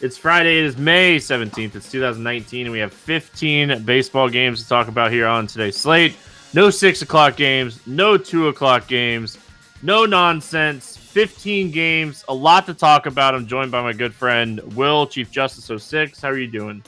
It's 0.00 0.16
Friday, 0.16 0.60
it 0.60 0.64
is 0.64 0.78
May 0.78 1.16
17th, 1.16 1.74
it's 1.74 1.90
2019, 1.90 2.66
and 2.66 2.72
we 2.72 2.78
have 2.78 2.92
15 2.92 3.82
baseball 3.82 4.28
games 4.28 4.62
to 4.62 4.68
talk 4.68 4.86
about 4.86 5.10
here 5.10 5.26
on 5.26 5.48
today's 5.48 5.76
slate. 5.76 6.14
No 6.54 6.70
six 6.70 7.02
o'clock 7.02 7.34
games, 7.34 7.84
no 7.84 8.16
two 8.16 8.46
o'clock 8.46 8.86
games, 8.86 9.38
no 9.82 10.06
nonsense. 10.06 10.96
15 10.96 11.72
games, 11.72 12.24
a 12.28 12.34
lot 12.34 12.64
to 12.66 12.74
talk 12.74 13.06
about. 13.06 13.34
I'm 13.34 13.44
joined 13.48 13.72
by 13.72 13.82
my 13.82 13.92
good 13.92 14.14
friend 14.14 14.60
Will, 14.76 15.04
Chief 15.04 15.32
Justice 15.32 15.82
06. 15.82 16.20
How 16.20 16.28
are 16.28 16.38
you 16.38 16.46
doing? 16.46 16.80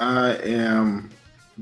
I 0.00 0.34
am 0.38 1.10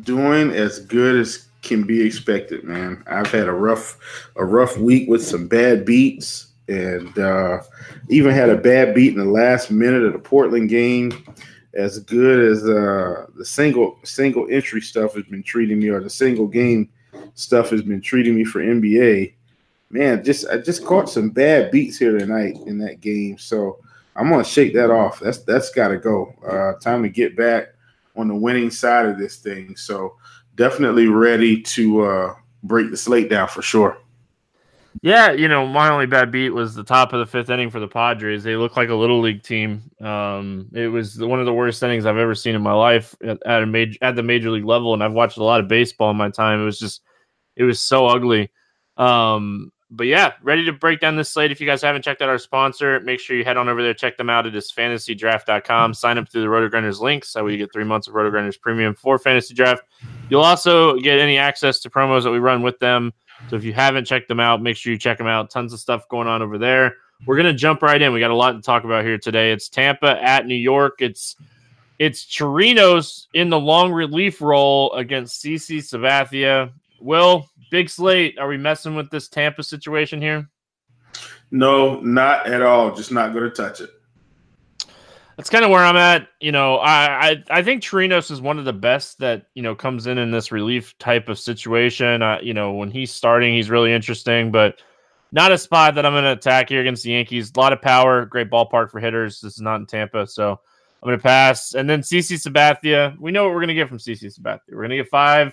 doing 0.00 0.52
as 0.52 0.80
good 0.80 1.16
as 1.16 1.46
can 1.60 1.82
be 1.82 2.00
expected, 2.00 2.64
man. 2.64 3.04
I've 3.06 3.30
had 3.30 3.48
a 3.48 3.52
rough 3.52 3.98
a 4.36 4.46
rough 4.46 4.78
week 4.78 5.10
with 5.10 5.22
some 5.22 5.46
bad 5.46 5.84
beats, 5.84 6.47
and 6.68 7.18
uh, 7.18 7.60
even 8.08 8.32
had 8.32 8.50
a 8.50 8.56
bad 8.56 8.94
beat 8.94 9.14
in 9.14 9.18
the 9.18 9.24
last 9.24 9.70
minute 9.70 10.04
of 10.04 10.12
the 10.12 10.18
Portland 10.18 10.68
game. 10.68 11.12
As 11.74 11.98
good 12.00 12.52
as 12.52 12.64
uh, 12.64 13.26
the 13.36 13.44
single 13.44 13.98
single 14.02 14.46
entry 14.50 14.80
stuff 14.80 15.14
has 15.14 15.24
been 15.24 15.42
treating 15.42 15.78
me, 15.78 15.88
or 15.88 16.00
the 16.00 16.10
single 16.10 16.46
game 16.46 16.88
stuff 17.34 17.70
has 17.70 17.82
been 17.82 18.00
treating 18.00 18.34
me 18.34 18.44
for 18.44 18.60
NBA. 18.60 19.34
Man, 19.90 20.24
just 20.24 20.48
I 20.48 20.58
just 20.58 20.84
caught 20.84 21.08
some 21.08 21.30
bad 21.30 21.70
beats 21.70 21.98
here 21.98 22.18
tonight 22.18 22.56
in 22.66 22.78
that 22.78 23.00
game, 23.00 23.38
so 23.38 23.78
I'm 24.16 24.30
gonna 24.30 24.44
shake 24.44 24.74
that 24.74 24.90
off. 24.90 25.20
That's 25.20 25.38
that's 25.38 25.70
got 25.70 25.88
to 25.88 25.98
go. 25.98 26.34
Uh, 26.46 26.78
time 26.80 27.02
to 27.02 27.08
get 27.08 27.36
back 27.36 27.68
on 28.16 28.28
the 28.28 28.34
winning 28.34 28.70
side 28.70 29.06
of 29.06 29.18
this 29.18 29.36
thing. 29.36 29.76
So 29.76 30.16
definitely 30.56 31.06
ready 31.06 31.62
to 31.62 32.02
uh, 32.02 32.34
break 32.64 32.90
the 32.90 32.96
slate 32.96 33.30
down 33.30 33.48
for 33.48 33.62
sure. 33.62 33.98
Yeah, 35.02 35.32
you 35.32 35.46
know, 35.46 35.66
my 35.66 35.88
only 35.90 36.06
bad 36.06 36.30
beat 36.32 36.50
was 36.50 36.74
the 36.74 36.82
top 36.82 37.12
of 37.12 37.20
the 37.20 37.26
fifth 37.26 37.50
inning 37.50 37.70
for 37.70 37.78
the 37.78 37.86
Padres. 37.86 38.42
They 38.42 38.56
look 38.56 38.76
like 38.76 38.88
a 38.88 38.94
little 38.94 39.20
league 39.20 39.42
team. 39.42 39.82
Um, 40.00 40.68
it 40.72 40.88
was 40.88 41.18
one 41.18 41.38
of 41.38 41.46
the 41.46 41.52
worst 41.52 41.82
innings 41.82 42.04
I've 42.04 42.16
ever 42.16 42.34
seen 42.34 42.54
in 42.54 42.62
my 42.62 42.72
life 42.72 43.14
at, 43.22 43.38
at 43.46 43.62
a 43.62 43.66
major 43.66 43.98
at 44.02 44.16
the 44.16 44.22
major 44.22 44.50
league 44.50 44.64
level, 44.64 44.94
and 44.94 45.04
I've 45.04 45.12
watched 45.12 45.36
a 45.36 45.44
lot 45.44 45.60
of 45.60 45.68
baseball 45.68 46.10
in 46.10 46.16
my 46.16 46.30
time. 46.30 46.60
It 46.60 46.64
was 46.64 46.80
just, 46.80 47.02
it 47.56 47.62
was 47.62 47.80
so 47.80 48.06
ugly. 48.06 48.50
Um, 48.96 49.72
but 49.90 50.06
yeah, 50.06 50.32
ready 50.42 50.64
to 50.66 50.72
break 50.72 51.00
down 51.00 51.16
this 51.16 51.30
slate. 51.30 51.50
If 51.50 51.60
you 51.60 51.66
guys 51.66 51.80
haven't 51.80 52.02
checked 52.02 52.20
out 52.20 52.28
our 52.28 52.38
sponsor, 52.38 53.00
make 53.00 53.20
sure 53.20 53.36
you 53.36 53.44
head 53.44 53.56
on 53.56 53.68
over 53.68 53.82
there, 53.82 53.94
check 53.94 54.18
them 54.18 54.28
out. 54.28 54.46
It 54.46 54.54
is 54.54 54.70
fantasydraft.com. 54.70 55.94
Sign 55.94 56.18
up 56.18 56.28
through 56.28 56.42
the 56.42 56.48
RotoGrinders. 56.48 57.32
That 57.32 57.44
way 57.44 57.52
you 57.52 57.58
get 57.58 57.72
three 57.72 57.84
months 57.84 58.06
of 58.06 58.14
RotoGrinders 58.14 58.60
premium 58.60 58.94
for 58.94 59.18
fantasy 59.18 59.54
draft. 59.54 59.82
You'll 60.28 60.42
also 60.42 60.98
get 60.98 61.18
any 61.18 61.38
access 61.38 61.80
to 61.80 61.90
promos 61.90 62.24
that 62.24 62.30
we 62.30 62.38
run 62.38 62.62
with 62.62 62.78
them. 62.80 63.12
So 63.48 63.56
if 63.56 63.64
you 63.64 63.72
haven't 63.72 64.04
checked 64.04 64.28
them 64.28 64.40
out, 64.40 64.62
make 64.62 64.76
sure 64.76 64.92
you 64.92 64.98
check 64.98 65.18
them 65.18 65.26
out. 65.26 65.50
Tons 65.50 65.72
of 65.72 65.80
stuff 65.80 66.08
going 66.08 66.28
on 66.28 66.42
over 66.42 66.58
there. 66.58 66.96
We're 67.26 67.36
gonna 67.36 67.52
jump 67.52 67.82
right 67.82 68.00
in. 68.00 68.12
We 68.12 68.20
got 68.20 68.30
a 68.30 68.36
lot 68.36 68.52
to 68.52 68.62
talk 68.62 68.84
about 68.84 69.04
here 69.04 69.18
today. 69.18 69.52
It's 69.52 69.68
Tampa 69.68 70.22
at 70.22 70.46
New 70.46 70.54
York. 70.54 70.96
It's 71.00 71.36
it's 71.98 72.24
Chirinos 72.24 73.26
in 73.34 73.50
the 73.50 73.58
long 73.58 73.92
relief 73.92 74.40
role 74.40 74.92
against 74.92 75.42
CC 75.42 75.78
Sabathia. 75.78 76.70
Will, 77.00 77.48
big 77.70 77.88
slate. 77.88 78.38
Are 78.38 78.48
we 78.48 78.56
messing 78.56 78.94
with 78.94 79.10
this 79.10 79.28
Tampa 79.28 79.62
situation 79.62 80.20
here? 80.20 80.48
No, 81.50 82.00
not 82.00 82.46
at 82.46 82.62
all. 82.62 82.94
Just 82.94 83.10
not 83.10 83.32
going 83.32 83.44
to 83.44 83.50
touch 83.50 83.80
it. 83.80 83.90
That's 85.38 85.50
kind 85.50 85.64
of 85.64 85.70
where 85.70 85.84
I'm 85.84 85.96
at. 85.96 86.28
You 86.40 86.50
know, 86.50 86.78
I, 86.78 87.28
I 87.28 87.44
I 87.48 87.62
think 87.62 87.80
Chirinos 87.80 88.32
is 88.32 88.40
one 88.40 88.58
of 88.58 88.64
the 88.64 88.72
best 88.72 89.20
that 89.20 89.46
you 89.54 89.62
know 89.62 89.72
comes 89.72 90.08
in 90.08 90.18
in 90.18 90.32
this 90.32 90.50
relief 90.50 90.98
type 90.98 91.28
of 91.28 91.38
situation. 91.38 92.22
Uh, 92.22 92.38
you 92.42 92.52
know, 92.52 92.72
when 92.72 92.90
he's 92.90 93.12
starting, 93.12 93.54
he's 93.54 93.70
really 93.70 93.92
interesting, 93.92 94.50
but 94.50 94.82
not 95.30 95.52
a 95.52 95.58
spot 95.58 95.94
that 95.94 96.04
I'm 96.04 96.12
going 96.12 96.24
to 96.24 96.32
attack 96.32 96.68
here 96.68 96.80
against 96.80 97.04
the 97.04 97.12
Yankees. 97.12 97.52
A 97.54 97.60
lot 97.60 97.72
of 97.72 97.80
power, 97.80 98.26
great 98.26 98.50
ballpark 98.50 98.90
for 98.90 98.98
hitters. 98.98 99.40
This 99.40 99.54
is 99.54 99.60
not 99.60 99.76
in 99.76 99.86
Tampa, 99.86 100.26
so 100.26 100.58
I'm 101.00 101.06
going 101.06 101.16
to 101.16 101.22
pass. 101.22 101.74
And 101.74 101.88
then 101.88 102.00
CC 102.00 102.34
Sabathia, 102.34 103.16
we 103.20 103.30
know 103.30 103.44
what 103.44 103.50
we're 103.50 103.60
going 103.60 103.68
to 103.68 103.74
get 103.74 103.88
from 103.88 103.98
CC 103.98 104.36
Sabathia. 104.36 104.72
We're 104.72 104.78
going 104.78 104.90
to 104.90 104.96
get 104.96 105.08
five 105.08 105.52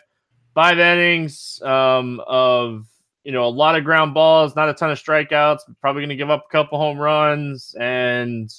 five 0.55 0.79
innings 0.79 1.61
um, 1.61 2.23
of 2.25 2.87
you 3.23 3.31
know 3.31 3.45
a 3.45 3.53
lot 3.53 3.75
of 3.75 3.83
ground 3.83 4.15
balls, 4.15 4.55
not 4.55 4.67
a 4.67 4.73
ton 4.73 4.89
of 4.89 4.97
strikeouts. 4.97 5.59
Probably 5.79 6.01
going 6.01 6.09
to 6.09 6.15
give 6.15 6.31
up 6.31 6.45
a 6.49 6.51
couple 6.51 6.79
home 6.79 6.97
runs 6.97 7.75
and 7.79 8.51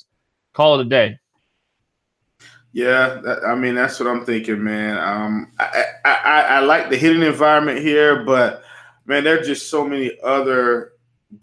call 0.57 0.81
it 0.81 0.87
a 0.87 0.89
day. 0.89 1.19
Yeah, 2.73 3.21
that, 3.23 3.45
I 3.45 3.55
mean 3.55 3.75
that's 3.75 4.01
what 4.01 4.09
I'm 4.09 4.25
thinking, 4.25 4.65
man. 4.65 4.99
Um, 4.99 5.53
I, 5.59 5.85
I, 6.05 6.11
I, 6.15 6.41
I 6.41 6.61
like 6.61 6.89
the 6.89 6.97
hitting 6.97 7.23
environment 7.23 7.79
here, 7.79 8.25
but 8.25 8.65
man, 9.05 9.23
there 9.23 9.39
are 9.39 9.45
just 9.45 9.71
so 9.71 9.87
many 9.87 10.19
other 10.23 10.93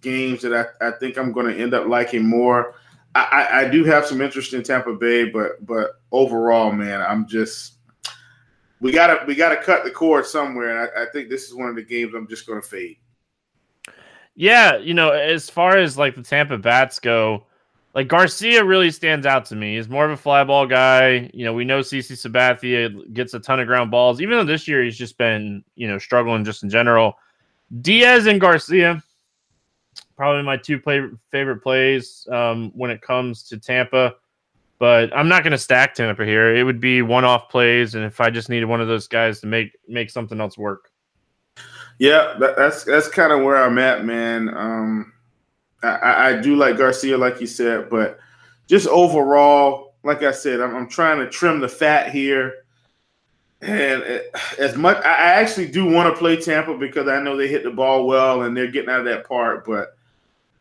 games 0.01 0.41
that 0.41 0.53
I, 0.53 0.87
I 0.87 0.91
think 0.91 1.17
I'm 1.17 1.31
going 1.31 1.47
to 1.47 1.61
end 1.61 1.73
up 1.73 1.87
liking 1.87 2.27
more. 2.27 2.75
I, 3.15 3.47
I, 3.51 3.69
do 3.69 3.83
have 3.83 4.07
some 4.07 4.21
interest 4.21 4.53
in 4.53 4.63
Tampa 4.63 4.93
Bay, 4.95 5.29
but 5.29 5.63
but 5.63 6.01
overall, 6.11 6.71
man, 6.71 6.99
I'm 6.99 7.27
just 7.27 7.75
we 8.81 8.91
gotta 8.91 9.23
we 9.27 9.35
gotta 9.35 9.57
cut 9.57 9.83
the 9.83 9.91
cord 9.91 10.25
somewhere, 10.25 10.69
and 10.69 10.89
I, 10.97 11.03
I 11.03 11.05
think 11.11 11.29
this 11.29 11.47
is 11.47 11.53
one 11.53 11.69
of 11.69 11.75
the 11.75 11.83
games 11.83 12.15
I'm 12.15 12.27
just 12.27 12.47
going 12.47 12.59
to 12.59 12.67
fade. 12.67 12.97
Yeah, 14.33 14.77
you 14.77 14.95
know, 14.95 15.11
as 15.11 15.47
far 15.47 15.77
as 15.77 15.95
like 15.95 16.15
the 16.15 16.23
Tampa 16.23 16.57
bats 16.57 16.97
go, 16.97 17.45
like 17.93 18.07
Garcia 18.07 18.63
really 18.63 18.89
stands 18.89 19.25
out 19.25 19.45
to 19.45 19.55
me. 19.55 19.75
He's 19.75 19.87
more 19.87 20.05
of 20.05 20.11
a 20.11 20.17
fly 20.17 20.43
ball 20.43 20.65
guy. 20.65 21.29
You 21.33 21.45
know, 21.45 21.53
we 21.53 21.63
know 21.63 21.81
CC 21.81 22.13
Sabathia 22.13 23.13
gets 23.13 23.33
a 23.33 23.39
ton 23.39 23.59
of 23.59 23.67
ground 23.67 23.91
balls, 23.91 24.19
even 24.19 24.37
though 24.37 24.43
this 24.43 24.67
year 24.67 24.83
he's 24.83 24.97
just 24.97 25.17
been, 25.17 25.63
you 25.75 25.87
know, 25.87 25.99
struggling 25.99 26.43
just 26.43 26.63
in 26.63 26.69
general. 26.69 27.17
Diaz 27.81 28.25
and 28.25 28.41
Garcia, 28.41 29.03
probably 30.17 30.43
my 30.43 30.57
two 30.57 30.79
play, 30.79 31.01
favorite 31.29 31.61
plays 31.61 32.27
um, 32.31 32.71
when 32.75 32.89
it 32.89 33.01
comes 33.01 33.43
to 33.43 33.59
Tampa. 33.59 34.15
But 34.79 35.15
I'm 35.15 35.29
not 35.29 35.43
going 35.43 35.51
to 35.51 35.57
stack 35.57 35.93
Tampa 35.93 36.25
here. 36.25 36.55
It 36.55 36.63
would 36.63 36.79
be 36.79 37.03
one-off 37.03 37.47
plays, 37.49 37.95
and 37.95 38.03
if 38.03 38.19
I 38.19 38.29
just 38.29 38.49
needed 38.49 38.65
one 38.65 38.81
of 38.81 38.87
those 38.87 39.07
guys 39.07 39.39
to 39.41 39.47
make 39.47 39.71
make 39.87 40.09
something 40.09 40.41
else 40.41 40.57
work. 40.57 40.89
Yeah, 41.99 42.35
that, 42.39 42.57
that's 42.57 42.83
that's 42.83 43.07
kind 43.07 43.31
of 43.31 43.43
where 43.43 43.55
I'm 43.55 43.77
at, 43.77 44.03
man. 44.03 44.49
Um, 44.49 45.13
I, 45.83 46.29
I, 46.29 46.41
do 46.41 46.55
like 46.55 46.77
Garcia, 46.77 47.17
like 47.17 47.41
you 47.41 47.47
said, 47.47 47.89
but 47.89 48.19
just 48.67 48.87
overall, 48.87 49.95
like 50.03 50.23
I 50.23 50.31
said, 50.31 50.61
I'm, 50.61 50.75
I'm 50.75 50.89
trying 50.89 51.19
to 51.19 51.29
trim 51.29 51.59
the 51.59 51.67
fat 51.67 52.11
here. 52.11 52.53
And 53.61 54.21
as 54.59 54.75
much, 54.75 54.97
I 54.97 55.33
actually 55.33 55.67
do 55.67 55.85
want 55.85 56.13
to 56.13 56.19
play 56.19 56.35
Tampa 56.35 56.77
because 56.77 57.07
I 57.07 57.21
know 57.21 57.37
they 57.37 57.47
hit 57.47 57.63
the 57.63 57.71
ball 57.71 58.05
well 58.05 58.43
and 58.43 58.55
they're 58.55 58.71
getting 58.71 58.89
out 58.89 58.99
of 58.99 59.05
that 59.05 59.27
part. 59.27 59.65
But 59.65 59.97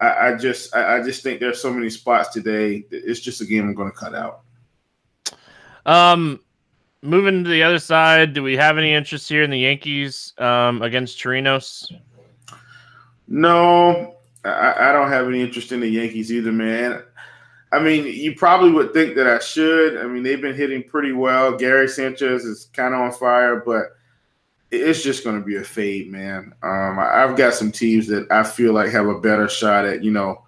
I, 0.00 0.28
I 0.28 0.36
just, 0.36 0.74
I, 0.74 0.98
I, 0.98 1.02
just 1.02 1.22
think 1.22 1.40
there's 1.40 1.60
so 1.60 1.72
many 1.72 1.90
spots 1.90 2.28
today. 2.28 2.84
It's 2.90 3.20
just 3.20 3.40
a 3.40 3.44
game 3.44 3.64
I'm 3.64 3.74
going 3.74 3.90
to 3.90 3.96
cut 3.96 4.14
out. 4.14 4.42
Um, 5.84 6.40
moving 7.02 7.42
to 7.42 7.50
the 7.50 7.62
other 7.64 7.80
side, 7.80 8.34
do 8.34 8.42
we 8.42 8.56
have 8.56 8.78
any 8.78 8.92
interest 8.92 9.28
here 9.28 9.42
in 9.42 9.50
the 9.50 9.58
Yankees 9.58 10.32
um, 10.38 10.80
against 10.82 11.18
Chirinos? 11.18 11.92
No, 13.26 14.16
I, 14.44 14.90
I 14.90 14.92
don't 14.92 15.10
have 15.10 15.28
any 15.28 15.40
interest 15.40 15.72
in 15.72 15.80
the 15.80 15.88
Yankees 15.88 16.32
either, 16.32 16.52
man. 16.52 17.02
I 17.70 17.78
mean, 17.78 18.04
you 18.06 18.34
probably 18.34 18.70
would 18.70 18.92
think 18.92 19.14
that 19.14 19.26
I 19.26 19.38
should. 19.38 19.96
I 19.96 20.06
mean, 20.06 20.22
they've 20.22 20.40
been 20.40 20.54
hitting 20.54 20.82
pretty 20.82 21.12
well. 21.12 21.56
Gary 21.56 21.88
Sanchez 21.88 22.44
is 22.44 22.66
kind 22.74 22.92
of 22.92 23.00
on 23.00 23.12
fire, 23.12 23.62
but 23.64 23.96
it's 24.70 25.02
just 25.02 25.24
going 25.24 25.38
to 25.38 25.44
be 25.44 25.56
a 25.56 25.64
fade, 25.64 26.10
man. 26.10 26.54
Um, 26.62 26.98
I've 26.98 27.36
got 27.36 27.54
some 27.54 27.72
teams 27.72 28.06
that 28.08 28.30
I 28.30 28.42
feel 28.42 28.72
like 28.72 28.90
have 28.90 29.06
a 29.06 29.20
better 29.20 29.48
shot 29.48 29.86
at, 29.86 30.04
you 30.04 30.10
know, 30.10 30.44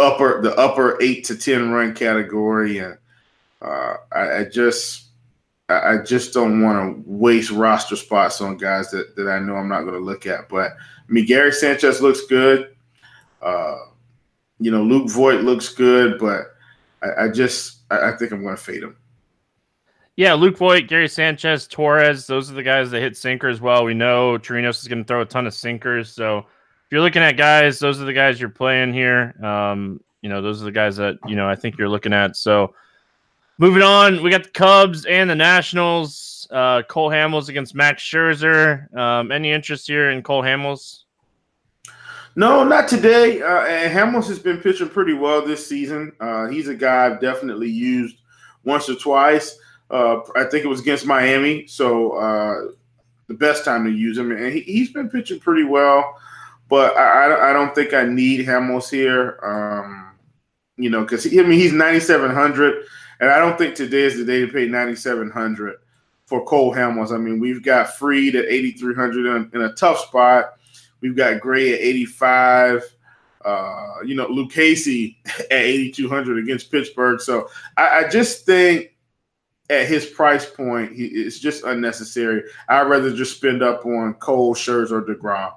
upper 0.00 0.42
the 0.42 0.54
upper 0.56 1.00
eight 1.00 1.24
to 1.26 1.36
ten 1.36 1.70
run 1.70 1.94
category, 1.94 2.78
and 2.78 2.98
uh, 3.60 3.94
I, 4.10 4.38
I, 4.38 4.44
just 4.44 5.06
I 5.68 5.98
just 5.98 6.34
don't 6.34 6.60
want 6.62 6.96
to 6.96 7.02
waste 7.06 7.50
roster 7.50 7.96
spots 7.96 8.40
on 8.40 8.56
guys 8.56 8.90
that 8.90 9.14
that 9.16 9.28
I 9.28 9.38
know 9.38 9.56
I'm 9.56 9.68
not 9.68 9.82
going 9.82 9.94
to 9.94 10.00
look 10.00 10.26
at. 10.26 10.48
But 10.48 10.72
I 10.72 11.12
mean, 11.12 11.26
Gary 11.26 11.52
Sanchez 11.52 12.00
looks 12.00 12.26
good. 12.26 12.71
Uh, 13.42 13.78
you 14.60 14.70
know, 14.70 14.82
Luke 14.82 15.10
Voit 15.10 15.42
looks 15.42 15.68
good, 15.70 16.18
but 16.18 16.54
I, 17.02 17.24
I 17.24 17.28
just 17.28 17.80
I, 17.90 18.10
I, 18.10 18.16
think 18.16 18.32
I'm 18.32 18.42
going 18.42 18.56
to 18.56 18.62
fade 18.62 18.82
him. 18.82 18.96
Yeah, 20.16 20.34
Luke 20.34 20.56
Voit, 20.56 20.86
Gary 20.86 21.08
Sanchez, 21.08 21.66
Torres, 21.66 22.26
those 22.26 22.50
are 22.50 22.54
the 22.54 22.62
guys 22.62 22.90
that 22.90 23.00
hit 23.00 23.16
sinkers 23.16 23.60
well. 23.60 23.84
We 23.84 23.94
know 23.94 24.38
Chirinos 24.38 24.80
is 24.80 24.88
going 24.88 25.02
to 25.02 25.04
throw 25.04 25.22
a 25.22 25.26
ton 25.26 25.46
of 25.46 25.54
sinkers. 25.54 26.12
So 26.12 26.38
if 26.38 26.44
you're 26.90 27.00
looking 27.00 27.22
at 27.22 27.36
guys, 27.36 27.78
those 27.78 28.00
are 28.00 28.04
the 28.04 28.12
guys 28.12 28.40
you're 28.40 28.50
playing 28.50 28.92
here. 28.92 29.34
Um, 29.42 30.00
you 30.20 30.28
know, 30.28 30.40
those 30.42 30.62
are 30.62 30.66
the 30.66 30.72
guys 30.72 30.96
that, 30.96 31.18
you 31.26 31.34
know, 31.34 31.48
I 31.48 31.56
think 31.56 31.78
you're 31.78 31.88
looking 31.88 32.12
at. 32.12 32.36
So 32.36 32.74
Moving 33.58 33.82
on, 33.82 34.22
we 34.24 34.30
got 34.30 34.42
the 34.42 34.50
Cubs 34.50 35.04
and 35.04 35.30
the 35.30 35.36
Nationals. 35.36 36.48
Uh, 36.50 36.82
Cole 36.82 37.10
Hamels 37.10 37.48
against 37.48 37.76
Max 37.76 38.02
Scherzer. 38.02 38.92
Um, 38.96 39.30
any 39.30 39.52
interest 39.52 39.86
here 39.86 40.10
in 40.10 40.22
Cole 40.22 40.42
Hamels? 40.42 41.01
No, 42.34 42.64
not 42.64 42.88
today. 42.88 43.42
Uh, 43.42 43.62
and 43.66 43.92
Hamels 43.92 44.26
has 44.28 44.38
been 44.38 44.58
pitching 44.58 44.88
pretty 44.88 45.12
well 45.12 45.44
this 45.44 45.66
season. 45.66 46.12
Uh, 46.20 46.48
he's 46.48 46.68
a 46.68 46.74
guy 46.74 47.06
I've 47.06 47.20
definitely 47.20 47.68
used 47.68 48.16
once 48.64 48.88
or 48.88 48.94
twice. 48.94 49.58
Uh, 49.90 50.20
I 50.34 50.44
think 50.44 50.64
it 50.64 50.68
was 50.68 50.80
against 50.80 51.04
Miami, 51.04 51.66
so 51.66 52.12
uh, 52.12 52.70
the 53.26 53.34
best 53.34 53.64
time 53.64 53.84
to 53.84 53.90
use 53.90 54.16
him. 54.16 54.32
And 54.32 54.52
he, 54.52 54.78
has 54.78 54.88
been 54.88 55.10
pitching 55.10 55.40
pretty 55.40 55.64
well, 55.64 56.16
but 56.70 56.96
I, 56.96 57.50
I, 57.50 57.52
don't 57.52 57.74
think 57.74 57.92
I 57.92 58.04
need 58.04 58.46
Hamels 58.46 58.88
here. 58.88 59.38
Um, 59.42 60.14
you 60.78 60.88
know, 60.88 61.02
because 61.02 61.26
I 61.26 61.42
mean 61.42 61.58
he's 61.58 61.74
ninety 61.74 62.00
seven 62.00 62.30
hundred. 62.30 62.86
And 63.22 63.30
I 63.30 63.38
don't 63.38 63.56
think 63.56 63.76
today 63.76 64.00
is 64.02 64.16
the 64.16 64.24
day 64.24 64.40
to 64.40 64.48
pay 64.48 64.66
9700 64.66 65.76
for 66.26 66.44
Cole 66.44 66.74
Hamels. 66.74 67.14
I 67.14 67.18
mean, 67.18 67.38
we've 67.38 67.62
got 67.62 67.94
Fried 67.96 68.34
at 68.34 68.46
8300 68.46 69.36
in, 69.36 69.50
in 69.54 69.62
a 69.62 69.72
tough 69.74 70.00
spot. 70.00 70.54
We've 71.02 71.16
got 71.16 71.40
Gray 71.40 71.74
at 71.74 71.80
85. 71.80 72.84
Uh, 73.44 73.94
you 74.06 74.14
know, 74.14 74.26
Lucchesi 74.28 75.16
at 75.26 75.52
8,200 75.52 76.38
against 76.38 76.70
Pittsburgh. 76.70 77.20
So 77.20 77.48
I, 77.76 78.04
I, 78.04 78.08
just 78.08 78.46
think 78.46 78.94
at 79.68 79.88
his 79.88 80.06
price 80.06 80.48
point, 80.48 80.92
he, 80.92 81.06
it's 81.06 81.40
just 81.40 81.64
unnecessary. 81.64 82.44
I'd 82.68 82.82
rather 82.82 83.12
just 83.12 83.36
spend 83.36 83.62
up 83.62 83.84
on 83.84 84.14
Cole, 84.14 84.54
Scherzer, 84.54 84.92
or 84.92 85.02
DeGrom. 85.02 85.54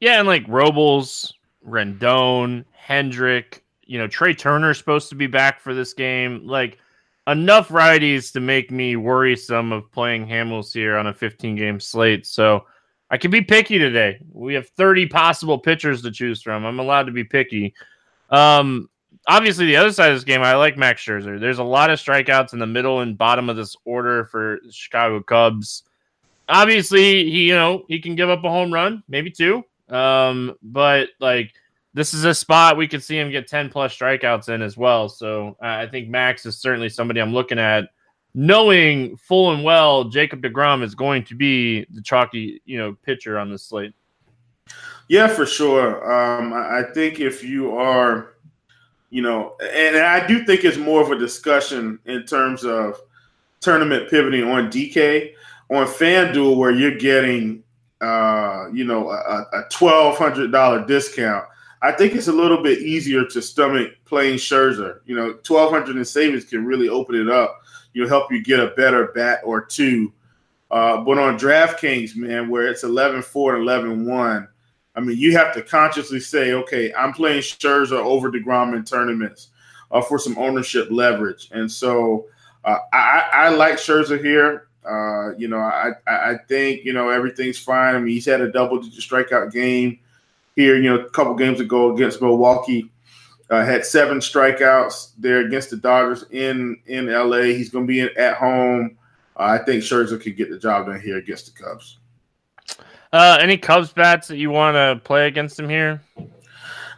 Yeah, 0.00 0.18
and 0.18 0.26
like 0.26 0.44
Robles, 0.48 1.34
Rendon, 1.64 2.64
Kendrick, 2.88 3.62
you 3.84 3.98
know, 3.98 4.08
Trea 4.08 4.34
Turner's 4.34 4.78
supposed 4.78 5.10
to 5.10 5.14
be 5.14 5.26
back 5.26 5.60
for 5.60 5.74
this 5.74 5.92
game. 5.92 6.46
Like 6.46 6.78
enough 7.26 7.68
righties 7.68 8.32
to 8.32 8.40
make 8.40 8.70
me 8.70 8.96
worrisome 8.96 9.72
of 9.72 9.92
playing 9.92 10.26
Hamels 10.26 10.72
here 10.72 10.96
on 10.96 11.06
a 11.06 11.12
15 11.12 11.54
game 11.54 11.78
slate. 11.78 12.26
So 12.26 12.64
I 13.10 13.16
can 13.16 13.30
be 13.30 13.40
picky 13.40 13.78
today. 13.78 14.18
We 14.32 14.54
have 14.54 14.68
30 14.68 15.06
possible 15.06 15.58
pitchers 15.58 16.02
to 16.02 16.10
choose 16.10 16.42
from. 16.42 16.64
I'm 16.64 16.78
allowed 16.78 17.04
to 17.04 17.12
be 17.12 17.24
picky. 17.24 17.74
Um, 18.30 18.90
obviously, 19.26 19.66
the 19.66 19.76
other 19.76 19.92
side 19.92 20.10
of 20.10 20.16
this 20.16 20.24
game, 20.24 20.42
I 20.42 20.54
like 20.56 20.76
Max 20.76 21.02
Scherzer. 21.02 21.40
There's 21.40 21.58
a 21.58 21.64
lot 21.64 21.90
of 21.90 21.98
strikeouts 21.98 22.52
in 22.52 22.58
the 22.58 22.66
middle 22.66 23.00
and 23.00 23.16
bottom 23.16 23.48
of 23.48 23.56
this 23.56 23.76
order 23.84 24.26
for 24.26 24.58
Chicago 24.70 25.22
Cubs. 25.22 25.84
Obviously, 26.48 27.24
he 27.24 27.48
you 27.48 27.54
know 27.54 27.84
he 27.88 28.00
can 28.00 28.14
give 28.14 28.30
up 28.30 28.44
a 28.44 28.50
home 28.50 28.72
run, 28.72 29.02
maybe 29.08 29.30
two. 29.30 29.64
Um, 29.88 30.54
but 30.62 31.08
like 31.20 31.52
this 31.94 32.14
is 32.14 32.24
a 32.24 32.34
spot 32.34 32.76
we 32.76 32.86
could 32.86 33.02
see 33.02 33.18
him 33.18 33.30
get 33.30 33.48
10 33.48 33.70
plus 33.70 33.96
strikeouts 33.96 34.48
in 34.48 34.62
as 34.62 34.76
well. 34.76 35.08
So 35.08 35.56
I 35.60 35.86
think 35.86 36.08
Max 36.08 36.46
is 36.46 36.58
certainly 36.58 36.88
somebody 36.88 37.20
I'm 37.20 37.32
looking 37.32 37.58
at, 37.58 37.88
knowing 38.38 39.16
full 39.16 39.52
and 39.52 39.64
well 39.64 40.04
Jacob 40.04 40.40
DeGrom 40.40 40.84
is 40.84 40.94
going 40.94 41.24
to 41.24 41.34
be 41.34 41.84
the 41.90 42.00
chalky, 42.00 42.62
you 42.66 42.78
know, 42.78 42.96
pitcher 43.02 43.36
on 43.36 43.50
this 43.50 43.64
slate. 43.64 43.92
Yeah, 45.08 45.26
for 45.26 45.44
sure. 45.44 46.08
Um, 46.08 46.52
I 46.52 46.84
think 46.94 47.18
if 47.18 47.42
you 47.42 47.76
are, 47.76 48.34
you 49.10 49.22
know, 49.22 49.56
and 49.60 49.96
I 49.96 50.24
do 50.24 50.44
think 50.44 50.62
it's 50.62 50.76
more 50.76 51.02
of 51.02 51.10
a 51.10 51.18
discussion 51.18 51.98
in 52.04 52.26
terms 52.26 52.64
of 52.64 53.00
tournament 53.58 54.08
pivoting 54.08 54.44
on 54.44 54.70
DK 54.70 55.32
on 55.70 55.86
FanDuel, 55.86 56.56
where 56.56 56.70
you're 56.70 56.96
getting, 56.96 57.64
uh, 58.00 58.66
you 58.72 58.84
know, 58.84 59.10
a, 59.10 59.46
a 59.52 59.64
twelve 59.68 60.16
hundred 60.16 60.52
dollar 60.52 60.86
discount 60.86 61.44
I 61.80 61.92
think 61.92 62.14
it's 62.14 62.28
a 62.28 62.32
little 62.32 62.62
bit 62.62 62.80
easier 62.80 63.24
to 63.26 63.40
stomach 63.40 63.92
playing 64.04 64.36
Scherzer. 64.36 65.00
You 65.06 65.16
know, 65.16 65.34
twelve 65.44 65.70
hundred 65.70 65.96
in 65.96 66.04
savings 66.04 66.44
can 66.44 66.64
really 66.64 66.88
open 66.88 67.14
it 67.14 67.28
up. 67.28 67.60
You'll 67.92 68.08
help 68.08 68.30
you 68.30 68.42
get 68.42 68.60
a 68.60 68.68
better 68.68 69.08
bat 69.08 69.40
or 69.44 69.64
two. 69.64 70.12
Uh, 70.70 70.98
but 70.98 71.18
on 71.18 71.38
DraftKings, 71.38 72.14
man, 72.14 72.48
where 72.48 72.68
it's 72.68 72.84
11-4 72.84 73.56
and 73.56 74.06
11-1, 74.06 74.48
I 74.94 75.00
mean, 75.00 75.16
you 75.16 75.36
have 75.36 75.54
to 75.54 75.62
consciously 75.62 76.20
say, 76.20 76.52
okay, 76.52 76.92
I'm 76.92 77.12
playing 77.12 77.40
Scherzer 77.42 77.92
over 77.92 78.30
DeGrom 78.30 78.76
in 78.76 78.84
tournaments 78.84 79.48
uh, 79.90 80.02
for 80.02 80.18
some 80.18 80.36
ownership 80.36 80.88
leverage. 80.90 81.48
And 81.52 81.70
so 81.70 82.26
uh, 82.64 82.78
I, 82.92 83.28
I, 83.32 83.48
like 83.50 83.74
Scherzer 83.74 84.22
here. 84.22 84.68
Uh, 84.84 85.34
you 85.36 85.48
know, 85.48 85.58
I, 85.58 85.92
I 86.06 86.36
think, 86.48 86.84
you 86.84 86.92
know, 86.92 87.10
everything's 87.10 87.58
fine. 87.58 87.94
I 87.94 87.98
mean, 87.98 88.08
he's 88.08 88.26
had 88.26 88.40
a 88.40 88.50
double 88.50 88.80
digit 88.80 89.04
strikeout 89.04 89.52
game 89.52 89.98
here, 90.56 90.76
you 90.76 90.90
know, 90.90 90.98
a 90.98 91.10
couple 91.10 91.34
games 91.34 91.60
ago 91.60 91.94
against 91.94 92.20
Milwaukee. 92.20 92.90
Uh, 93.50 93.64
had 93.64 93.84
seven 93.84 94.18
strikeouts 94.18 95.12
there 95.16 95.46
against 95.46 95.70
the 95.70 95.76
Dodgers 95.76 96.24
in 96.30 96.78
in 96.86 97.10
LA. 97.10 97.42
He's 97.42 97.70
going 97.70 97.86
to 97.86 97.88
be 97.88 98.00
in, 98.00 98.10
at 98.18 98.36
home. 98.36 98.98
Uh, 99.36 99.58
I 99.60 99.64
think 99.64 99.82
Scherzer 99.82 100.20
could 100.20 100.36
get 100.36 100.50
the 100.50 100.58
job 100.58 100.86
done 100.86 101.00
here 101.00 101.16
against 101.16 101.46
the 101.46 101.62
Cubs. 101.62 101.98
Uh, 103.12 103.38
any 103.40 103.56
Cubs 103.56 103.92
bats 103.92 104.28
that 104.28 104.36
you 104.36 104.50
want 104.50 104.74
to 104.74 105.00
play 105.02 105.28
against 105.28 105.58
him 105.58 105.68
here? 105.68 106.02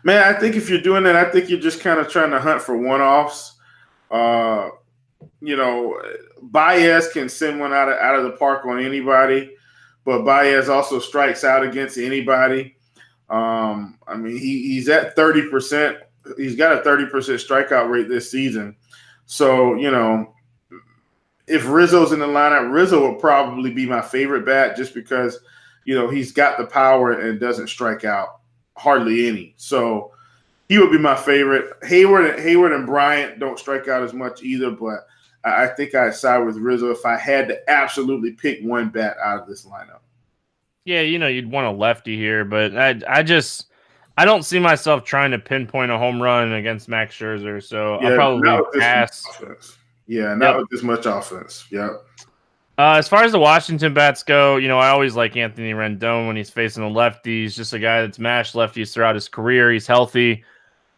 Man, 0.03 0.23
I 0.23 0.39
think 0.39 0.57
if 0.57 0.69
you're 0.69 0.81
doing 0.81 1.05
that, 1.05 1.15
I 1.15 1.31
think 1.31 1.51
you're 1.51 1.61
just 1.61 1.81
kind 1.81 2.01
of 2.01 2.09
trying 2.09 2.31
to 2.31 2.41
hunt 2.41 2.63
for 2.63 2.77
one 2.77 3.01
offs. 3.01 3.57
Uh, 4.11 4.71
you 5.41 5.57
know, 5.57 6.01
Baez 6.43 7.13
can 7.13 7.29
send 7.29 7.61
one 7.61 7.73
out 7.73 7.89
of 7.89 7.99
out 7.99 8.17
of 8.17 8.25
the 8.25 8.33
park 8.33 8.65
on 8.67 8.83
anybody, 8.83 9.55
but 10.05 10.25
Baez 10.25 10.69
also 10.69 10.99
strikes 10.99 11.45
out 11.45 11.63
against 11.63 11.99
anybody. 11.99 12.77
Um, 13.29 13.99
I 14.09 14.17
mean, 14.17 14.37
he, 14.37 14.63
he's 14.63 14.89
at 14.89 15.17
30%. 15.17 15.99
He's 16.37 16.57
got 16.57 16.73
a 16.73 16.89
30% 16.89 17.11
strikeout 17.11 17.91
rate 17.91 18.09
this 18.09 18.31
season. 18.31 18.77
So, 19.27 19.75
you 19.75 19.91
know, 19.91 20.35
if 21.47 21.69
Rizzo's 21.69 22.13
in 22.13 22.21
the 22.21 22.27
lineup, 22.27 22.73
Rizzo 22.73 23.11
would 23.11 23.21
probably 23.21 23.73
be 23.73 23.87
my 23.87 24.01
favorite 24.01 24.47
bat 24.47 24.77
just 24.77 24.95
because, 24.95 25.41
you 25.85 25.95
know, 25.95 26.09
he's 26.09 26.33
got 26.33 26.59
the 26.59 26.67
power 26.67 27.13
and 27.13 27.41
doesn't 27.41 27.69
strike 27.69 28.05
out 28.05 28.41
hardly 28.77 29.29
any. 29.29 29.55
So 29.57 30.13
he 30.69 30.79
would 30.79 30.93
be 30.93 30.99
my 30.99 31.17
favorite. 31.17 31.81
Heyward, 31.83 32.39
Heyward 32.39 32.75
and 32.75 32.87
Bryant 32.87 33.41
don't 33.41 33.59
strike 33.59 33.89
out 33.89 34.03
as 34.03 34.13
much 34.13 34.43
either, 34.43 34.71
but 34.71 35.07
I 35.43 35.67
think 35.69 35.95
I'd 35.95 36.15
side 36.15 36.45
with 36.45 36.57
Rizzo 36.57 36.91
if 36.91 37.05
I 37.05 37.17
had 37.17 37.49
to 37.49 37.71
absolutely 37.71 38.33
pick 38.33 38.61
one 38.63 38.91
bat 38.91 39.17
out 39.25 39.41
of 39.41 39.49
this 39.49 39.65
lineup. 39.65 40.01
Yeah, 40.85 41.01
you 41.01 41.19
know, 41.19 41.27
you'd 41.27 41.51
want 41.51 41.67
a 41.67 41.71
lefty 41.71 42.17
here, 42.17 42.45
but 42.45 42.77
I 42.77 43.01
I 43.09 43.23
just 43.23 43.70
I 44.17 44.25
don't 44.25 44.45
see 44.45 44.59
myself 44.59 45.05
trying 45.05 45.31
to 45.31 45.39
pinpoint 45.39 45.91
a 45.91 45.99
home 45.99 46.21
run 46.21 46.53
against 46.53 46.89
Max 46.89 47.17
Scherzer, 47.17 47.63
so 47.63 48.01
yeah, 48.01 48.11
I'll 48.11 48.15
probably 48.41 48.81
pass. 48.81 49.25
Yeah, 50.07 50.35
not 50.35 50.51
yep. 50.51 50.57
with 50.59 50.71
this 50.71 50.83
much 50.83 51.07
offense. 51.07 51.67
Yep. 51.71 52.05
Uh, 52.77 52.95
as 52.95 53.09
far 53.09 53.25
as 53.25 53.33
the 53.33 53.39
Washington 53.39 53.93
bats 53.93 54.23
go, 54.23 54.57
you 54.57 54.67
know, 54.67 54.79
I 54.79 54.89
always 54.89 55.15
like 55.15 55.37
Anthony 55.37 55.73
Rendon 55.73 56.27
when 56.27 56.35
he's 56.35 56.51
facing 56.51 56.83
the 56.83 56.89
lefty. 56.89 57.43
He's 57.43 57.55
just 57.55 57.75
a 57.75 57.79
guy 57.79 58.01
that's 58.01 58.19
mashed 58.19 58.55
lefties 58.55 58.93
throughout 58.93 59.15
his 59.15 59.29
career. 59.29 59.71
He's 59.71 59.87
healthy. 59.87 60.45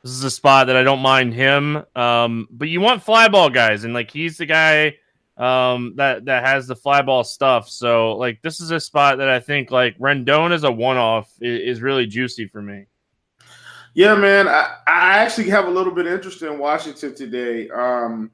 This 0.02 0.12
is 0.12 0.24
a 0.24 0.30
spot 0.30 0.68
that 0.68 0.76
I 0.76 0.82
don't 0.82 1.00
mind 1.00 1.34
him. 1.34 1.84
Um, 1.96 2.48
but 2.50 2.68
you 2.68 2.80
want 2.80 3.02
fly 3.02 3.28
ball 3.28 3.50
guys, 3.50 3.84
and 3.84 3.94
like 3.94 4.10
he's 4.10 4.36
the 4.36 4.46
guy 4.46 4.94
um, 5.36 5.94
that 5.96 6.24
that 6.26 6.44
has 6.44 6.66
the 6.66 6.76
fly 6.76 7.02
ball 7.02 7.24
stuff. 7.24 7.68
So 7.68 8.16
like 8.16 8.42
this 8.42 8.60
is 8.60 8.70
a 8.70 8.80
spot 8.80 9.18
that 9.18 9.28
I 9.28 9.40
think 9.40 9.70
like 9.70 9.98
Rendon 9.98 10.52
as 10.52 10.64
a 10.64 10.70
one 10.70 10.96
off 10.96 11.32
is, 11.40 11.76
is, 11.78 11.82
really 11.82 12.06
juicy 12.06 12.46
for 12.46 12.62
me. 12.62 12.86
Yeah, 13.94 14.14
man. 14.14 14.48
I, 14.48 14.76
I 14.86 15.18
actually 15.18 15.50
have 15.50 15.66
a 15.66 15.70
little 15.70 15.92
bit 15.92 16.06
of 16.06 16.12
interest 16.12 16.42
in 16.42 16.58
Washington 16.58 17.14
today. 17.14 17.68
Um, 17.68 18.30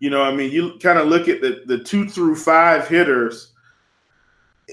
you 0.00 0.10
know, 0.10 0.22
I 0.22 0.34
mean, 0.34 0.50
you 0.50 0.78
kind 0.78 0.98
of 0.98 1.08
look 1.08 1.28
at 1.28 1.40
the 1.40 1.62
the 1.66 1.82
two 1.82 2.08
through 2.08 2.36
five 2.36 2.88
hitters. 2.88 3.52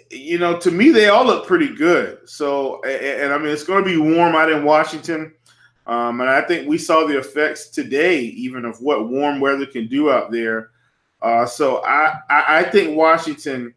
You 0.09 0.39
know, 0.39 0.57
to 0.59 0.71
me, 0.71 0.89
they 0.89 1.09
all 1.09 1.25
look 1.25 1.45
pretty 1.45 1.75
good. 1.75 2.17
So, 2.25 2.81
and, 2.83 3.21
and 3.23 3.33
I 3.33 3.37
mean, 3.37 3.49
it's 3.49 3.63
going 3.63 3.83
to 3.83 3.89
be 3.89 3.97
warm 3.97 4.35
out 4.35 4.51
in 4.51 4.63
Washington. 4.63 5.33
Um, 5.85 6.21
and 6.21 6.29
I 6.29 6.41
think 6.41 6.67
we 6.67 6.77
saw 6.77 7.05
the 7.05 7.17
effects 7.17 7.67
today, 7.67 8.21
even 8.21 8.65
of 8.65 8.81
what 8.81 9.09
warm 9.09 9.39
weather 9.39 9.65
can 9.65 9.87
do 9.87 10.09
out 10.11 10.31
there. 10.31 10.71
Uh, 11.21 11.45
so 11.45 11.83
I, 11.83 12.19
I, 12.29 12.59
I 12.59 12.63
think 12.63 12.97
Washington 12.97 13.73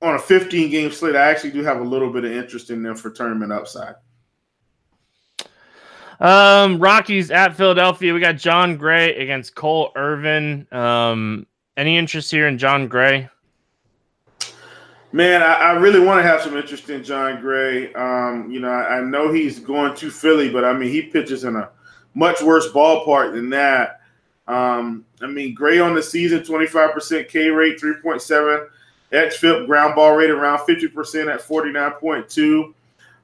on 0.00 0.14
a 0.14 0.18
15 0.18 0.70
game 0.70 0.90
slate, 0.92 1.16
I 1.16 1.30
actually 1.30 1.50
do 1.50 1.62
have 1.62 1.80
a 1.80 1.84
little 1.84 2.12
bit 2.12 2.24
of 2.24 2.32
interest 2.32 2.70
in 2.70 2.82
them 2.82 2.96
for 2.96 3.10
tournament 3.10 3.52
upside. 3.52 3.94
Um, 6.20 6.78
Rockies 6.78 7.30
at 7.30 7.56
Philadelphia. 7.56 8.12
We 8.12 8.20
got 8.20 8.36
Jon 8.36 8.76
Gray 8.76 9.14
against 9.16 9.54
Cole 9.54 9.92
Irvin. 9.94 10.66
Um, 10.72 11.46
any 11.76 11.96
interest 11.96 12.30
here 12.30 12.48
in 12.48 12.58
Jon 12.58 12.88
Gray? 12.88 13.28
Man, 15.12 15.42
I, 15.42 15.54
I, 15.54 15.72
really 15.72 16.00
want 16.00 16.18
to 16.18 16.28
have 16.28 16.42
some 16.42 16.56
interest 16.56 16.90
in 16.90 17.02
Jon 17.02 17.40
Gray. 17.40 17.94
Um, 17.94 18.50
you 18.50 18.60
know, 18.60 18.68
I, 18.68 18.98
I, 18.98 19.00
know 19.00 19.32
he's 19.32 19.58
going 19.58 19.94
to 19.94 20.10
Philly, 20.10 20.50
but 20.50 20.66
I 20.66 20.74
mean, 20.74 20.90
he 20.90 21.02
pitches 21.02 21.44
in 21.44 21.56
a 21.56 21.70
much 22.14 22.42
worse 22.42 22.68
ballpark 22.72 23.32
than 23.32 23.48
that. 23.50 24.00
Um, 24.48 25.06
I 25.22 25.26
mean, 25.26 25.54
Gray 25.54 25.78
on 25.78 25.94
the 25.94 26.02
season, 26.02 26.40
25% 26.40 27.28
K 27.28 27.48
rate, 27.48 27.80
3.7. 27.80 28.68
XFIP 29.12 29.66
ground 29.66 29.94
ball 29.94 30.14
rate 30.14 30.30
around 30.30 30.58
50% 30.60 31.32
at 31.32 31.40
49.2. 31.40 32.74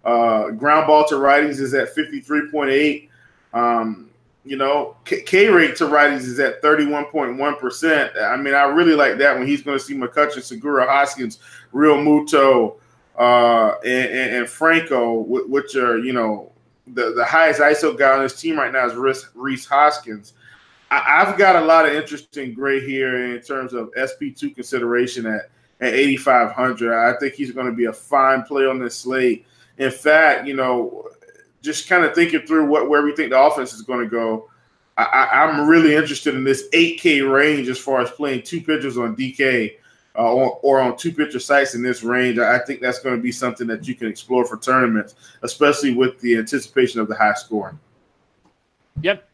Uh, 0.05 0.51
ground 0.51 0.87
ball 0.87 1.07
to 1.09 1.15
righties 1.17 1.61
is 1.61 1.75
at 1.75 1.95
53.8. 1.95 3.09
Um, 3.53 4.11
you 4.45 4.57
know, 4.57 4.97
K-, 5.05 5.49
rate 5.49 5.77
to 5.77 5.85
righties 5.85 6.21
is 6.21 6.39
at 6.39 6.63
31.1%. 6.63 8.23
I 8.23 8.37
mean, 8.37 8.55
I 8.55 8.65
really 8.65 8.95
like 8.95 9.19
that 9.19 9.39
when 9.39 9.47
he's 9.47 9.63
going 9.63 9.79
to 9.79 9.85
see 9.85 9.95
McCutchen, 9.95 10.43
Segura, 10.43 10.87
Hoskins, 10.87 11.39
Realmuto, 11.73 12.77
uh, 13.19 13.77
and, 13.85 14.11
and, 14.11 14.37
and, 14.37 14.49
Franco, 14.49 15.21
which 15.21 15.77
are, 15.77 15.99
you 15.99 16.13
know, 16.13 16.51
the, 16.89 17.13
the 17.13 17.25
highest 17.25 17.61
ISO 17.61 17.97
guy 17.97 18.13
on 18.13 18.23
this 18.23 18.41
team 18.41 18.59
right 18.59 18.73
now 18.73 18.87
is 18.87 18.95
Reese, 18.95 19.29
Rhys 19.35 19.67
Hoskins. 19.67 20.35
I, 20.91 21.25
have 21.25 21.39
got 21.39 21.57
a 21.57 21.65
lot 21.65 21.87
of 21.87 21.95
interest 21.95 22.37
in 22.37 22.55
Gray 22.55 22.81
here 22.81 23.35
in 23.35 23.41
terms 23.41 23.73
of 23.73 23.91
SP2 23.95 24.55
consideration 24.55 25.27
at, 25.27 25.51
at 25.85 25.95
8,500. 25.95 26.95
I 26.95 27.19
think 27.19 27.35
he's 27.35 27.53
going 27.53 27.67
to 27.67 27.73
be 27.73 27.87
a 27.87 27.93
fine 27.93 28.43
play 28.43 28.67
on 28.67 28.79
this 28.79 28.97
slate. 28.97 29.47
In 29.79 29.91
fact, 29.91 30.47
you 30.47 30.55
know, 30.55 31.09
just 31.63 31.89
kind 31.89 32.05
of 32.05 32.15
thinking 32.15 32.47
through 32.47 32.67
what 32.67 32.89
where 32.89 33.03
we 33.03 33.15
think 33.15 33.31
the 33.31 33.41
offense 33.41 33.73
is 33.73 33.83
going 33.83 34.01
to 34.01 34.09
go, 34.09 34.49
I, 34.97 35.29
am 35.33 35.67
really 35.69 35.95
interested 35.95 36.35
in 36.35 36.45
this 36.45 36.69
8K 36.73 37.31
range 37.31 37.69
as 37.69 37.79
far 37.79 38.01
as 38.01 38.11
playing 38.11 38.43
two 38.43 38.61
pitchers 38.61 38.97
on 38.97 39.17
DK 39.17 39.77
uh, 40.17 40.33
or, 40.33 40.61
or, 40.63 40.81
on 40.81 40.97
two 40.97 41.11
pitcher 41.11 41.41
sites 41.41 41.75
in 41.75 41.83
this 41.83 42.05
range. 42.05 42.39
I 42.39 42.61
think 42.61 42.81
that's 42.81 43.01
going 43.01 43.17
to 43.17 43.23
be 43.23 43.33
something 43.33 43.67
that 43.67 43.89
you 43.89 43.97
can 43.97 44.07
explore 44.07 44.45
for 44.45 44.57
tournaments, 44.57 45.17
especially 45.43 45.93
with 45.93 46.21
the 46.21 46.37
anticipation 46.37 47.01
of 47.01 47.09
the 47.09 47.17
high 47.17 47.35
scoring. 47.35 47.81
Yep. 49.03 49.29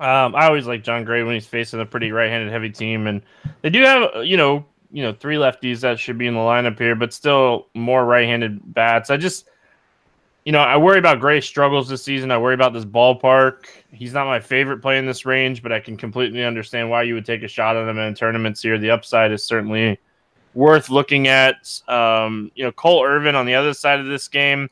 Um, 0.00 0.34
I 0.34 0.46
always 0.46 0.66
like 0.66 0.82
Jon 0.82 1.04
Gray 1.04 1.22
when 1.22 1.34
he's 1.34 1.46
facing 1.46 1.80
a 1.80 1.86
pretty 1.86 2.10
right-handed 2.10 2.50
heavy 2.50 2.70
team, 2.70 3.06
and 3.06 3.22
they 3.60 3.70
do 3.70 3.82
have 3.82 4.24
you 4.24 4.36
know 4.36 4.64
you 4.94 5.02
know 5.02 5.12
three 5.12 5.34
lefties 5.34 5.80
that 5.80 5.98
should 5.98 6.16
be 6.16 6.28
in 6.28 6.34
the 6.34 6.40
lineup 6.40 6.78
here, 6.78 6.94
but 6.94 7.12
still 7.12 7.66
more 7.74 8.04
right-handed 8.04 8.72
bats. 8.72 9.10
I 9.10 9.16
just 9.16 9.48
you 10.44 10.52
know, 10.52 10.60
I 10.60 10.76
worry 10.76 10.98
about 10.98 11.20
Gray 11.20 11.40
struggles 11.40 11.88
this 11.88 12.02
season. 12.02 12.30
I 12.30 12.38
worry 12.38 12.54
about 12.54 12.74
this 12.74 12.84
ballpark. 12.84 13.64
He's 13.90 14.12
not 14.12 14.26
my 14.26 14.40
favorite 14.40 14.82
play 14.82 14.98
in 14.98 15.06
this 15.06 15.24
range, 15.24 15.62
but 15.62 15.72
I 15.72 15.80
can 15.80 15.96
completely 15.96 16.44
understand 16.44 16.90
why 16.90 17.02
you 17.02 17.14
would 17.14 17.24
take 17.24 17.42
a 17.42 17.48
shot 17.48 17.76
on 17.76 17.88
him 17.88 17.98
in 17.98 18.14
tournaments 18.14 18.60
here. 18.62 18.78
The 18.78 18.90
upside 18.90 19.32
is 19.32 19.42
certainly 19.42 19.98
worth 20.52 20.90
looking 20.90 21.28
at. 21.28 21.80
Um, 21.88 22.52
you 22.54 22.62
know, 22.62 22.72
Cole 22.72 23.04
Irvin 23.04 23.34
on 23.34 23.46
the 23.46 23.54
other 23.54 23.72
side 23.72 24.00
of 24.00 24.06
this 24.06 24.28
game. 24.28 24.68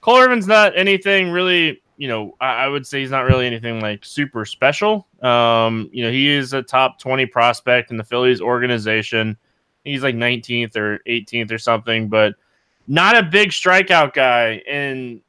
Cole 0.00 0.16
Irvin's 0.16 0.48
not 0.48 0.76
anything 0.76 1.30
really, 1.30 1.80
you 1.96 2.08
know, 2.08 2.34
I, 2.40 2.64
I 2.64 2.68
would 2.68 2.84
say 2.84 3.00
he's 3.00 3.12
not 3.12 3.24
really 3.24 3.46
anything 3.46 3.80
like 3.80 4.04
super 4.04 4.44
special. 4.44 5.06
Um, 5.22 5.88
you 5.92 6.04
know, 6.04 6.10
he 6.10 6.28
is 6.28 6.52
a 6.52 6.62
top 6.62 6.98
20 6.98 7.26
prospect 7.26 7.92
in 7.92 7.96
the 7.96 8.04
Phillies 8.04 8.40
organization. 8.40 9.38
He's 9.84 10.02
like 10.02 10.14
19th 10.14 10.76
or 10.76 11.00
18th 11.06 11.50
or 11.50 11.58
something, 11.58 12.08
but– 12.08 12.34
not 12.86 13.16
a 13.16 13.22
big 13.22 13.50
strikeout 13.50 14.12
guy. 14.12 14.62
And, 14.68 15.20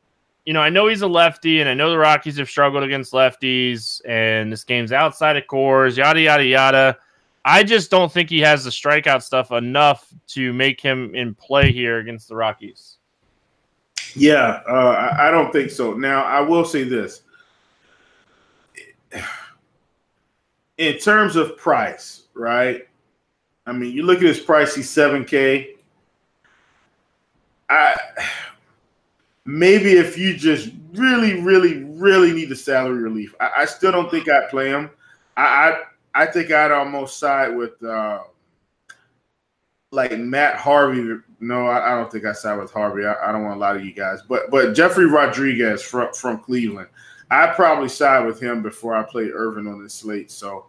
you 0.45 0.53
know, 0.53 0.61
I 0.61 0.69
know 0.69 0.87
he's 0.87 1.01
a 1.01 1.07
lefty, 1.07 1.61
and 1.61 1.69
I 1.69 1.73
know 1.73 1.89
the 1.89 1.97
Rockies 1.97 2.37
have 2.37 2.49
struggled 2.49 2.83
against 2.83 3.13
lefties, 3.13 4.01
and 4.05 4.51
this 4.51 4.63
game's 4.63 4.91
outside 4.91 5.37
of 5.37 5.45
Coors, 5.45 5.97
yada, 5.97 6.21
yada, 6.21 6.43
yada. 6.43 6.97
I 7.45 7.63
just 7.63 7.91
don't 7.91 8.11
think 8.11 8.29
he 8.29 8.39
has 8.39 8.63
the 8.63 8.69
strikeout 8.69 9.21
stuff 9.21 9.51
enough 9.51 10.13
to 10.27 10.53
make 10.53 10.79
him 10.79 11.13
in 11.13 11.35
play 11.35 11.71
here 11.71 11.99
against 11.99 12.29
the 12.29 12.35
Rockies. 12.35 12.97
Yeah, 14.15 14.61
uh, 14.67 15.15
I 15.19 15.31
don't 15.31 15.51
think 15.51 15.71
so. 15.71 15.93
Now, 15.93 16.23
I 16.23 16.39
will 16.39 16.63
say 16.63 16.83
this. 16.83 17.21
In 20.77 20.97
terms 20.97 21.35
of 21.35 21.57
price, 21.57 22.23
right? 22.33 22.87
I 23.65 23.71
mean, 23.71 23.93
you 23.93 24.03
look 24.03 24.17
at 24.17 24.23
his 24.23 24.39
price, 24.39 24.75
he's 24.75 24.89
7K. 24.89 25.75
I 27.69 27.95
maybe 29.45 29.93
if 29.93 30.17
you 30.17 30.35
just 30.35 30.69
really, 30.93 31.41
really, 31.41 31.83
really 31.83 32.33
need 32.33 32.49
the 32.49 32.55
salary 32.55 33.01
relief, 33.01 33.33
I, 33.39 33.51
I 33.57 33.65
still 33.65 33.91
don't 33.91 34.09
think 34.11 34.29
I'd 34.29 34.49
play 34.49 34.69
him. 34.69 34.89
I, 35.37 35.43
I, 35.43 36.23
I 36.23 36.25
think 36.27 36.51
I'd 36.51 36.71
almost 36.71 37.19
side 37.19 37.55
with 37.55 37.81
uh, 37.83 38.19
like 39.91 40.17
Matt 40.17 40.57
Harvey. 40.57 41.19
No, 41.39 41.67
I, 41.67 41.93
I, 41.93 41.95
don't 41.95 42.11
think 42.11 42.25
I 42.25 42.33
side 42.33 42.59
with 42.59 42.71
Harvey. 42.71 43.05
I, 43.05 43.15
I, 43.29 43.31
don't 43.31 43.43
want 43.43 43.55
to 43.55 43.59
lie 43.59 43.73
to 43.73 43.83
you 43.83 43.93
guys, 43.93 44.21
but 44.21 44.51
but 44.51 44.73
Jefry 44.73 45.11
Rodriguez 45.11 45.81
from 45.81 46.13
from 46.13 46.39
Cleveland, 46.39 46.89
I'd 47.31 47.55
probably 47.55 47.89
side 47.89 48.25
with 48.25 48.39
him 48.39 48.61
before 48.61 48.95
I 48.95 49.03
play 49.03 49.29
Irvin 49.29 49.67
on 49.67 49.81
this 49.81 49.93
slate. 49.93 50.31
So 50.31 50.67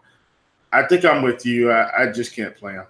I 0.75 0.87
think 0.87 1.05
I'm 1.05 1.23
with 1.23 1.47
you. 1.47 1.71
I, 1.71 2.03
I 2.03 2.13
just 2.13 2.35
can't 2.35 2.57
play 2.57 2.73
him. 2.75 2.87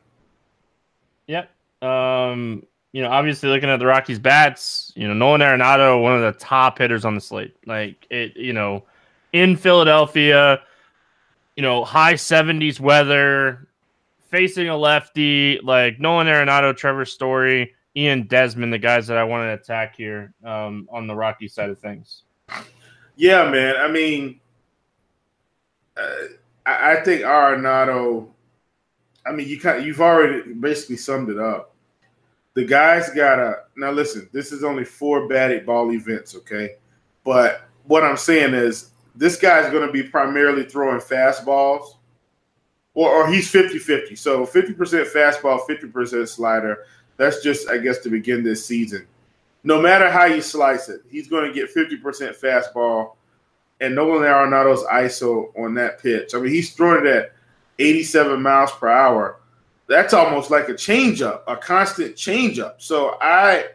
Yep. 1.27 1.51
Um, 1.83 2.67
you 2.93 3.03
know, 3.03 3.11
obviously 3.11 3.49
looking 3.49 3.69
at 3.69 3.79
the 3.79 3.87
Rockies 3.87 4.19
bats, 4.19 4.93
you 4.95 5.09
know, 5.09 5.15
Nolan 5.15 5.41
Arenado, 5.41 6.01
one 6.01 6.15
of 6.15 6.23
the 6.23 6.39
top 6.39 6.79
hitters 6.79 7.05
on 7.05 7.15
the 7.15 7.21
slate. 7.21 7.57
Like 7.67 8.07
it, 8.09 8.37
you 8.37 8.53
know, 8.53 8.85
in 9.33 9.57
Philadelphia, 9.57 10.61
you 11.57 11.63
know, 11.63 11.85
high 11.85 12.15
70s 12.15 12.81
weather, 12.81 13.69
facing 14.31 14.69
a 14.69 14.77
lefty, 14.77 15.61
like 15.63 16.01
Nolan 16.01 16.27
Arenado, 16.27 16.77
Trevor 16.77 17.05
Story, 17.05 17.75
Ian 17.97 18.27
Desmond, 18.27 18.73
the 18.73 18.79
guys 18.79 19.07
that 19.09 19.17
I 19.17 19.25
want 19.25 19.43
to 19.49 19.53
attack 19.53 19.97
here 19.97 20.33
um, 20.45 20.89
on 20.91 21.07
the 21.07 21.15
Rocky 21.15 21.49
side 21.49 21.71
of 21.71 21.79
things. 21.79 22.23
Yeah, 23.17 23.51
man. 23.51 23.77
I 23.77 23.89
mean, 23.89 24.41
uh, 25.97 26.15
I, 26.67 26.93
I 26.93 27.01
think 27.03 27.23
Arenado. 27.23 28.29
I 29.27 29.33
mean, 29.33 29.49
you 29.49 29.59
kind 29.59 29.85
you've 29.85 30.01
already 30.01 30.53
basically 30.53 30.97
summed 30.97 31.31
it 31.31 31.39
up 31.39 31.75
the 32.55 32.65
guys 32.65 33.11
gotta 33.11 33.65
now 33.77 33.91
listen, 33.91 34.29
this 34.33 34.53
is 34.53 34.65
only 34.65 34.85
four 34.85 35.29
batted 35.29 35.67
ball 35.67 35.93
events, 35.93 36.35
okay? 36.37 36.77
But 37.25 37.63
what 37.85 38.05
I'm 38.05 38.17
saying 38.17 38.55
is 38.55 38.91
this 39.15 39.37
guy's 39.37 39.73
gonna 39.73 39.91
be 39.93 40.05
primarily 40.05 40.65
throwing 40.65 41.01
fastballs. 41.01 41.97
Or, 42.97 43.11
or 43.11 43.27
he's 43.27 43.51
50-50. 43.51 44.17
So 44.17 44.47
50% 44.47 44.77
fastball, 45.11 45.67
50% 45.67 46.29
slider. 46.29 46.85
That's 47.17 47.43
just, 47.43 47.69
I 47.69 47.79
guess, 47.79 47.99
to 47.99 48.09
begin 48.09 48.45
this 48.45 48.65
season. 48.65 49.09
No 49.65 49.83
matter 49.83 50.09
how 50.09 50.27
you 50.27 50.41
slice 50.41 50.89
it, 50.89 51.01
he's 51.11 51.27
going 51.27 51.45
to 51.45 51.53
get 51.53 51.75
50% 51.75 52.01
fastball 52.41 53.17
and 53.81 53.95
Nolan 53.95 54.23
Arenado's 54.23 54.85
ISO 54.85 55.57
on 55.59 55.75
that 55.75 56.01
pitch. 56.01 56.35
I 56.35 56.39
mean, 56.39 56.53
he's 56.53 56.73
throwing 56.75 57.07
it 57.07 57.11
at 57.11 57.33
87 57.79 58.41
miles 58.41 58.73
per 58.73 58.89
hour 58.89 59.41
that's 59.87 60.15
almost 60.15 60.51
like 60.51 60.69
a 60.69 60.75
changeup, 60.75 61.43
a 61.47 61.57
constant 61.57 62.17
changeup. 62.17 62.75
So 62.79 63.17
I, 63.21 63.67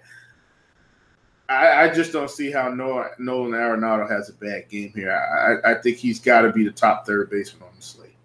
I, 1.47 1.83
I 1.83 1.93
just 1.93 2.11
don't 2.11 2.29
see 2.29 2.51
how 2.51 2.69
Noah, 2.69 3.11
Nolan 3.19 3.51
Arenado 3.51 4.09
has 4.09 4.29
a 4.29 4.33
bad 4.33 4.69
game 4.69 4.91
here. 4.95 5.11
I, 5.11 5.71
I 5.71 5.75
think 5.75 5.97
he's 5.97 6.19
got 6.19 6.41
to 6.41 6.51
be 6.51 6.63
the 6.63 6.71
top 6.71 7.05
third 7.05 7.29
baseman 7.29 7.63
on 7.63 7.75
the 7.75 7.81
slate. 7.81 8.15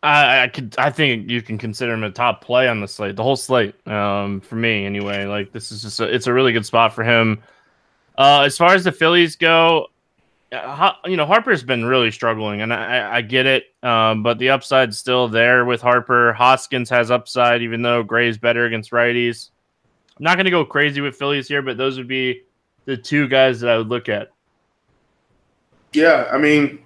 I, 0.00 0.44
I 0.44 0.48
could, 0.48 0.76
I 0.78 0.90
think 0.90 1.28
you 1.28 1.42
can 1.42 1.58
consider 1.58 1.92
him 1.92 2.04
a 2.04 2.10
top 2.10 2.44
play 2.44 2.68
on 2.68 2.80
the 2.80 2.86
slate, 2.86 3.16
the 3.16 3.24
whole 3.24 3.36
slate. 3.36 3.74
Um, 3.88 4.40
for 4.40 4.54
me 4.54 4.86
anyway. 4.86 5.24
Like 5.24 5.50
this 5.50 5.72
is 5.72 5.82
just, 5.82 5.98
a, 5.98 6.04
it's 6.04 6.28
a 6.28 6.32
really 6.32 6.52
good 6.52 6.66
spot 6.66 6.94
for 6.94 7.02
him. 7.02 7.42
Uh, 8.16 8.42
as 8.42 8.56
far 8.56 8.74
as 8.74 8.84
the 8.84 8.92
Phillies 8.92 9.34
go, 9.34 9.88
you 10.50 11.16
know 11.16 11.26
Harper's 11.26 11.62
been 11.62 11.84
really 11.84 12.10
struggling, 12.10 12.62
and 12.62 12.72
I, 12.72 13.16
I 13.16 13.20
get 13.22 13.46
it, 13.46 13.64
um, 13.82 14.22
but 14.22 14.38
the 14.38 14.50
upside's 14.50 14.98
still 14.98 15.28
there 15.28 15.64
with 15.64 15.82
Harper. 15.82 16.32
Hoskins 16.32 16.88
has 16.90 17.10
upside, 17.10 17.62
even 17.62 17.82
though 17.82 18.02
Gray's 18.02 18.38
better 18.38 18.64
against 18.64 18.90
righties. 18.90 19.50
I'm 20.16 20.24
not 20.24 20.36
going 20.36 20.46
to 20.46 20.50
go 20.50 20.64
crazy 20.64 21.00
with 21.00 21.16
Phillies 21.16 21.48
here, 21.48 21.62
but 21.62 21.76
those 21.76 21.96
would 21.98 22.08
be 22.08 22.42
the 22.86 22.96
two 22.96 23.28
guys 23.28 23.60
that 23.60 23.70
I 23.70 23.78
would 23.78 23.88
look 23.88 24.08
at. 24.08 24.30
Yeah, 25.92 26.28
I 26.32 26.38
mean, 26.38 26.80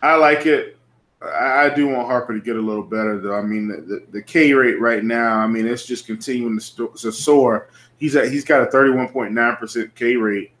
I 0.00 0.14
like 0.14 0.46
it. 0.46 0.78
I, 1.20 1.66
I 1.66 1.74
do 1.74 1.88
want 1.88 2.06
Harper 2.06 2.34
to 2.34 2.40
get 2.40 2.56
a 2.56 2.60
little 2.60 2.82
better, 2.82 3.18
though. 3.20 3.34
I 3.34 3.42
mean, 3.42 3.68
the, 3.68 3.80
the, 3.80 4.06
the 4.12 4.22
K 4.22 4.52
rate 4.52 4.80
right 4.80 5.04
now, 5.04 5.38
I 5.38 5.46
mean, 5.46 5.66
it's 5.66 5.84
just 5.84 6.06
continuing 6.06 6.58
to, 6.58 6.92
to 6.96 7.12
soar. 7.12 7.68
He's 7.98 8.16
at 8.16 8.30
he's 8.30 8.44
got 8.44 8.62
a 8.62 8.66
31.9 8.66 9.58
percent 9.58 9.94
K 9.94 10.16
rate 10.16 10.52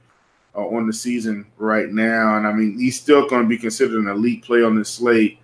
uh, 0.54 0.66
on 0.66 0.86
the 0.86 0.92
season 0.92 1.46
right 1.56 1.88
now, 1.88 2.36
and 2.36 2.46
I 2.46 2.52
mean 2.52 2.78
he's 2.78 3.00
still 3.00 3.28
going 3.28 3.42
to 3.42 3.48
be 3.48 3.58
considered 3.58 4.00
an 4.00 4.08
elite 4.08 4.44
play 4.44 4.62
on 4.62 4.76
this 4.76 4.90
slate. 4.90 5.38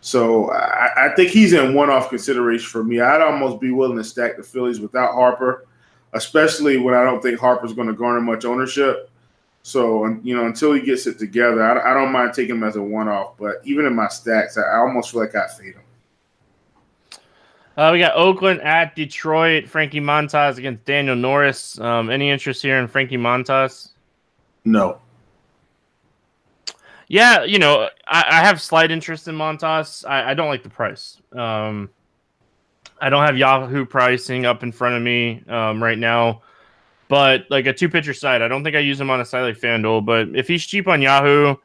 So 0.00 0.50
I, 0.52 1.06
I 1.06 1.14
think 1.14 1.30
he's 1.30 1.54
in 1.54 1.72
one-off 1.72 2.10
consideration 2.10 2.68
for 2.68 2.84
me. 2.84 3.00
I'd 3.00 3.22
almost 3.22 3.58
be 3.60 3.70
willing 3.70 3.96
to 3.96 4.04
stack 4.04 4.36
the 4.36 4.42
Phillies 4.42 4.78
without 4.78 5.14
Harper, 5.14 5.66
especially 6.12 6.76
when 6.76 6.94
I 6.94 7.04
don't 7.04 7.22
think 7.22 7.40
Harper's 7.40 7.72
going 7.72 7.88
to 7.88 7.94
garner 7.94 8.20
much 8.20 8.44
ownership. 8.44 9.10
So 9.62 10.06
you 10.22 10.36
know, 10.36 10.44
until 10.44 10.74
he 10.74 10.82
gets 10.82 11.06
it 11.06 11.18
together, 11.18 11.62
I, 11.62 11.92
I 11.92 11.94
don't 11.94 12.12
mind 12.12 12.34
taking 12.34 12.56
him 12.56 12.64
as 12.64 12.76
a 12.76 12.82
one-off. 12.82 13.38
But 13.38 13.62
even 13.64 13.86
in 13.86 13.94
my 13.94 14.08
stacks, 14.08 14.58
I, 14.58 14.62
I 14.62 14.78
almost 14.78 15.10
feel 15.10 15.20
like 15.20 15.34
I 15.34 15.48
fade 15.48 15.74
him. 15.74 15.80
Uh, 17.76 17.90
we 17.92 17.98
got 17.98 18.14
Oakland 18.14 18.60
at 18.60 18.94
Detroit. 18.94 19.66
Frankie 19.66 20.00
Montas 20.00 20.58
against 20.58 20.84
Daniel 20.84 21.16
Norris. 21.16 21.80
Um, 21.80 22.08
any 22.08 22.30
interest 22.30 22.62
here 22.62 22.78
in 22.78 22.86
Frankie 22.86 23.16
Montas? 23.16 23.93
No. 24.64 25.00
Yeah, 27.08 27.44
you 27.44 27.58
know, 27.58 27.88
I, 28.06 28.24
I 28.28 28.40
have 28.44 28.60
slight 28.60 28.90
interest 28.90 29.28
in 29.28 29.34
Montas. 29.34 30.08
I, 30.08 30.30
I 30.30 30.34
don't 30.34 30.48
like 30.48 30.62
the 30.62 30.70
price. 30.70 31.20
Um, 31.32 31.90
I 33.00 33.10
don't 33.10 33.24
have 33.24 33.36
Yahoo 33.36 33.84
pricing 33.84 34.46
up 34.46 34.62
in 34.62 34.72
front 34.72 34.94
of 34.94 35.02
me 35.02 35.42
um, 35.48 35.82
right 35.82 35.98
now, 35.98 36.42
but 37.08 37.44
like 37.50 37.66
a 37.66 37.72
two 37.72 37.88
pitcher 37.88 38.14
side, 38.14 38.40
I 38.40 38.48
don't 38.48 38.64
think 38.64 38.76
I 38.76 38.78
use 38.78 38.98
him 38.98 39.10
on 39.10 39.20
a 39.20 39.24
side 39.24 39.42
like 39.42 39.58
FanDuel. 39.58 40.06
But 40.06 40.28
if 40.34 40.48
he's 40.48 40.64
cheap 40.64 40.88
on 40.88 41.02
Yahoo, 41.02 41.56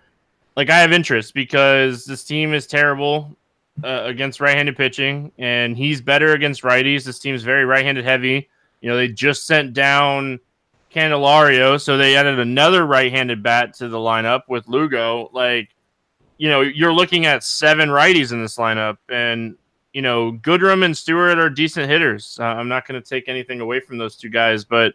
like 0.57 0.69
I 0.69 0.79
have 0.79 0.91
interest 0.91 1.33
because 1.33 2.03
this 2.03 2.25
team 2.25 2.53
is 2.53 2.67
terrible 2.67 3.35
uh, 3.83 4.01
against 4.03 4.41
right-handed 4.41 4.75
pitching, 4.75 5.31
and 5.37 5.77
he's 5.77 6.01
better 6.01 6.33
against 6.33 6.63
righties. 6.63 7.05
This 7.05 7.19
team 7.19 7.33
is 7.33 7.43
very 7.43 7.63
right-handed 7.63 8.03
heavy. 8.03 8.49
You 8.81 8.89
know, 8.89 8.97
they 8.97 9.07
just 9.07 9.47
sent 9.47 9.73
down 9.73 10.41
Candelario, 10.93 11.79
so 11.79 11.97
they 11.97 12.15
added 12.15 12.39
another 12.39 12.85
right-handed 12.85 13.43
bat 13.43 13.73
to 13.75 13.87
the 13.87 13.97
lineup 13.97 14.41
with 14.47 14.67
Lugo. 14.67 15.29
Like, 15.33 15.69
you 16.37 16.49
know, 16.49 16.61
you're 16.61 16.93
looking 16.93 17.25
at 17.25 17.43
seven 17.43 17.89
righties 17.89 18.31
in 18.31 18.41
this 18.41 18.57
lineup, 18.57 18.97
and 19.09 19.55
you 19.93 20.01
know, 20.01 20.33
Goodrum 20.33 20.85
and 20.85 20.95
Stewart 20.95 21.39
are 21.39 21.49
decent 21.49 21.89
hitters. 21.89 22.37
Uh, 22.39 22.45
I'm 22.45 22.67
not 22.67 22.87
going 22.87 23.01
to 23.01 23.07
take 23.07 23.27
anything 23.27 23.59
away 23.59 23.79
from 23.79 23.97
those 23.97 24.15
two 24.15 24.29
guys, 24.29 24.63
but 24.63 24.93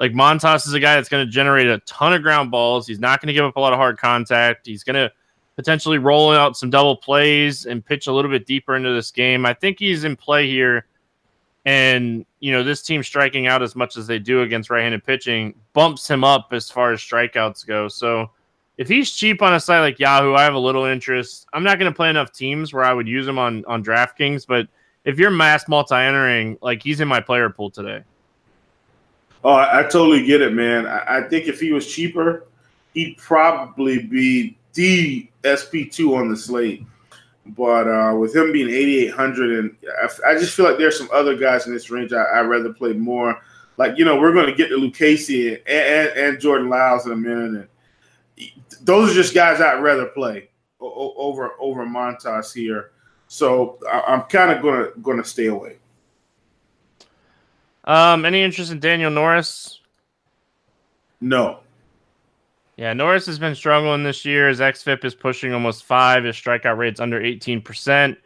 like 0.00 0.12
Montas 0.12 0.66
is 0.66 0.72
a 0.72 0.80
guy 0.80 0.96
that's 0.96 1.08
going 1.08 1.24
to 1.24 1.30
generate 1.30 1.68
a 1.68 1.78
ton 1.80 2.12
of 2.12 2.22
ground 2.22 2.50
balls. 2.50 2.86
He's 2.86 2.98
not 2.98 3.20
going 3.20 3.28
to 3.28 3.32
give 3.32 3.44
up 3.44 3.56
a 3.56 3.60
lot 3.60 3.72
of 3.72 3.78
hard 3.78 3.98
contact. 3.98 4.66
He's 4.66 4.82
going 4.82 4.96
to 4.96 5.12
potentially 5.56 5.98
roll 5.98 6.32
out 6.32 6.56
some 6.56 6.68
double 6.68 6.96
plays 6.96 7.66
and 7.66 7.84
pitch 7.84 8.08
a 8.08 8.12
little 8.12 8.30
bit 8.30 8.44
deeper 8.44 8.74
into 8.74 8.92
this 8.92 9.12
game. 9.12 9.46
I 9.46 9.54
think 9.54 9.78
he's 9.78 10.02
in 10.04 10.16
play 10.16 10.48
here. 10.48 10.86
And, 11.66 12.26
you 12.40 12.52
know, 12.52 12.62
this 12.62 12.82
team 12.82 13.02
striking 13.02 13.46
out 13.46 13.62
as 13.62 13.74
much 13.74 13.96
as 13.96 14.06
they 14.06 14.18
do 14.18 14.42
against 14.42 14.68
right 14.68 14.82
handed 14.82 15.02
pitching 15.02 15.54
bumps 15.72 16.08
him 16.08 16.22
up 16.22 16.48
as 16.52 16.70
far 16.70 16.92
as 16.92 17.00
strikeouts 17.00 17.66
go. 17.66 17.88
So 17.88 18.30
if 18.76 18.88
he's 18.88 19.10
cheap 19.10 19.40
on 19.40 19.54
a 19.54 19.60
site 19.60 19.80
like 19.80 19.98
Yahoo, 19.98 20.34
I 20.34 20.42
have 20.42 20.54
a 20.54 20.58
little 20.58 20.84
interest. 20.84 21.46
I'm 21.52 21.62
not 21.62 21.78
going 21.78 21.90
to 21.90 21.96
play 21.96 22.10
enough 22.10 22.32
teams 22.32 22.72
where 22.72 22.84
I 22.84 22.92
would 22.92 23.08
use 23.08 23.26
him 23.26 23.38
on, 23.38 23.64
on 23.66 23.82
DraftKings, 23.82 24.46
but 24.46 24.68
if 25.04 25.18
you're 25.18 25.30
mass 25.30 25.68
multi 25.68 25.94
entering, 25.94 26.58
like 26.60 26.82
he's 26.82 27.00
in 27.00 27.08
my 27.08 27.20
player 27.20 27.50
pool 27.50 27.70
today. 27.70 28.02
Oh, 29.44 29.52
I, 29.52 29.80
I 29.80 29.82
totally 29.82 30.24
get 30.24 30.40
it, 30.40 30.54
man. 30.54 30.86
I, 30.86 31.18
I, 31.18 31.28
think 31.28 31.46
if 31.46 31.60
he 31.60 31.72
was 31.72 31.86
cheaper, 31.86 32.46
he'd 32.94 33.18
probably 33.18 34.02
be 34.02 34.56
the 34.72 35.28
SP 35.44 35.90
two 35.90 36.14
on 36.16 36.30
the 36.30 36.36
slate. 36.36 36.84
But 37.46 37.88
uh, 37.88 38.16
with 38.16 38.34
him 38.34 38.52
being 38.52 38.70
8,800, 38.70 39.58
and 39.58 39.76
I, 40.02 40.30
I, 40.30 40.38
just 40.38 40.54
feel 40.54 40.64
like 40.64 40.78
there's 40.78 40.96
some 40.96 41.10
other 41.12 41.36
guys 41.36 41.66
in 41.66 41.74
this 41.74 41.90
range 41.90 42.12
I, 42.12 42.40
would 42.40 42.48
rather 42.48 42.72
play 42.72 42.94
more. 42.94 43.38
Like, 43.76 43.98
you 43.98 44.04
know, 44.04 44.18
we're 44.18 44.32
going 44.32 44.46
to 44.46 44.54
get 44.54 44.68
to 44.68 44.76
Lucchesi 44.76 45.60
and, 45.66 45.68
and, 45.68 46.18
and, 46.18 46.40
Jordan 46.40 46.70
Lyles 46.70 47.04
in 47.04 47.12
a 47.12 47.16
minute. 47.16 47.68
And 48.38 48.50
those 48.80 49.10
are 49.10 49.14
just 49.14 49.34
guys 49.34 49.60
I'd 49.60 49.82
rather 49.82 50.06
play 50.06 50.48
over 50.80 51.52
over 51.60 51.84
Montas 51.84 52.54
here. 52.54 52.92
So 53.28 53.78
I, 53.90 54.02
I'm 54.06 54.22
kind 54.22 54.50
of 54.50 54.62
going 54.62 54.84
to 54.84 55.00
going 55.00 55.18
to 55.18 55.24
stay 55.24 55.46
away. 55.46 55.76
Um, 57.84 58.24
any 58.24 58.42
interest 58.42 58.72
in 58.72 58.80
Daniel 58.80 59.10
Norris? 59.10 59.80
No. 61.20 61.60
Yeah, 62.76 62.92
Norris 62.92 63.26
has 63.26 63.38
been 63.38 63.54
struggling 63.54 64.02
this 64.02 64.24
year. 64.24 64.48
His 64.48 64.60
xFIP 64.60 65.04
is 65.04 65.14
pushing 65.14 65.52
almost 65.52 65.84
five. 65.84 66.24
His 66.24 66.36
strikeout 66.36 66.76
rate's 66.76 67.00
under 67.00 67.20
18%, 67.20 68.16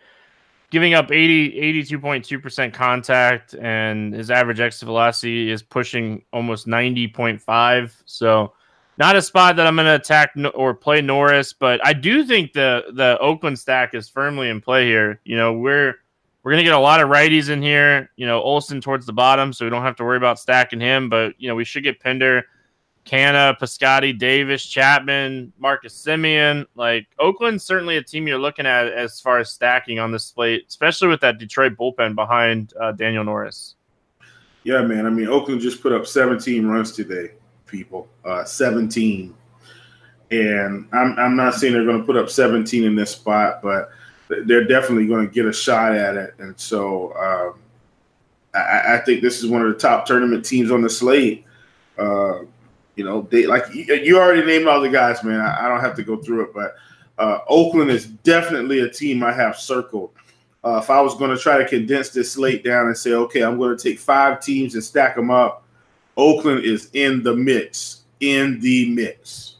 giving 0.71 0.95
up 0.95 1.12
80, 1.12 1.85
82.2% 1.85 2.73
contact, 2.73 3.55
and 3.55 4.14
his 4.14 4.31
average 4.31 4.61
exit 4.61 4.87
velocity 4.87 5.50
is 5.50 5.62
pushing 5.62 6.23
almost 6.33 6.67
90.5. 6.67 7.93
So, 8.07 8.55
not 8.97 9.17
a 9.17 9.23
spot 9.23 9.57
that 9.57 9.67
I'm 9.67 9.76
going 9.76 9.87
to 9.87 9.95
attack 9.95 10.35
or 10.55 10.75
play 10.75 11.02
Norris, 11.02 11.52
but 11.52 11.85
I 11.87 11.93
do 11.93 12.25
think 12.25 12.52
the 12.52 12.85
the 12.95 13.17
Oakland 13.21 13.59
stack 13.59 13.95
is 13.95 14.09
firmly 14.09 14.49
in 14.49 14.61
play 14.61 14.87
here. 14.87 15.21
You 15.25 15.37
know, 15.37 15.52
we're 15.52 15.95
we're 16.43 16.52
going 16.52 16.64
to 16.64 16.64
get 16.64 16.75
a 16.75 16.81
lot 16.81 17.00
of 17.00 17.09
righties 17.09 17.50
in 17.50 17.61
here. 17.61 18.11
You 18.17 18.26
know, 18.26 18.40
Olson 18.40 18.81
towards 18.81 19.07
the 19.07 19.12
bottom, 19.12 19.52
so 19.52 19.67
we 19.67 19.71
don't 19.71 19.83
have 19.83 19.97
to 19.97 20.05
worry 20.05 20.17
about 20.17 20.38
stacking 20.38 20.81
him. 20.81 21.09
But, 21.09 21.35
you 21.38 21.47
know, 21.49 21.55
we 21.55 21.64
should 21.64 21.83
get 21.83 22.00
Pinder, 22.00 22.47
Canha, 23.09 23.59
Piscotty, 23.59 24.17
Davis, 24.17 24.65
Chapman, 24.65 25.53
Marcus 25.59 25.95
Semien. 25.95 26.67
Like 26.75 27.07
Oakland's 27.19 27.65
certainly 27.65 27.97
a 27.97 28.03
team 28.03 28.27
you're 28.27 28.38
looking 28.38 28.67
at 28.67 28.88
as 28.88 29.21
far 29.21 29.38
as 29.38 29.50
stacking 29.50 29.99
on 29.99 30.12
the 30.12 30.19
slate, 30.19 30.67
especially 30.69 31.09
with 31.09 31.21
that 31.21 31.38
Detroit 31.38 31.77
bullpen 31.77 32.15
behind 32.15 32.75
uh, 32.81 32.92
Daniel 32.92 33.25
Norris. 33.25 33.77
Yeah, 34.64 34.83
man. 34.83 35.07
I 35.07 35.11
mean, 35.11 35.29
Oakland 35.29 35.61
just 35.61 35.81
put 35.81 35.92
up 35.92 36.07
17 36.07 36.66
runs 36.66 36.92
today, 36.92 37.33
people. 37.66 38.09
Uh, 38.25 38.44
17. 38.44 39.35
And 40.31 40.88
I'm, 40.92 41.18
I'm 41.18 41.37
not 41.37 41.55
saying 41.55 41.73
they're 41.73 41.85
going 41.85 42.01
to 42.01 42.05
put 42.05 42.16
up 42.16 42.29
17 42.29 42.85
in 42.85 42.94
this 42.94 43.12
spot, 43.12 43.62
but– 43.62 43.90
they're 44.29 44.64
definitely 44.64 45.07
going 45.07 45.27
to 45.27 45.33
get 45.33 45.47
a 45.47 45.53
shot 45.53 45.94
at 45.94 46.16
it. 46.16 46.35
And 46.38 46.59
so 46.59 47.14
um, 47.14 47.61
I, 48.55 48.97
I, 48.97 49.03
think 49.05 49.23
this 49.23 49.42
is 49.42 49.47
one 49.49 49.62
of 49.62 49.68
the 49.68 49.79
top 49.79 50.07
tournament 50.07 50.44
teams 50.44 50.71
on 50.71 50.83
the 50.83 50.90
slate. 50.90 51.44
You 52.99 53.05
know, 53.05 53.29
they 53.31 53.47
like 53.47 53.73
you 53.73 54.19
already 54.19 54.45
named 54.45 54.67
all 54.67 54.81
the 54.81 54.89
guys, 54.89 55.23
man. 55.23 55.41
I, 55.41 55.67
I 55.67 55.69
don't 55.69 55.81
have 55.81 55.95
to 55.97 56.03
go 56.03 56.17
through 56.17 56.47
it, 56.47 56.55
but 56.55 56.75
uh, 57.17 57.39
Oakland 57.49 57.91
is 57.91 58.07
definitely 58.07 58.81
a 58.81 58.89
team 58.89 59.23
I 59.23 59.33
have 59.33 59.57
circled. 59.57 60.11
Uh, 60.65 60.81
if 60.83 60.91
I 60.91 61.01
was 61.01 61.15
going 61.15 61.31
to 61.31 61.41
try 61.41 61.59
to 61.59 61.69
condense 61.69 62.11
this 62.11 62.33
slate 62.33 62.65
down 62.65 62.87
and 62.87 62.97
say, 62.97 63.13
okay, 63.13 63.43
I'm 63.43 63.57
going 63.57 63.77
to 63.77 63.83
take 63.83 64.01
five 64.01 64.41
teams 64.41 64.75
and 64.75 64.83
stack 64.83 65.15
them 65.15 65.31
up, 65.31 65.65
Oakland 66.17 66.65
is 66.65 66.91
in 66.93 67.23
the 67.23 67.35
mix. 67.35 68.03
In 68.19 68.59
the 68.59 68.91
mix. 68.91 69.57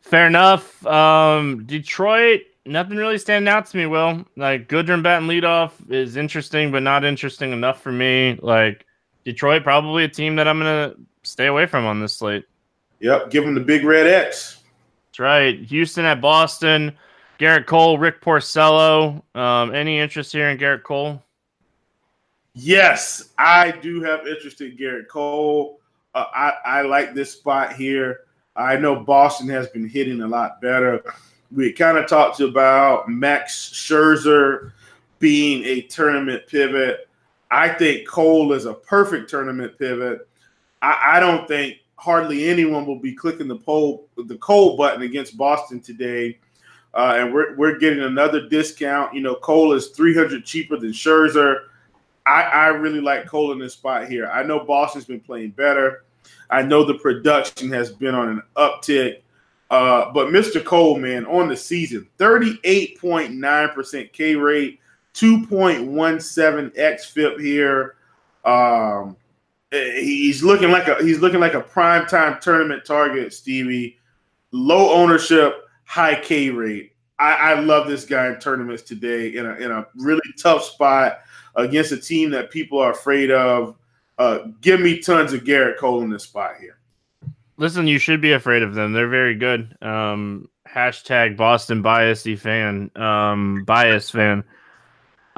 Fair 0.00 0.26
enough. 0.26 0.84
Um, 0.84 1.64
Detroit 1.66 2.42
nothing 2.66 2.96
really 2.96 3.18
standing 3.18 3.48
out 3.48 3.66
to 3.66 3.76
me. 3.76 3.86
Will 3.86 4.24
like 4.36 4.68
Goodrum 4.68 5.02
batting 5.02 5.28
leadoff 5.28 5.72
is 5.90 6.16
interesting, 6.16 6.72
but 6.72 6.82
not 6.82 7.04
interesting 7.04 7.52
enough 7.52 7.80
for 7.80 7.92
me. 7.92 8.38
Like 8.42 8.84
Detroit, 9.24 9.62
probably 9.62 10.04
a 10.04 10.08
team 10.08 10.36
that 10.36 10.48
I'm 10.48 10.58
gonna 10.58 10.94
stay 11.26 11.46
away 11.46 11.66
from 11.66 11.84
on 11.84 12.00
this 12.00 12.14
slate. 12.14 12.44
Yep, 13.00 13.30
give 13.30 13.44
them 13.44 13.54
the 13.54 13.60
big 13.60 13.84
red 13.84 14.06
X. 14.06 14.62
That's 15.08 15.18
right. 15.18 15.60
Houston 15.60 16.04
at 16.04 16.20
Boston. 16.20 16.96
Gerrit 17.38 17.66
Cole, 17.66 17.98
Rick 17.98 18.22
Porcello. 18.22 19.22
Um, 19.34 19.74
any 19.74 19.98
interest 19.98 20.32
here 20.32 20.48
in 20.48 20.56
Gerrit 20.56 20.82
Cole? 20.82 21.22
Yes, 22.54 23.30
I 23.36 23.70
do 23.70 24.02
have 24.02 24.26
interest 24.26 24.62
in 24.62 24.76
Gerrit 24.76 25.08
Cole. 25.08 25.80
Uh, 26.14 26.24
I, 26.34 26.52
I 26.64 26.82
like 26.82 27.12
this 27.12 27.32
spot 27.32 27.74
here. 27.74 28.20
I 28.56 28.76
know 28.76 28.96
Boston 28.96 29.48
has 29.50 29.68
been 29.68 29.86
hitting 29.86 30.22
a 30.22 30.26
lot 30.26 30.62
better 30.62 31.02
we 31.52 31.72
kind 31.72 31.98
of 31.98 32.06
talked 32.06 32.40
about 32.40 33.08
Max 33.08 33.70
Scherzer 33.70 34.72
being 35.18 35.64
a 35.64 35.82
tournament 35.82 36.46
pivot. 36.46 37.08
I 37.50 37.68
think 37.68 38.08
Cole 38.08 38.52
is 38.52 38.66
a 38.66 38.74
perfect 38.74 39.30
tournament 39.30 39.78
pivot. 39.78 40.25
I, 40.86 41.16
I 41.16 41.20
don't 41.20 41.48
think 41.48 41.78
hardly 41.96 42.48
anyone 42.48 42.86
will 42.86 43.00
be 43.00 43.12
clicking 43.12 43.48
the 43.48 43.56
poll 43.56 44.08
the 44.16 44.36
Cole 44.36 44.76
button 44.76 45.02
against 45.02 45.36
Boston 45.36 45.80
today. 45.80 46.38
Uh, 46.94 47.16
and 47.18 47.34
we're, 47.34 47.56
we're 47.56 47.78
getting 47.78 48.04
another 48.04 48.48
discount. 48.48 49.12
You 49.12 49.20
know, 49.20 49.34
Cole 49.34 49.72
is 49.72 49.88
300 49.88 50.44
cheaper 50.44 50.76
than 50.78 50.92
Scherzer. 50.92 51.64
I, 52.26 52.42
I 52.42 52.66
really 52.68 53.00
like 53.00 53.26
Cole 53.26 53.52
in 53.52 53.58
this 53.58 53.74
spot 53.74 54.08
here. 54.08 54.28
I 54.28 54.42
know 54.44 54.60
Boston's 54.60 55.04
been 55.04 55.20
playing 55.20 55.50
better. 55.50 56.04
I 56.48 56.62
know 56.62 56.84
the 56.84 56.94
production 56.94 57.70
has 57.72 57.90
been 57.92 58.14
on 58.14 58.28
an 58.28 58.42
uptick. 58.56 59.22
Uh, 59.70 60.12
but 60.12 60.28
Mr. 60.28 60.64
Coleman 60.64 61.26
on 61.26 61.48
the 61.48 61.56
season, 61.56 62.08
38.9% 62.18 64.12
K 64.12 64.36
rate, 64.36 64.78
2.17 65.14 66.76
xFIP 66.76 67.40
here. 67.40 67.96
Um, 68.44 69.16
he's 69.96 70.42
looking 70.42 70.70
like 70.70 70.88
a 70.88 70.96
he's 71.02 71.20
looking 71.20 71.40
like 71.40 71.54
a 71.54 71.60
prime 71.60 72.06
time 72.06 72.38
tournament 72.40 72.84
target, 72.84 73.32
Stevie. 73.32 73.98
Low 74.52 74.92
ownership, 74.92 75.64
high 75.84 76.20
K 76.20 76.50
rate. 76.50 76.92
I, 77.18 77.32
I 77.32 77.60
love 77.60 77.88
this 77.88 78.04
guy 78.04 78.28
in 78.28 78.38
tournaments 78.38 78.82
today 78.82 79.28
in 79.28 79.46
a 79.46 79.54
in 79.54 79.70
a 79.70 79.86
really 79.96 80.20
tough 80.38 80.64
spot 80.64 81.20
against 81.56 81.92
a 81.92 81.96
team 81.96 82.30
that 82.30 82.50
people 82.50 82.78
are 82.78 82.92
afraid 82.92 83.30
of. 83.30 83.76
Uh, 84.18 84.38
give 84.60 84.80
me 84.80 84.98
tons 84.98 85.32
of 85.32 85.44
Gerrit 85.44 85.78
Cole 85.78 86.02
in 86.02 86.10
this 86.10 86.24
spot 86.24 86.56
here. 86.60 86.78
Listen, 87.58 87.86
you 87.86 87.98
should 87.98 88.20
be 88.20 88.32
afraid 88.32 88.62
of 88.62 88.74
them. 88.74 88.92
They're 88.92 89.08
very 89.08 89.34
good. 89.34 89.76
Um, 89.82 90.48
hashtag 90.68 91.36
Boston 91.36 91.82
biasy 91.82 92.38
fan, 92.38 92.90
um, 92.96 93.64
bias 93.64 94.10
fan. 94.10 94.44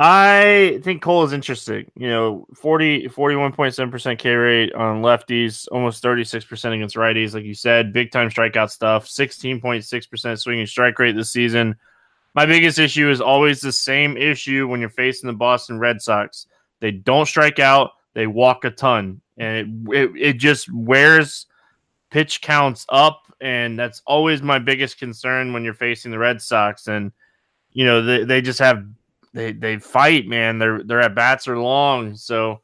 I 0.00 0.80
think 0.84 1.02
Cole 1.02 1.24
is 1.24 1.32
interesting. 1.32 1.90
You 1.96 2.08
know, 2.08 2.46
40, 2.54 3.08
41.7% 3.08 4.18
K 4.18 4.30
rate 4.32 4.72
on 4.72 5.02
lefties, 5.02 5.66
almost 5.72 6.04
36% 6.04 6.72
against 6.72 6.94
righties. 6.94 7.34
Like 7.34 7.42
you 7.42 7.54
said, 7.54 7.92
big 7.92 8.12
time 8.12 8.30
strikeout 8.30 8.70
stuff, 8.70 9.06
16.6% 9.06 10.38
swinging 10.38 10.66
strike 10.66 10.96
rate 11.00 11.16
this 11.16 11.32
season. 11.32 11.74
My 12.34 12.46
biggest 12.46 12.78
issue 12.78 13.10
is 13.10 13.20
always 13.20 13.60
the 13.60 13.72
same 13.72 14.16
issue 14.16 14.68
when 14.68 14.78
you're 14.78 14.88
facing 14.88 15.26
the 15.26 15.32
Boston 15.32 15.80
Red 15.80 16.00
Sox. 16.00 16.46
They 16.78 16.92
don't 16.92 17.26
strike 17.26 17.58
out, 17.58 17.90
they 18.14 18.28
walk 18.28 18.64
a 18.64 18.70
ton. 18.70 19.20
And 19.36 19.88
it, 19.88 19.96
it, 19.96 20.10
it 20.16 20.32
just 20.34 20.72
wears 20.72 21.46
pitch 22.10 22.40
counts 22.40 22.86
up, 22.88 23.22
and 23.40 23.76
that's 23.76 24.00
always 24.06 24.42
my 24.42 24.60
biggest 24.60 25.00
concern 25.00 25.52
when 25.52 25.64
you're 25.64 25.74
facing 25.74 26.12
the 26.12 26.18
Red 26.18 26.40
Sox. 26.40 26.86
And 26.86 27.10
you 27.72 27.84
know 27.84 28.02
they, 28.02 28.22
they 28.24 28.40
just 28.40 28.60
have 28.60 28.84
they 29.32 29.52
they 29.52 29.78
fight, 29.78 30.26
man. 30.26 30.58
Their 30.58 30.82
their 30.82 31.00
at 31.00 31.14
bats 31.14 31.48
are 31.48 31.58
long, 31.58 32.16
so 32.16 32.60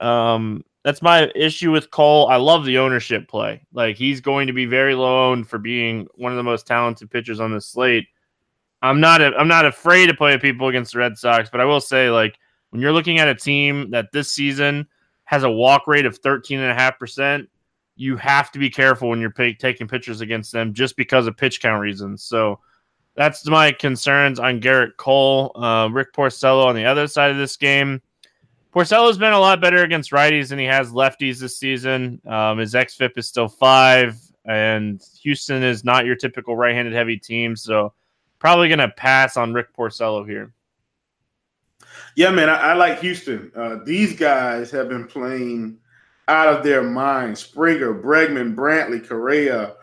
um, 0.00 0.64
that's 0.84 1.02
my 1.02 1.30
issue 1.34 1.70
with 1.70 1.90
Cole. 1.90 2.28
I 2.28 2.36
love 2.36 2.64
the 2.64 2.78
ownership 2.78 3.28
play. 3.28 3.66
Like 3.72 3.96
he's 3.96 4.20
going 4.20 4.46
to 4.46 4.52
be 4.52 4.66
very 4.66 4.94
low 4.94 5.30
owned 5.30 5.48
for 5.48 5.58
being 5.58 6.06
one 6.14 6.32
of 6.32 6.36
the 6.36 6.42
most 6.42 6.66
talented 6.66 7.10
pitchers 7.10 7.40
on 7.40 7.52
the 7.52 7.60
slate. 7.60 8.06
I'm 8.82 9.00
not 9.00 9.22
a, 9.22 9.32
I'm 9.36 9.48
not 9.48 9.64
afraid 9.64 10.06
to 10.06 10.14
play 10.14 10.36
people 10.38 10.68
against 10.68 10.92
the 10.92 10.98
Red 10.98 11.16
Sox, 11.16 11.48
but 11.50 11.60
I 11.60 11.64
will 11.64 11.80
say 11.80 12.10
like 12.10 12.38
when 12.70 12.82
you're 12.82 12.92
looking 12.92 13.18
at 13.18 13.28
a 13.28 13.34
team 13.34 13.90
that 13.92 14.12
this 14.12 14.30
season 14.30 14.86
has 15.24 15.42
a 15.42 15.50
walk 15.50 15.86
rate 15.86 16.04
of 16.04 16.20
13.5%, 16.20 17.46
you 17.96 18.16
have 18.16 18.52
to 18.52 18.58
be 18.58 18.68
careful 18.68 19.08
when 19.08 19.20
you're 19.20 19.30
pay, 19.30 19.54
taking 19.54 19.88
pitchers 19.88 20.20
against 20.20 20.52
them 20.52 20.74
just 20.74 20.96
because 20.96 21.26
of 21.26 21.36
pitch 21.36 21.62
count 21.62 21.80
reasons. 21.80 22.24
So 22.24 22.60
that's 23.16 23.46
my 23.46 23.72
concerns 23.72 24.38
on 24.38 24.60
Gerrit 24.60 24.96
Cole. 24.96 25.52
Uh, 25.54 25.88
Rick 25.90 26.12
Porcello 26.12 26.66
on 26.66 26.74
the 26.74 26.84
other 26.84 27.06
side 27.06 27.30
of 27.30 27.36
this 27.36 27.56
game. 27.56 28.02
Porcello's 28.74 29.18
been 29.18 29.32
a 29.32 29.38
lot 29.38 29.60
better 29.60 29.84
against 29.84 30.10
righties 30.10 30.48
than 30.48 30.58
he 30.58 30.64
has 30.64 30.90
lefties 30.90 31.38
this 31.38 31.58
season. 31.58 32.20
Um, 32.26 32.58
his 32.58 32.74
xFIP 32.74 33.16
is 33.16 33.28
still 33.28 33.48
five, 33.48 34.18
and 34.44 35.00
Houston 35.22 35.62
is 35.62 35.84
not 35.84 36.06
your 36.06 36.16
typical 36.16 36.56
right-handed 36.56 36.92
heavy 36.92 37.16
team, 37.16 37.54
so 37.54 37.92
probably 38.40 38.68
going 38.68 38.80
to 38.80 38.88
pass 38.88 39.36
on 39.36 39.54
Rick 39.54 39.74
Porcello 39.76 40.28
here. 40.28 40.52
Yeah, 42.16 42.30
man, 42.30 42.48
I, 42.48 42.56
I 42.56 42.74
like 42.74 43.00
Houston. 43.00 43.52
Uh, 43.54 43.76
these 43.84 44.16
guys 44.16 44.72
have 44.72 44.88
been 44.88 45.06
playing 45.06 45.78
out 46.26 46.48
of 46.48 46.64
their 46.64 46.82
minds. 46.82 47.40
Springer, 47.40 47.94
Bregman, 47.94 48.56
Brantley, 48.56 49.06
Correa. 49.06 49.74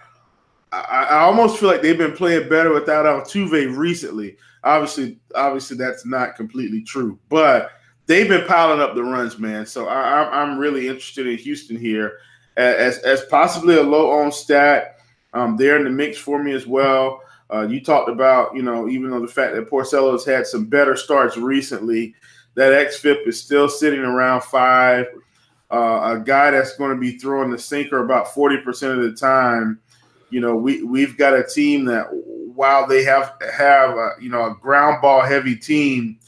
I, 0.71 1.07
I, 1.10 1.19
almost 1.19 1.60
feel 1.60 1.69
like 1.69 1.81
they've 1.81 1.97
been 1.97 2.15
playing 2.15 2.47
better 2.47 2.73
without 2.73 3.05
Altuve 3.05 3.75
recently. 3.75 4.38
Obviously, 4.63 5.19
obviously 5.36 5.75
that's 5.75 6.05
not 6.05 6.36
completely 6.36 6.81
true, 6.81 7.19
but 7.29 7.71
they've 8.05 8.27
been 8.27 8.47
piling 8.47 8.79
up 8.79 8.95
the 8.95 9.03
runs, 9.03 9.38
man. 9.38 9.65
So 9.65 9.88
I, 9.88 10.41
am 10.41 10.57
really 10.57 10.88
interested 10.88 11.27
in 11.27 11.38
Houston 11.38 11.77
here 11.77 12.19
as 12.57 12.99
as 12.99 13.25
possibly 13.25 13.75
a 13.75 13.84
low 13.84 14.12
on 14.12 14.31
stat. 14.31 14.97
Um, 15.34 15.57
they're 15.57 15.77
in 15.77 15.84
the 15.84 15.89
mix 15.89 16.17
for 16.17 16.41
me 16.41 16.53
as 16.53 16.67
well. 16.67 17.21
Uh, 17.51 17.67
you 17.67 17.81
talked 17.81 18.10
about, 18.10 18.55
you 18.55 18.62
know, 18.62 18.88
even 18.88 19.12
though 19.12 19.19
the 19.19 19.27
fact 19.27 19.55
that 19.55 19.69
Porcello's 19.69 20.25
had 20.25 20.47
some 20.47 20.65
better 20.65 20.95
starts 20.95 21.36
recently, 21.36 22.15
that 22.55 22.88
xFIP 22.88 23.27
is 23.27 23.41
still 23.41 23.67
sitting 23.67 23.99
around 23.99 24.43
five. 24.43 25.05
Uh, 25.69 26.15
a 26.15 26.19
guy 26.19 26.51
that's 26.51 26.75
going 26.75 26.91
to 26.91 26.99
be 26.99 27.17
throwing 27.17 27.49
the 27.49 27.57
sinker 27.57 28.03
about 28.03 28.27
40% 28.27 28.97
of 28.97 29.03
the 29.03 29.13
time. 29.13 29.79
You 30.32 30.39
know, 30.39 30.56
we, 30.56 30.82
we've 30.84 31.17
got 31.17 31.34
a 31.34 31.44
team 31.44 31.86
that 31.86 32.08
while 32.56 32.88
they 32.88 33.04
have 33.04 33.34
have 33.54 33.98
a, 33.98 34.12
you 34.20 34.30
know 34.30 34.46
a 34.46 34.56
ground 34.56 35.02
ball 35.02 35.22
heavy 35.22 35.56
team, 35.56 36.20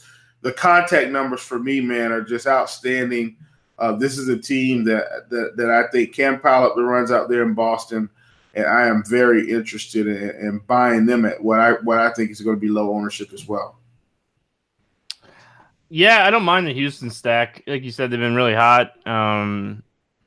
the 0.42 0.52
contact 0.52 1.10
numbers 1.10 1.40
for 1.40 1.58
me, 1.58 1.80
man, 1.80 2.12
are 2.12 2.22
just 2.22 2.46
outstanding. 2.46 3.36
Uh, 3.78 3.92
this 3.92 4.18
is 4.18 4.28
a 4.28 4.38
team 4.38 4.84
that, 4.84 5.28
that 5.30 5.56
that 5.56 5.70
I 5.70 5.88
think 5.90 6.14
can 6.14 6.38
pile 6.38 6.64
up 6.64 6.76
the 6.76 6.82
runs 6.82 7.10
out 7.10 7.28
there 7.28 7.42
in 7.42 7.54
Boston, 7.54 8.08
and 8.54 8.66
I 8.66 8.86
am 8.86 9.02
very 9.04 9.50
interested 9.50 10.06
in, 10.06 10.30
in 10.46 10.58
buying 10.66 11.06
them 11.06 11.24
at 11.24 11.42
what 11.42 11.60
I 11.60 11.72
what 11.72 11.98
I 11.98 12.12
think 12.12 12.30
is 12.30 12.40
going 12.40 12.56
to 12.56 12.60
be 12.60 12.68
low 12.68 12.94
ownership 12.94 13.32
as 13.32 13.48
well. 13.48 13.78
Yeah, 15.88 16.26
I 16.26 16.30
don't 16.30 16.44
mind 16.44 16.66
the 16.66 16.72
Houston 16.72 17.10
stack. 17.10 17.62
Like 17.66 17.82
you 17.82 17.92
said, 17.92 18.10
they've 18.10 18.18
been 18.18 18.34
really 18.34 18.54
hot. 18.54 19.06
Um, 19.06 19.82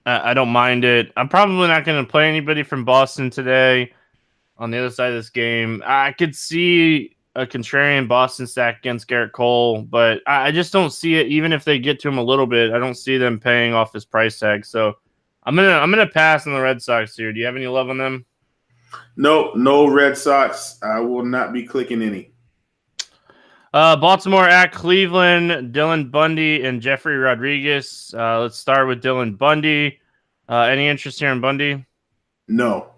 I, 0.07 0.33
don't 0.33 0.49
mind 0.49 0.85
it. 0.85 1.11
I'm 1.17 1.27
probably 1.27 1.67
not 1.67 1.83
going 1.83 2.03
to 2.03 2.09
play 2.09 2.29
anybody 2.29 2.63
from 2.63 2.85
Boston 2.85 3.29
today. 3.29 3.93
On 4.57 4.71
the 4.71 4.77
other 4.79 4.89
side 4.89 5.09
of 5.09 5.15
this 5.15 5.29
game, 5.29 5.83
I 5.85 6.13
could 6.13 6.35
see 6.35 7.15
a 7.35 7.45
contrarian 7.45 8.07
Boston 8.07 8.47
stack 8.47 8.79
against 8.79 9.07
Gerrit 9.07 9.31
Cole, 9.31 9.83
but 9.83 10.21
I, 10.25 10.47
I 10.47 10.51
just 10.51 10.73
don't 10.73 10.89
see 10.89 11.15
it. 11.15 11.27
Even 11.27 11.53
if 11.53 11.63
they 11.63 11.77
get 11.77 11.99
to 11.99 12.07
him 12.07 12.17
a 12.17 12.23
little 12.23 12.47
bit, 12.47 12.71
I 12.71 12.79
don't 12.79 12.95
see 12.95 13.17
them 13.17 13.39
paying 13.39 13.73
off 13.73 13.93
his 13.93 14.05
price 14.05 14.39
tag. 14.39 14.65
So 14.65 14.95
I'm 15.43 15.55
gonna 15.55 15.69
I'm 15.69 15.91
gonna 15.91 16.07
pass 16.07 16.47
on 16.47 16.53
the 16.53 16.59
Red 16.59 16.81
Sox 16.81 17.15
here. 17.15 17.31
Do 17.31 17.39
you 17.39 17.45
have 17.45 17.55
any 17.55 17.67
love 17.67 17.89
on 17.89 17.99
them? 17.99 18.25
No, 19.15 19.51
no 19.53 19.87
Red 19.87 20.17
Sox. 20.17 20.79
I 20.81 20.99
will 20.99 21.23
not 21.23 21.53
be 21.53 21.63
clicking 21.63 22.01
any. 22.01 22.31
Uh, 23.77 23.95
Baltimore 23.95 24.49
at 24.49 24.71
Cleveland, 24.71 25.71
Dylan 25.71 26.09
Bundy 26.09 26.65
and 26.65 26.81
Jefry 26.81 27.23
Rodriguez. 27.23 28.11
Uh, 28.17 28.39
let's 28.41 28.57
start 28.57 28.87
with 28.87 29.03
Dylan 29.03 29.37
Bundy. 29.37 29.99
Uh, 30.49 30.61
any 30.61 30.87
interest 30.87 31.19
here 31.19 31.31
in 31.31 31.39
Bundy? 31.39 31.85
No. 32.47 32.89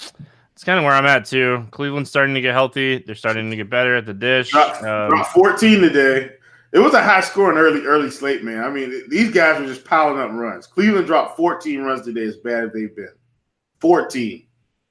It's 0.00 0.64
kind 0.64 0.76
of 0.76 0.84
where 0.84 0.94
I'm 0.94 1.06
at 1.06 1.24
too. 1.24 1.64
Cleveland's 1.70 2.10
starting 2.10 2.34
to 2.34 2.40
get 2.40 2.52
healthy. 2.52 2.98
They're 2.98 3.14
starting 3.14 3.48
to 3.48 3.54
get 3.54 3.70
better 3.70 3.94
at 3.94 4.06
the 4.06 4.12
dish. 4.12 4.50
Dropped, 4.50 4.82
um, 4.82 5.10
dropped 5.10 5.30
14 5.30 5.80
today. 5.82 6.30
It 6.72 6.80
was 6.80 6.94
a 6.94 7.00
high 7.00 7.20
scoring 7.20 7.58
early 7.58 7.86
early 7.86 8.10
slate, 8.10 8.42
man. 8.42 8.64
I 8.64 8.70
mean, 8.70 9.04
these 9.08 9.30
guys 9.30 9.60
were 9.60 9.68
just 9.68 9.84
piling 9.84 10.18
up 10.18 10.32
runs. 10.32 10.66
Cleveland 10.66 11.06
dropped 11.06 11.36
14 11.36 11.80
runs 11.82 12.04
today, 12.04 12.24
as 12.24 12.38
bad 12.38 12.64
as 12.64 12.72
they've 12.72 12.96
been. 12.96 13.14
14. 13.78 14.44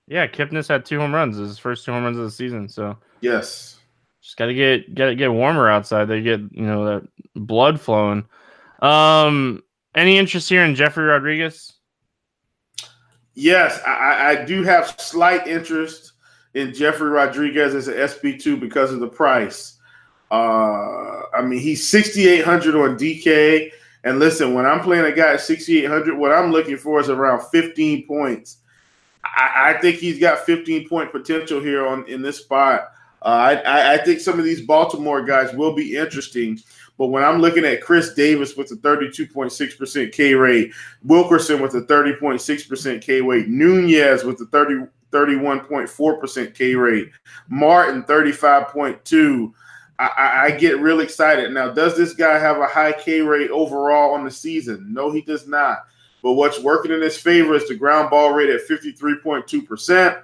Yeah, 0.07 0.25
Kipnis 0.25 0.69
had 0.69 0.85
two 0.85 0.99
home 0.99 1.13
runs. 1.13 1.35
His 1.35 1.59
first 1.59 1.83
two 1.83 1.91
home 1.91 2.05
runs 2.05 2.17
of 2.17 2.23
the 2.23 2.31
season. 2.31 2.69
So 2.69 2.97
yes, 3.19 3.80
just 4.21 4.37
got 4.37 4.47
to 4.47 4.53
get 4.53 4.93
get 4.93 5.17
get 5.17 5.31
warmer 5.31 5.69
outside. 5.69 6.05
They 6.05 6.21
get 6.21 6.39
you 6.51 6.65
know 6.65 6.85
that 6.85 7.07
blood 7.35 7.79
flowing. 7.79 8.25
Um, 8.81 9.63
any 9.95 10.17
interest 10.17 10.49
here 10.49 10.63
in 10.63 10.75
Jefry 10.75 11.07
Rodriguez? 11.07 11.73
Yes, 13.33 13.79
I, 13.85 14.29
I 14.31 14.45
do 14.45 14.63
have 14.63 14.99
slight 14.99 15.47
interest 15.47 16.13
in 16.53 16.71
Jefry 16.71 17.11
Rodriguez 17.11 17.73
as 17.73 17.87
an 17.87 18.07
SP 18.07 18.37
two 18.39 18.57
because 18.57 18.91
of 18.91 18.99
the 18.99 19.07
price. 19.07 19.77
Uh, 20.29 21.21
I 21.33 21.41
mean, 21.43 21.59
he's 21.59 21.87
sixty 21.87 22.27
eight 22.27 22.45
hundred 22.45 22.75
on 22.75 22.97
DK. 22.97 23.71
And 24.03 24.19
listen, 24.19 24.53
when 24.53 24.65
I'm 24.65 24.81
playing 24.81 25.05
a 25.05 25.11
guy 25.11 25.33
at 25.33 25.41
6,800, 25.41 26.17
what 26.17 26.31
I'm 26.31 26.51
looking 26.51 26.77
for 26.77 26.99
is 26.99 27.09
around 27.09 27.43
15 27.51 28.07
points. 28.07 28.57
I, 29.23 29.75
I, 29.75 29.79
think 29.79 29.97
he's 29.97 30.19
got 30.19 30.39
15 30.39 30.89
point 30.89 31.11
potential 31.11 31.61
here 31.61 31.85
on 31.85 32.07
in 32.07 32.23
this 32.23 32.39
spot. 32.39 32.91
Uh, 33.21 33.61
I, 33.65 33.93
I 33.93 33.97
think 33.97 34.19
some 34.19 34.39
of 34.39 34.45
these 34.45 34.61
Baltimore 34.61 35.23
guys 35.23 35.53
will 35.53 35.73
be 35.73 35.95
interesting. 35.95 36.59
But 36.97 37.07
when 37.07 37.23
I'm 37.23 37.39
looking 37.39 37.65
at 37.65 37.81
Chris 37.81 38.13
Davis 38.13 38.55
with 38.55 38.71
a 38.71 38.75
32.6% 38.75 40.11
K 40.11 40.33
rate, 40.33 40.71
Wilkerson 41.03 41.61
with 41.61 41.75
a 41.75 41.81
30.6% 41.81 43.01
K 43.01 43.21
rate, 43.21 43.47
Nunez 43.47 44.23
with 44.23 44.41
a 44.41 44.45
30, 44.45 44.85
31.4% 45.11 46.55
K 46.55 46.75
rate, 46.75 47.09
Martin 47.49 48.03
35.2, 48.03 49.53
I, 49.99 50.45
I, 50.45 50.51
get 50.51 50.79
real 50.79 51.01
excited. 51.01 51.51
Now, 51.51 51.71
does 51.71 51.95
this 51.95 52.13
guy 52.13 52.39
have 52.39 52.57
a 52.57 52.65
high 52.65 52.93
K 52.93 53.21
rate 53.21 53.51
overall 53.51 54.15
on 54.15 54.23
the 54.23 54.31
season? 54.31 54.91
No, 54.91 55.11
he 55.11 55.21
does 55.21 55.47
not. 55.47 55.85
But 56.23 56.33
what's 56.33 56.59
working 56.59 56.91
in 56.91 57.01
his 57.01 57.17
favor 57.17 57.53
is 57.53 57.67
the 57.67 57.75
ground 57.75 58.09
ball 58.09 58.33
rate 58.33 58.49
at 58.49 58.67
53.2%. 58.67 60.23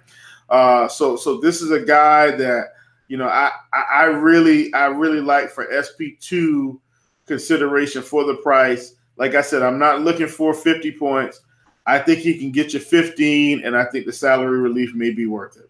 Uh, 0.50 0.88
so, 0.88 1.16
so 1.16 1.38
this 1.40 1.62
is 1.62 1.72
a 1.72 1.80
guy 1.80 2.32
that 2.32 2.74
you 3.08 3.18
know, 3.18 3.28
I, 3.28 3.52
I 3.74 4.04
really 4.06 4.74
I 4.74 4.88
really 4.88 5.22
like 5.22 5.50
for 5.50 5.66
SP2 5.68 6.80
consideration 7.26 8.02
for 8.02 8.24
the 8.24 8.36
price. 8.36 8.96
Like 9.18 9.36
I 9.36 9.42
said, 9.42 9.64
I'm 9.64 9.80
not 9.80 10.02
looking 10.02 10.28
for 10.28 10.54
50 10.54 10.92
points. 10.94 11.42
I 11.86 12.00
think 12.00 12.20
he 12.20 12.38
can 12.38 12.52
get 12.52 12.74
you 12.74 12.80
15, 12.80 13.64
and 13.64 13.76
I 13.76 13.86
think 13.86 14.06
the 14.06 14.12
salary 14.12 14.60
relief 14.60 14.94
may 14.94 15.12
be 15.12 15.26
worth 15.26 15.56
it. 15.56 15.70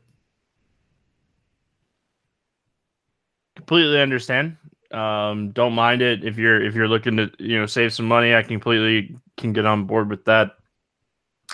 Completely 3.56 4.02
understand. 4.02 4.58
Um, 4.92 5.52
don't 5.52 5.74
mind 5.74 6.02
it 6.02 6.24
if 6.24 6.38
you're 6.38 6.64
if 6.64 6.74
you're 6.74 6.88
looking 6.88 7.18
to 7.18 7.30
you 7.38 7.60
know 7.60 7.66
save 7.66 7.94
some 7.94 8.08
money. 8.08 8.34
I 8.34 8.42
completely 8.42 9.16
can 9.36 9.54
get 9.54 9.66
on 9.66 9.84
board 9.84 10.10
with 10.10 10.24
that. 10.26 10.54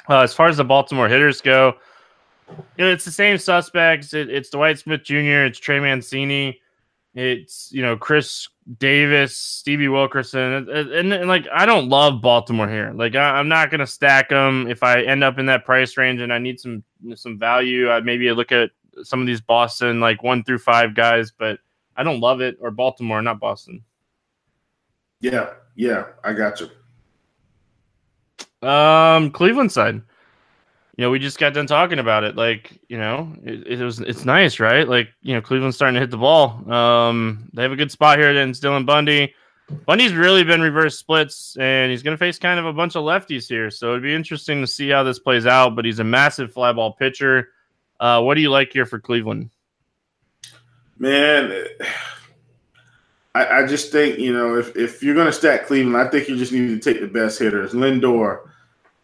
Uh, 0.08 0.19
as 0.19 0.34
far 0.34 0.48
as 0.48 0.58
the 0.58 0.63
Baltimore 0.63 1.10
hitters 1.10 1.41
go, 1.41 1.76
it's 2.77 3.06
the 3.06 3.12
same 3.12 3.38
suspects. 3.38 4.13
It, 4.13 4.29
it's 4.29 4.49
Dwight 4.49 4.79
Smith 4.79 5.03
Jr., 5.03 5.45
it's 5.45 5.60
Trey 5.60 5.79
Mancini, 5.79 6.60
it's 7.13 7.71
you 7.71 7.82
know 7.82 7.95
Chris 7.95 8.49
Davis, 8.79 9.38
Stevie 9.38 9.88
Wilkerson, 9.88 10.53
and, 10.53 10.69
and, 10.69 11.13
and 11.13 11.27
like 11.27 11.47
I 11.53 11.65
don't 11.65 11.89
love 11.89 12.21
Baltimore 12.21 12.67
here. 12.67 12.91
Like 12.95 13.15
I, 13.15 13.39
am 13.39 13.47
not 13.47 13.69
gonna 13.69 13.88
stack 13.88 14.29
them 14.29 14.67
if 14.67 14.82
I 14.82 15.03
end 15.03 15.23
up 15.23 15.38
in 15.38 15.45
that 15.45 15.65
price 15.65 15.95
range 15.95 16.21
and 16.21 16.34
I 16.34 16.39
need 16.39 16.60
some 16.60 16.84
some 17.15 17.38
value. 17.38 17.91
I 17.91 17.99
maybe 17.99 18.32
look 18.32 18.51
at 18.51 18.71
some 19.03 19.21
of 19.21 19.27
these 19.27 19.41
Boston 19.41 19.99
like 19.99 20.23
one 20.23 20.43
through 20.43 20.60
five 20.60 20.95
guys, 20.95 21.32
but 21.32 21.60
I 21.95 22.03
don't 22.03 22.19
love 22.19 22.41
it 22.41 22.58
or 22.60 22.71
Baltimore, 22.71 23.21
not 23.21 23.39
Boston. 23.39 23.84
Yeah, 25.19 25.51
yeah, 25.75 26.06
I 26.23 26.34
got 26.34 26.60
you. 26.60 26.69
Um, 28.67 29.29
Cleveland 29.29 29.71
side 29.71 30.01
you 30.95 31.01
know, 31.01 31.10
we 31.10 31.17
just 31.17 31.39
got 31.39 31.53
done 31.53 31.65
talking 31.65 31.97
about 31.97 32.23
it. 32.23 32.36
Like, 32.36 32.79
you 32.88 32.97
know, 32.97 33.36
it, 33.43 33.79
it, 33.79 33.84
was 33.84 33.99
it's 33.99 34.25
nice, 34.25 34.60
right? 34.60 34.88
Like, 34.88 35.10
you 35.21 35.34
know, 35.34 35.41
Cleveland's 35.41 35.75
starting 35.75 35.95
to 35.95 35.99
hit 35.99 36.12
the 36.12 36.17
ball. 36.17 36.71
Um, 36.71 37.49
they 37.53 37.63
have 37.63 37.71
a 37.71 37.75
good 37.75 37.91
spot 37.91 38.19
here 38.19 38.29
against 38.29 38.62
Dylan 38.62 38.86
Bundy. 38.86 39.34
Bundy's 39.88 40.13
really 40.13 40.43
been 40.43 40.62
reverse 40.62 40.99
splits, 40.99 41.58
and 41.58 41.89
he's 41.89 42.03
going 42.03 42.13
to 42.13 42.17
face 42.17 42.38
kind 42.38 42.60
of 42.60 42.65
a 42.67 42.73
bunch 42.73 42.95
of 42.95 43.03
lefties 43.03 43.47
here. 43.47 43.71
So 43.71 43.91
it'd 43.91 44.03
be 44.03 44.13
interesting 44.13 44.62
to 44.62 44.67
see 44.67 44.89
how 44.89 45.01
this 45.03 45.17
plays 45.17 45.47
out. 45.47 45.75
But 45.75 45.86
he's 45.86 45.99
a 45.99 46.03
massive 46.03 46.53
fly 46.53 46.71
ball 46.73 46.93
pitcher. 46.93 47.49
Uh, 47.99 48.21
what 48.21 48.36
do 48.36 48.41
you 48.41 48.51
like 48.51 48.71
here 48.71 48.86
for 48.86 48.99
Cleveland? 48.99 49.49
Man, 50.99 51.65
I, 53.34 53.45
I 53.47 53.65
just 53.65 53.91
think 53.91 54.19
you 54.19 54.32
know 54.32 54.58
if 54.58 54.75
if 54.75 55.01
you're 55.01 55.15
going 55.15 55.25
to 55.25 55.34
stack 55.34 55.65
Cleveland, 55.65 55.97
I 55.97 56.08
think 56.08 56.29
you 56.29 56.38
just 56.38 56.51
need 56.51 56.67
to 56.67 56.79
take 56.79 57.01
the 57.01 57.08
best 57.08 57.39
hitters. 57.39 57.71
Lindor, 57.71 58.41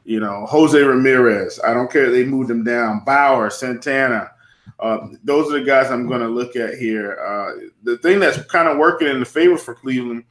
you 0.05 0.19
know, 0.19 0.45
Jose 0.47 0.79
Ramirez. 0.79 1.59
I 1.65 1.73
don't 1.73 1.91
care 1.91 2.05
if 2.05 2.11
they 2.11 2.25
moved 2.25 2.49
them 2.49 2.63
down. 2.63 3.03
Bauer, 3.05 3.49
Santana. 3.49 4.31
Uh, 4.79 5.07
those 5.23 5.51
are 5.51 5.59
the 5.59 5.65
guys 5.65 5.91
I'm 5.91 6.07
going 6.07 6.21
to 6.21 6.27
look 6.27 6.55
at 6.55 6.75
here. 6.75 7.19
Uh, 7.19 7.67
the 7.83 7.97
thing 7.97 8.19
that's 8.19 8.43
kind 8.45 8.67
of 8.67 8.77
working 8.77 9.07
in 9.07 9.19
the 9.19 9.25
favor 9.25 9.57
for 9.57 9.75
Cleveland 9.75 10.23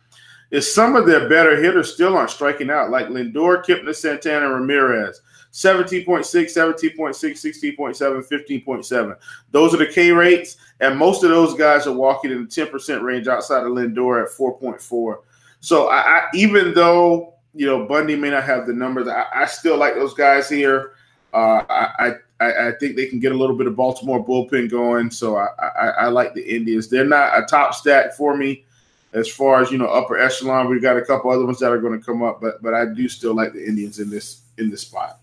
is 0.51 0.73
some 0.75 0.97
of 0.97 1.07
their 1.07 1.29
better 1.29 1.61
hitters 1.61 1.93
still 1.93 2.17
aren't 2.17 2.31
striking 2.31 2.71
out, 2.71 2.91
like 2.91 3.09
Lindor, 3.09 3.65
Kipnis, 3.65 3.97
Santana, 3.97 4.49
Ramirez. 4.49 5.21
17.6, 5.53 6.05
17.6, 6.05 7.77
16.7, 7.77 8.29
15.7. 8.29 9.17
Those 9.51 9.75
are 9.75 9.79
the 9.79 9.87
K 9.87 10.13
rates, 10.13 10.57
and 10.81 10.97
most 10.97 11.25
of 11.25 11.31
those 11.31 11.55
guys 11.55 11.87
are 11.87 11.93
walking 11.93 12.31
in 12.31 12.45
the 12.45 12.49
10% 12.49 13.03
range 13.03 13.29
outside 13.29 13.65
of 13.65 13.73
Lindor 13.73 14.23
at 14.23 14.31
4.4. 14.31 15.19
So 15.61 15.89
I, 15.89 15.97
I, 15.97 16.23
even 16.35 16.75
though 16.75 17.35
you 17.55 17.67
know 17.67 17.87
Bundy 17.87 18.17
may 18.17 18.31
not 18.31 18.45
have 18.45 18.67
the 18.67 18.73
numbers, 18.73 19.09
I, 19.09 19.27
I 19.35 19.47
still 19.47 19.77
like 19.77 19.95
those 19.95 20.15
guys 20.15 20.49
here. 20.49 20.93
Uh, 21.33 21.63
I, 21.69 22.13
I, 22.41 22.69
I 22.69 22.73
think 22.81 22.97
they 22.97 23.07
can 23.07 23.21
get 23.21 23.33
a 23.33 23.37
little 23.37 23.57
bit 23.57 23.67
of 23.67 23.77
Baltimore 23.77 24.25
bullpen 24.25 24.71
going. 24.71 25.11
So 25.11 25.37
I, 25.37 25.49
I, 25.61 25.89
I 25.89 26.09
like 26.09 26.33
the 26.35 26.43
Indians. 26.43 26.89
They're 26.89 27.05
not 27.05 27.39
a 27.39 27.45
top 27.45 27.75
stack 27.75 28.15
for 28.15 28.37
me 28.37 28.65
as 29.13 29.29
far 29.29 29.61
as 29.61 29.71
you 29.71 29.79
know 29.79 29.87
upper 29.87 30.19
echelon. 30.19 30.69
We've 30.69 30.83
got 30.83 30.97
a 30.97 31.05
couple 31.05 31.31
other 31.31 31.45
ones 31.45 31.59
that 31.59 31.71
are 31.71 31.81
going 31.81 31.99
to 31.99 32.05
come 32.05 32.23
up, 32.23 32.41
but 32.41 32.63
but 32.63 32.75
I 32.75 32.87
do 32.87 33.09
still 33.09 33.35
like 33.35 33.53
the 33.53 33.67
Indians 33.67 33.99
in 33.99 34.11
this 34.11 34.43
in 34.59 34.71
this 34.71 34.83
spot. 34.83 35.21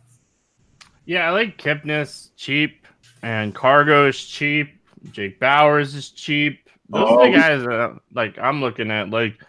Yeah, 1.06 1.28
I 1.28 1.32
like 1.32 1.58
Kipnis 1.58 2.30
cheap 2.36 2.86
and 3.22 3.54
Cargo 3.54 4.08
is 4.08 4.24
cheap. 4.24 4.72
Jake 5.12 5.40
Bauers 5.40 5.96
is 5.96 6.10
cheap. 6.10 6.70
Those 6.90 7.08
oh. 7.10 7.20
are 7.20 7.26
the 7.26 7.38
oh. 7.38 7.40
guys 7.40 7.64
that 7.64 8.00
like 8.14 8.38
I'm 8.38 8.62
looking 8.62 8.92
at. 8.92 9.10
Like, 9.10 9.40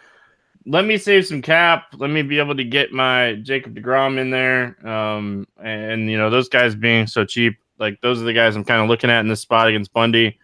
let 0.66 0.84
me 0.84 0.98
save 0.98 1.26
some 1.26 1.40
cap. 1.40 1.86
Let 1.96 2.10
me 2.10 2.22
be 2.22 2.38
able 2.38 2.56
to 2.56 2.64
get 2.64 2.92
my 2.92 3.34
Jacob 3.42 3.74
Degrom 3.76 4.18
in 4.18 4.30
there. 4.30 4.76
Um, 4.86 5.46
and 5.62 6.10
you 6.10 6.18
know 6.18 6.28
those 6.28 6.48
guys 6.48 6.74
being 6.74 7.06
so 7.06 7.24
cheap, 7.24 7.56
like 7.78 8.00
those 8.00 8.20
are 8.20 8.24
the 8.24 8.32
guys 8.32 8.56
I'm 8.56 8.64
kind 8.64 8.82
of 8.82 8.88
looking 8.88 9.08
at 9.08 9.20
in 9.20 9.28
this 9.28 9.40
spot 9.40 9.68
against 9.68 9.92
Bundy. 9.92 10.38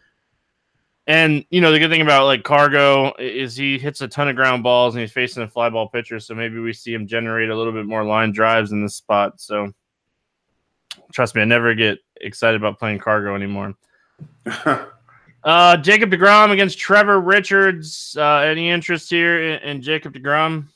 And 1.09 1.45
you 1.51 1.61
know 1.61 1.73
the 1.73 1.81
good 1.81 1.91
thing 1.91 2.03
about 2.03 2.27
like 2.27 2.45
Cargo 2.45 3.13
is 3.19 3.57
he 3.57 3.79
hits 3.79 4.01
a 4.01 4.09
ton 4.09 4.29
of 4.29 4.37
ground 4.37 4.63
balls 4.63 4.95
and 4.95 5.01
he's 5.01 5.13
facing 5.13 5.43
a 5.43 5.49
fly 5.49 5.69
ball 5.69 5.89
pitcher, 5.89 6.21
so 6.21 6.35
maybe 6.35 6.61
we 6.61 6.73
see 6.73 6.95
him 6.95 7.09
generate 7.09 7.51
a 7.51 7.57
little 7.57 7.73
bit 7.73 7.87
more 7.87 8.05
line 8.05 8.31
drives 8.31 8.71
in 8.71 8.81
this 8.81 8.95
spot. 8.95 9.41
So 9.41 9.73
trust 11.13 11.35
me, 11.35 11.43
I 11.43 11.47
never 11.47 11.75
get 11.75 11.99
excited 12.21 12.61
about 12.61 12.79
playing 12.79 13.01
Cargo 13.01 13.35
anymore. 13.35 13.75
uh, 15.45 15.77
Jacob 15.79 16.11
Degrom 16.11 16.51
against 16.51 16.79
Trevor 16.79 17.21
Richards. 17.21 18.17
Uh, 18.19 18.39
any 18.39 18.71
interest 18.71 19.11
here 19.11 19.43
in, 19.43 19.63
in 19.63 19.83
Jacob 19.83 20.15
Degrom? 20.15 20.67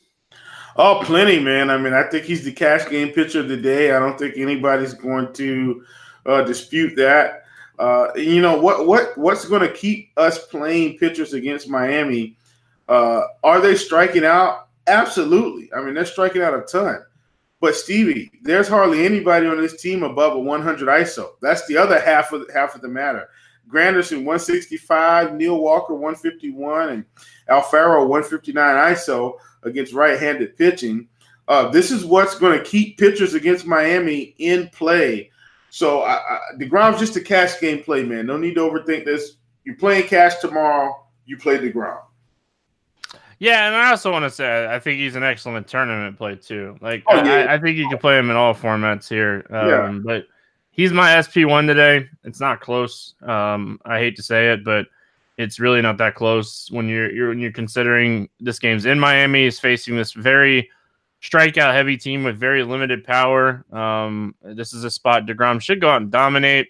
Oh, 0.76 1.00
plenty, 1.02 1.38
man. 1.38 1.70
I 1.70 1.78
mean, 1.78 1.94
I 1.94 2.02
think 2.02 2.24
he's 2.24 2.44
the 2.44 2.52
cash 2.52 2.88
game 2.88 3.12
pitcher 3.12 3.40
of 3.40 3.48
the 3.48 3.56
day. 3.56 3.92
I 3.92 3.98
don't 3.98 4.18
think 4.18 4.36
anybody's 4.36 4.92
going 4.92 5.32
to 5.34 5.84
uh, 6.26 6.42
dispute 6.42 6.94
that. 6.96 7.44
Uh, 7.78 8.08
you 8.14 8.42
know 8.42 8.58
what? 8.58 8.86
What 8.86 9.16
what's 9.16 9.46
going 9.46 9.62
to 9.62 9.72
keep 9.72 10.10
us 10.16 10.46
playing 10.46 10.98
pitchers 10.98 11.32
against 11.32 11.68
Miami? 11.68 12.36
Uh, 12.88 13.22
are 13.42 13.60
they 13.60 13.74
striking 13.74 14.24
out? 14.24 14.68
Absolutely. 14.86 15.70
I 15.74 15.82
mean, 15.82 15.94
they're 15.94 16.04
striking 16.04 16.42
out 16.42 16.54
a 16.54 16.62
ton. 16.62 17.02
But 17.60 17.74
Stevie, 17.74 18.30
there's 18.42 18.68
hardly 18.68 19.04
anybody 19.04 19.46
on 19.46 19.56
this 19.56 19.80
team 19.80 20.02
above 20.02 20.34
a 20.34 20.38
100 20.38 20.88
ISO. 20.88 21.30
That's 21.40 21.66
the 21.66 21.76
other 21.76 21.98
half 21.98 22.32
of 22.32 22.48
half 22.52 22.74
of 22.74 22.82
the 22.82 22.88
matter. 22.88 23.28
Granderson 23.68 24.18
165, 24.18 25.34
Neil 25.34 25.58
Walker 25.58 25.94
151, 25.94 26.88
and 26.90 27.04
Alfaro 27.50 28.06
159 28.06 28.94
ISO 28.94 29.34
against 29.62 29.92
right-handed 29.92 30.56
pitching. 30.56 31.08
Uh, 31.48 31.68
this 31.68 31.90
is 31.90 32.04
what's 32.04 32.38
going 32.38 32.58
to 32.58 32.64
keep 32.64 32.98
pitchers 32.98 33.34
against 33.34 33.66
Miami 33.66 34.34
in 34.38 34.68
play 34.70 35.30
so 35.76 36.00
I, 36.00 36.14
I, 36.14 36.38
Degrom's 36.58 36.98
just 36.98 37.16
a 37.16 37.20
cash 37.20 37.60
game 37.60 37.82
play, 37.82 38.02
man. 38.02 38.24
No 38.24 38.38
need 38.38 38.54
to 38.54 38.62
overthink 38.62 39.04
this. 39.04 39.32
You're 39.64 39.76
playing 39.76 40.06
cash 40.06 40.36
tomorrow. 40.36 41.06
You 41.26 41.36
play 41.36 41.58
Degrom. 41.58 41.98
Yeah, 43.38 43.66
and 43.66 43.76
I 43.76 43.90
also 43.90 44.10
want 44.10 44.22
to 44.22 44.30
say 44.30 44.66
I 44.66 44.78
think 44.78 44.98
he's 45.00 45.16
an 45.16 45.22
excellent 45.22 45.68
tournament 45.68 46.16
play 46.16 46.36
too. 46.36 46.78
Like 46.80 47.04
oh, 47.08 47.22
yeah. 47.22 47.48
I, 47.50 47.56
I, 47.56 47.58
think 47.58 47.76
you 47.76 47.90
can 47.90 47.98
play 47.98 48.18
him 48.18 48.30
in 48.30 48.36
all 48.36 48.54
formats 48.54 49.06
here. 49.06 49.44
Um, 49.50 49.68
yeah. 49.68 50.00
But 50.02 50.26
he's 50.76 50.92
my 50.92 51.20
SP 51.20 51.42
one 51.44 51.66
today. 51.66 52.08
It's 52.24 52.40
not 52.40 52.60
close. 52.60 53.14
Um, 53.22 53.80
I 53.84 53.98
hate 53.98 54.16
to 54.16 54.22
say 54.22 54.52
it, 54.52 54.64
but 54.64 54.86
it's 55.38 55.58
really 55.58 55.82
not 55.82 55.98
that 55.98 56.14
close 56.14 56.70
when 56.70 56.88
you're, 56.88 57.10
you're 57.10 57.28
when 57.30 57.40
you're 57.40 57.52
considering 57.52 58.28
this 58.40 58.58
game's 58.58 58.86
in 58.86 59.00
Miami. 59.00 59.44
Is 59.44 59.58
facing 59.58 59.96
this 59.96 60.12
very 60.12 60.70
strikeout 61.22 61.72
heavy 61.72 61.96
team 61.96 62.24
with 62.24 62.36
very 62.36 62.62
limited 62.62 63.04
power. 63.04 63.64
Um, 63.72 64.34
this 64.42 64.72
is 64.72 64.84
a 64.84 64.90
spot 64.90 65.26
DeGrom 65.26 65.60
should 65.60 65.80
go 65.80 65.88
out 65.88 66.02
and 66.02 66.10
dominate. 66.10 66.68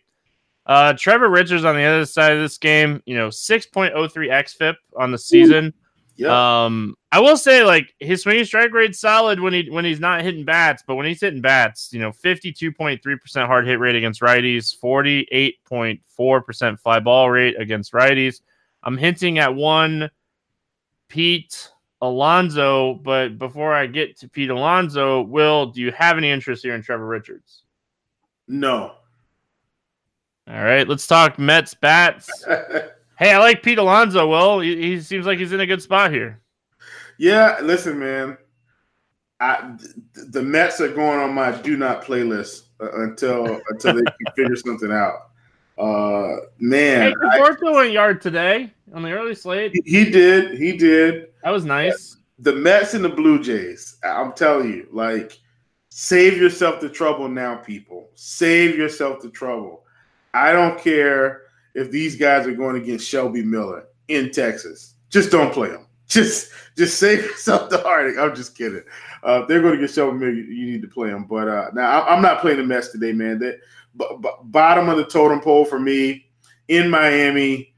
Uh, 0.64 0.92
Trevor 0.94 1.28
Richards 1.28 1.64
on 1.64 1.76
the 1.76 1.84
other 1.84 2.04
side 2.04 2.32
of 2.32 2.40
this 2.40 2.58
game, 2.58 3.00
you 3.06 3.16
know, 3.16 3.28
6.03 3.28 3.92
xFIP 3.92 4.74
on 4.96 5.12
the 5.12 5.18
season. 5.18 5.72
Yeah. 6.16 6.64
Um, 6.64 6.96
I 7.12 7.20
will 7.20 7.36
say 7.36 7.62
like 7.64 7.94
his 8.00 8.22
swinging 8.22 8.44
strike 8.44 8.72
rate's 8.72 8.98
solid 8.98 9.38
when 9.38 9.52
he 9.52 9.70
when 9.70 9.84
he's 9.84 10.00
not 10.00 10.22
hitting 10.22 10.44
bats, 10.44 10.82
but 10.86 10.96
when 10.96 11.06
he's 11.06 11.20
hitting 11.20 11.42
bats, 11.42 11.90
you 11.92 12.00
know, 12.00 12.10
52.3% 12.10 13.46
hard 13.46 13.66
hit 13.66 13.78
rate 13.78 13.96
against 13.96 14.22
righties, 14.22 14.74
48.4% 14.82 16.80
fly 16.80 17.00
ball 17.00 17.30
rate 17.30 17.60
against 17.60 17.92
righties. 17.92 18.40
I'm 18.82 18.96
hinting 18.96 19.38
at 19.38 19.54
one 19.54 20.10
Pete 21.08 21.70
Alonso. 22.00 22.94
But 22.94 23.38
before 23.38 23.74
I 23.74 23.86
get 23.86 24.18
to 24.20 24.28
Pete 24.28 24.50
Alonso, 24.50 25.22
Will, 25.22 25.66
do 25.66 25.80
you 25.80 25.92
have 25.92 26.18
any 26.18 26.30
interest 26.30 26.62
here 26.62 26.74
in 26.74 26.82
Trevor 26.82 27.06
Richards? 27.06 27.62
No. 28.48 28.92
All 30.48 30.64
right, 30.64 30.86
let's 30.86 31.06
talk 31.06 31.38
Mets 31.38 31.74
bats. 31.74 32.30
hey, 33.16 33.32
I 33.32 33.38
like 33.38 33.62
Pete 33.62 33.78
Alonso. 33.78 34.26
Well, 34.26 34.60
he, 34.60 34.76
he, 34.76 35.00
seems 35.00 35.26
like 35.26 35.38
he's 35.38 35.52
in 35.52 35.60
a 35.60 35.66
good 35.66 35.82
spot 35.82 36.12
here. 36.12 36.40
Yeah, 37.18 37.58
listen, 37.62 37.98
man. 37.98 38.38
I, 39.40 39.76
the 40.14 40.42
Mets 40.42 40.80
are 40.80 40.88
going 40.88 41.20
on 41.20 41.34
my 41.34 41.52
do 41.52 41.76
not 41.76 42.04
playlist 42.04 42.68
uh, 42.80 43.02
until 43.02 43.60
until 43.68 43.94
they 43.94 44.02
can 44.02 44.32
figure 44.36 44.56
something 44.56 44.90
out. 44.90 45.30
Uh, 45.78 46.36
man, 46.58 47.10
hey, 47.10 47.14
Conforto 47.14 47.74
went 47.74 47.92
yard 47.92 48.22
today 48.22 48.72
on 48.94 49.02
the 49.02 49.10
early 49.12 49.34
slate. 49.34 49.72
He, 49.74 49.82
he 49.84 50.10
did. 50.10 50.58
He 50.58 50.76
did. 50.76 51.28
That 51.42 51.50
was 51.50 51.66
nice. 51.66 52.16
The 52.38 52.54
Mets 52.54 52.94
and 52.94 53.04
the 53.04 53.10
Blue 53.10 53.42
Jays. 53.42 53.96
I'm 54.02 54.32
telling 54.32 54.70
you, 54.70 54.88
like, 54.90 55.38
save 55.90 56.38
yourself 56.38 56.80
the 56.80 56.88
trouble 56.88 57.28
now, 57.28 57.56
people. 57.56 58.08
Save 58.14 58.76
yourself 58.76 59.20
the 59.20 59.30
trouble. 59.30 59.84
I 60.32 60.52
don't 60.52 60.78
care 60.78 61.45
if 61.76 61.90
these 61.90 62.16
guys 62.16 62.46
are 62.46 62.54
going 62.54 62.76
against 62.76 63.06
Shelby 63.06 63.42
Miller 63.42 63.86
in 64.08 64.30
Texas. 64.30 64.94
Just 65.10 65.30
don't 65.30 65.52
play 65.52 65.68
them. 65.68 65.86
Just, 66.08 66.52
just 66.78 67.00
save 67.00 67.24
yourself 67.24 67.68
the 67.68 67.78
heartache. 67.78 68.16
I'm 68.16 68.32
just 68.32 68.56
kidding. 68.56 68.84
Uh, 69.24 69.44
they're 69.46 69.60
going 69.60 69.74
to 69.74 69.80
get 69.80 69.90
Shelby 69.90 70.18
Miller. 70.18 70.32
You 70.32 70.70
need 70.70 70.82
to 70.82 70.88
play 70.88 71.10
them. 71.10 71.24
But 71.24 71.48
uh, 71.48 71.70
now 71.74 72.04
I'm 72.04 72.22
not 72.22 72.40
playing 72.40 72.58
the 72.58 72.62
Mets 72.62 72.92
today, 72.92 73.12
man. 73.12 73.40
That 73.40 73.58
b- 73.96 74.16
b- 74.20 74.30
bottom 74.44 74.88
of 74.88 74.98
the 74.98 75.04
totem 75.04 75.40
pole 75.40 75.64
for 75.64 75.80
me 75.80 76.28
in 76.68 76.88
Miami. 76.88 77.74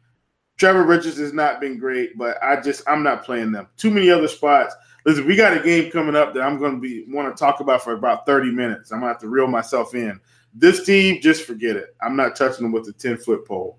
Trevor 0.58 0.84
Richards 0.84 1.16
has 1.16 1.32
not 1.32 1.58
been 1.58 1.78
great, 1.78 2.18
but 2.18 2.36
I 2.42 2.60
just 2.60 2.82
I'm 2.86 3.02
not 3.02 3.24
playing 3.24 3.50
them. 3.50 3.68
Too 3.78 3.90
many 3.90 4.10
other 4.10 4.28
spots. 4.28 4.74
Listen, 5.06 5.26
we 5.26 5.34
got 5.34 5.56
a 5.56 5.62
game 5.62 5.90
coming 5.90 6.14
up 6.14 6.34
that 6.34 6.42
I'm 6.42 6.58
going 6.58 6.74
to 6.74 6.80
be 6.80 7.06
want 7.08 7.34
to 7.34 7.38
talk 7.38 7.60
about 7.60 7.82
for 7.82 7.94
about 7.94 8.26
30 8.26 8.50
minutes. 8.50 8.92
I'm 8.92 9.00
going 9.00 9.08
to 9.08 9.14
have 9.14 9.22
to 9.22 9.28
reel 9.28 9.46
myself 9.46 9.94
in. 9.94 10.20
This 10.52 10.84
team, 10.84 11.22
just 11.22 11.44
forget 11.44 11.76
it. 11.76 11.96
I'm 12.02 12.14
not 12.14 12.36
touching 12.36 12.64
them 12.64 12.72
with 12.72 12.88
a 12.88 12.92
10 12.92 13.16
foot 13.16 13.46
pole. 13.46 13.78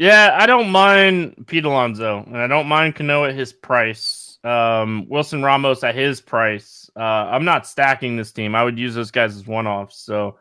Yeah, 0.00 0.34
I 0.40 0.46
don't 0.46 0.70
mind 0.70 1.44
Pete 1.46 1.66
Alonso, 1.66 2.24
and 2.26 2.38
I 2.38 2.46
don't 2.46 2.66
mind 2.66 2.94
Cano 2.94 3.26
at 3.26 3.34
his 3.34 3.52
price. 3.52 4.38
Um, 4.42 5.06
Wilson 5.10 5.42
Ramos 5.42 5.84
at 5.84 5.94
his 5.94 6.22
price. 6.22 6.90
Uh, 6.96 7.02
I'm 7.02 7.44
not 7.44 7.66
stacking 7.66 8.16
this 8.16 8.32
team. 8.32 8.54
I 8.54 8.64
would 8.64 8.78
use 8.78 8.94
those 8.94 9.10
guys 9.10 9.36
as 9.36 9.46
one 9.46 9.66
offs. 9.66 9.98
So 9.98 10.38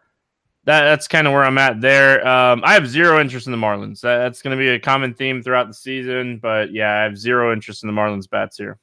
that, 0.64 0.84
that's 0.84 1.10
kind 1.10 1.28
of 1.28 1.34
where 1.34 1.44
I'm 1.44 1.58
at 1.58 1.82
there. 1.82 2.26
Um, 2.26 2.62
I 2.64 2.72
have 2.74 2.88
zero 2.88 3.20
interest 3.20 3.48
in 3.48 3.52
the 3.52 3.58
Marlins. 3.58 4.00
That, 4.00 4.20
that's 4.20 4.42
going 4.42 4.58
to 4.58 4.62
be 4.62 4.70
a 4.70 4.80
common 4.80 5.14
theme 5.14 5.44
throughout 5.44 5.68
the 5.68 5.74
season. 5.74 6.38
But 6.38 6.72
yeah, 6.72 6.98
I 6.98 7.04
have 7.04 7.18
zero 7.18 7.52
interest 7.52 7.84
in 7.84 7.88
the 7.88 7.94
Marlins 7.94 8.30
bats 8.30 8.56
here. 8.56 8.80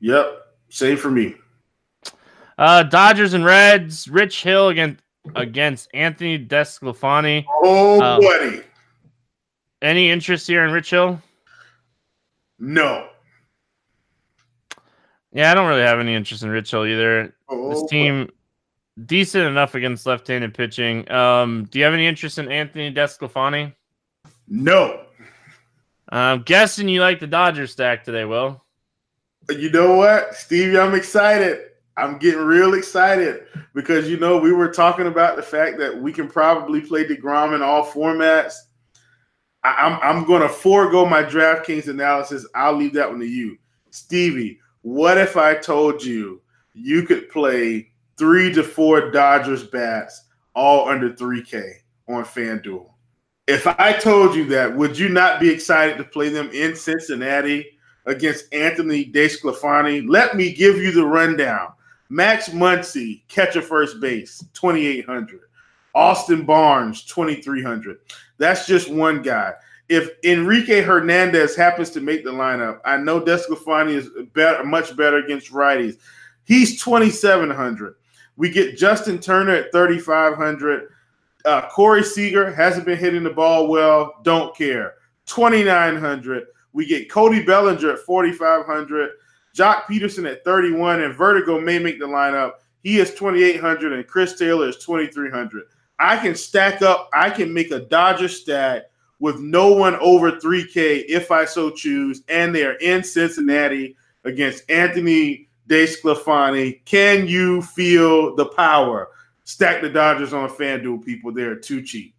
Yep, 0.00 0.42
same 0.70 0.96
for 0.96 1.12
me. 1.12 1.36
Uh, 2.58 2.82
Dodgers 2.82 3.32
and 3.32 3.44
Reds. 3.44 4.08
Rich 4.08 4.42
Hill 4.42 4.70
against 4.70 5.04
against 5.36 5.88
Anthony 5.94 6.44
DeSclafani. 6.44 7.44
Oh, 7.62 8.00
um, 8.00 8.20
buddy. 8.20 8.62
Any 9.80 10.10
interest 10.10 10.46
here 10.46 10.64
in 10.64 10.72
Rich 10.72 10.90
Hill? 10.90 11.22
No. 12.58 13.08
Yeah, 15.32 15.50
I 15.50 15.54
don't 15.54 15.68
really 15.68 15.82
have 15.82 16.00
any 16.00 16.14
interest 16.14 16.42
in 16.42 16.50
Rich 16.50 16.70
Hill 16.70 16.86
either. 16.86 17.34
Oh, 17.48 17.70
this 17.70 17.88
team 17.90 18.30
decent 19.06 19.44
enough 19.44 19.74
against 19.74 20.06
left-handed 20.06 20.54
pitching. 20.54 21.10
Um, 21.10 21.64
do 21.70 21.78
you 21.78 21.84
have 21.84 21.94
any 21.94 22.06
interest 22.06 22.38
in 22.38 22.50
Anthony 22.50 22.92
DeSclafani? 22.92 23.74
No. 24.48 25.04
I'm 26.08 26.42
guessing 26.42 26.88
you 26.88 27.00
like 27.00 27.20
the 27.20 27.26
Dodgers 27.26 27.72
stack 27.72 28.02
today, 28.02 28.24
Will. 28.24 28.64
You 29.50 29.70
know 29.70 29.94
what, 29.94 30.34
Stevie? 30.34 30.78
I'm 30.78 30.94
excited. 30.94 31.66
I'm 31.96 32.18
getting 32.18 32.40
real 32.40 32.74
excited 32.74 33.46
because 33.74 34.08
you 34.08 34.18
know 34.18 34.38
we 34.38 34.52
were 34.52 34.70
talking 34.70 35.06
about 35.06 35.36
the 35.36 35.42
fact 35.42 35.78
that 35.78 36.00
we 36.00 36.12
can 36.12 36.28
probably 36.28 36.80
play 36.80 37.04
Degrom 37.04 37.54
in 37.54 37.62
all 37.62 37.84
formats. 37.84 38.54
I'm, 39.76 39.98
I'm 40.02 40.24
going 40.24 40.42
to 40.42 40.48
forego 40.48 41.04
my 41.04 41.22
DraftKings 41.22 41.88
analysis. 41.88 42.46
I'll 42.54 42.76
leave 42.76 42.94
that 42.94 43.10
one 43.10 43.20
to 43.20 43.26
you, 43.26 43.58
Stevie. 43.90 44.58
What 44.82 45.18
if 45.18 45.36
I 45.36 45.54
told 45.54 46.02
you 46.02 46.40
you 46.74 47.02
could 47.02 47.28
play 47.28 47.90
three 48.16 48.52
to 48.54 48.62
four 48.62 49.10
Dodgers 49.10 49.64
bats 49.64 50.24
all 50.54 50.88
under 50.88 51.10
3K 51.10 51.72
on 52.08 52.24
FanDuel? 52.24 52.90
If 53.46 53.66
I 53.66 53.94
told 53.94 54.34
you 54.34 54.44
that, 54.46 54.76
would 54.76 54.98
you 54.98 55.08
not 55.08 55.40
be 55.40 55.48
excited 55.48 55.96
to 55.98 56.04
play 56.04 56.28
them 56.28 56.50
in 56.50 56.76
Cincinnati 56.76 57.78
against 58.06 58.52
Anthony 58.52 59.06
DeSclafani? 59.06 60.08
Let 60.08 60.36
me 60.36 60.52
give 60.52 60.76
you 60.76 60.92
the 60.92 61.06
rundown. 61.06 61.72
Max 62.10 62.50
Muncy, 62.50 63.22
catcher 63.28 63.62
first 63.62 64.00
base, 64.00 64.44
2,800. 64.54 65.47
Austin 65.98 66.44
Barnes, 66.44 67.02
2,300. 67.02 67.98
That's 68.38 68.68
just 68.68 68.88
one 68.88 69.20
guy. 69.20 69.52
If 69.88 70.10
Enrique 70.22 70.80
Hernandez 70.80 71.56
happens 71.56 71.90
to 71.90 72.00
make 72.00 72.22
the 72.22 72.30
lineup, 72.30 72.78
I 72.84 72.98
know 72.98 73.20
DeSclafani 73.20 73.94
is 73.94 74.08
better, 74.32 74.62
much 74.62 74.96
better 74.96 75.16
against 75.16 75.50
righties. 75.50 75.96
He's 76.44 76.80
2,700. 76.80 77.96
We 78.36 78.48
get 78.48 78.78
Justin 78.78 79.18
Turner 79.18 79.54
at 79.54 79.72
3,500. 79.72 80.88
Uh, 81.44 81.68
Corey 81.68 82.04
Seager 82.04 82.54
hasn't 82.54 82.86
been 82.86 82.98
hitting 82.98 83.24
the 83.24 83.30
ball 83.30 83.66
well. 83.66 84.20
Don't 84.22 84.56
care. 84.56 84.94
2,900. 85.26 86.46
We 86.74 86.86
get 86.86 87.10
Cody 87.10 87.42
Bellinger 87.42 87.94
at 87.94 87.98
4,500. 87.98 89.10
Joc 89.52 89.82
Pederson 89.82 90.30
at 90.30 90.44
31, 90.44 91.02
and 91.02 91.12
Verdugo 91.12 91.60
may 91.60 91.80
make 91.80 91.98
the 91.98 92.06
lineup. 92.06 92.52
He 92.84 93.00
is 93.00 93.14
2,800, 93.14 93.94
and 93.94 94.06
Chris 94.06 94.38
Taylor 94.38 94.68
is 94.68 94.76
2,300. 94.76 95.64
I 95.98 96.16
can 96.16 96.34
stack 96.34 96.82
up. 96.82 97.08
I 97.12 97.30
can 97.30 97.52
make 97.52 97.70
a 97.70 97.80
Dodger 97.80 98.28
stack 98.28 98.84
with 99.20 99.40
no 99.40 99.72
one 99.72 99.96
over 99.96 100.32
3K 100.32 101.04
if 101.08 101.30
I 101.30 101.44
so 101.44 101.70
choose, 101.70 102.22
and 102.28 102.54
they 102.54 102.64
are 102.64 102.74
in 102.74 103.02
Cincinnati 103.02 103.96
against 104.24 104.68
Anthony 104.70 105.48
DeSclafani. 105.68 106.84
Can 106.84 107.26
you 107.26 107.62
feel 107.62 108.36
the 108.36 108.46
power? 108.46 109.08
Stack 109.44 109.80
the 109.80 109.88
Dodgers 109.88 110.32
on 110.32 110.48
FanDuel, 110.48 111.04
people. 111.04 111.32
They're 111.32 111.56
too 111.56 111.82
cheap. 111.82 112.14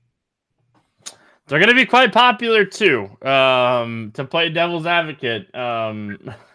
They're 1.48 1.60
going 1.60 1.70
to 1.70 1.76
be 1.76 1.86
quite 1.86 2.14
popular 2.14 2.64
too. 2.64 3.10
Um, 3.28 4.12
to 4.14 4.24
play 4.24 4.50
devil's 4.50 4.86
advocate, 4.86 5.54
um, 5.56 6.18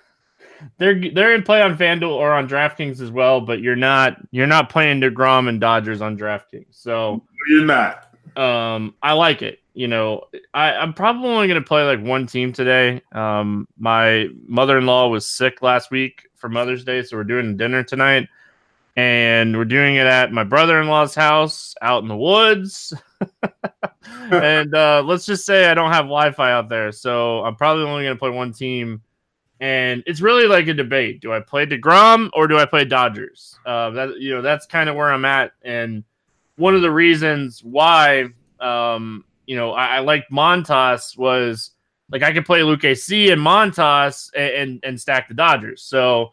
they're 0.78 1.10
they're 1.10 1.34
in 1.34 1.42
play 1.42 1.62
on 1.62 1.76
FanDuel 1.76 2.10
or 2.10 2.32
on 2.32 2.48
DraftKings 2.48 3.00
as 3.00 3.10
well, 3.10 3.40
but 3.40 3.60
you're 3.60 3.76
not 3.76 4.16
you're 4.30 4.46
not 4.46 4.70
playing 4.70 5.00
Degrom 5.00 5.48
and 5.48 5.60
Dodgers 5.60 6.00
on 6.00 6.18
DraftKings, 6.18 6.66
so 6.70 7.22
you're 7.48 7.64
not. 7.64 8.14
Um, 8.36 8.94
I 9.02 9.12
like 9.12 9.42
it. 9.42 9.60
You 9.74 9.88
know, 9.88 10.24
I, 10.52 10.72
I'm 10.72 10.92
probably 10.92 11.28
only 11.28 11.48
going 11.48 11.60
to 11.60 11.66
play 11.66 11.82
like 11.84 12.00
one 12.00 12.26
team 12.26 12.52
today. 12.52 13.02
Um, 13.12 13.66
my 13.76 14.28
mother 14.46 14.78
in 14.78 14.86
law 14.86 15.08
was 15.08 15.26
sick 15.26 15.62
last 15.62 15.90
week 15.90 16.28
for 16.34 16.48
Mother's 16.48 16.84
Day, 16.84 17.02
so 17.02 17.16
we're 17.16 17.24
doing 17.24 17.56
dinner 17.56 17.82
tonight, 17.82 18.28
and 18.96 19.56
we're 19.56 19.64
doing 19.64 19.96
it 19.96 20.06
at 20.06 20.32
my 20.32 20.44
brother 20.44 20.80
in 20.80 20.86
law's 20.86 21.14
house 21.14 21.74
out 21.82 22.02
in 22.02 22.08
the 22.08 22.16
woods. 22.16 22.94
and 24.30 24.74
uh, 24.74 25.02
let's 25.04 25.26
just 25.26 25.44
say 25.44 25.66
I 25.66 25.74
don't 25.74 25.92
have 25.92 26.04
Wi-Fi 26.04 26.52
out 26.52 26.68
there, 26.68 26.92
so 26.92 27.44
I'm 27.44 27.56
probably 27.56 27.84
only 27.84 28.04
going 28.04 28.14
to 28.14 28.20
play 28.20 28.30
one 28.30 28.52
team 28.52 29.02
and 29.60 30.02
it's 30.06 30.20
really 30.20 30.46
like 30.46 30.66
a 30.68 30.74
debate: 30.74 31.20
do 31.20 31.32
I 31.32 31.40
play 31.40 31.66
Degrom 31.66 32.30
or 32.32 32.46
do 32.46 32.58
I 32.58 32.66
play 32.66 32.84
Dodgers? 32.84 33.58
Uh, 33.64 33.90
that 33.90 34.20
you 34.20 34.34
know, 34.34 34.42
that's 34.42 34.66
kind 34.66 34.88
of 34.88 34.96
where 34.96 35.12
I'm 35.12 35.24
at, 35.24 35.52
and 35.62 36.04
one 36.56 36.74
of 36.74 36.82
the 36.82 36.90
reasons 36.90 37.62
why, 37.64 38.26
um, 38.60 39.24
you 39.46 39.56
know, 39.56 39.72
I, 39.72 39.96
I 39.96 39.98
like 40.00 40.28
Montas 40.30 41.16
was 41.18 41.72
like 42.10 42.22
I 42.22 42.32
could 42.32 42.46
play 42.46 42.60
Lucchesi 42.60 43.32
and 43.32 43.40
Montas 43.40 44.30
and, 44.34 44.54
and, 44.54 44.80
and 44.84 45.00
stack 45.00 45.28
the 45.28 45.34
Dodgers. 45.34 45.82
So, 45.82 46.30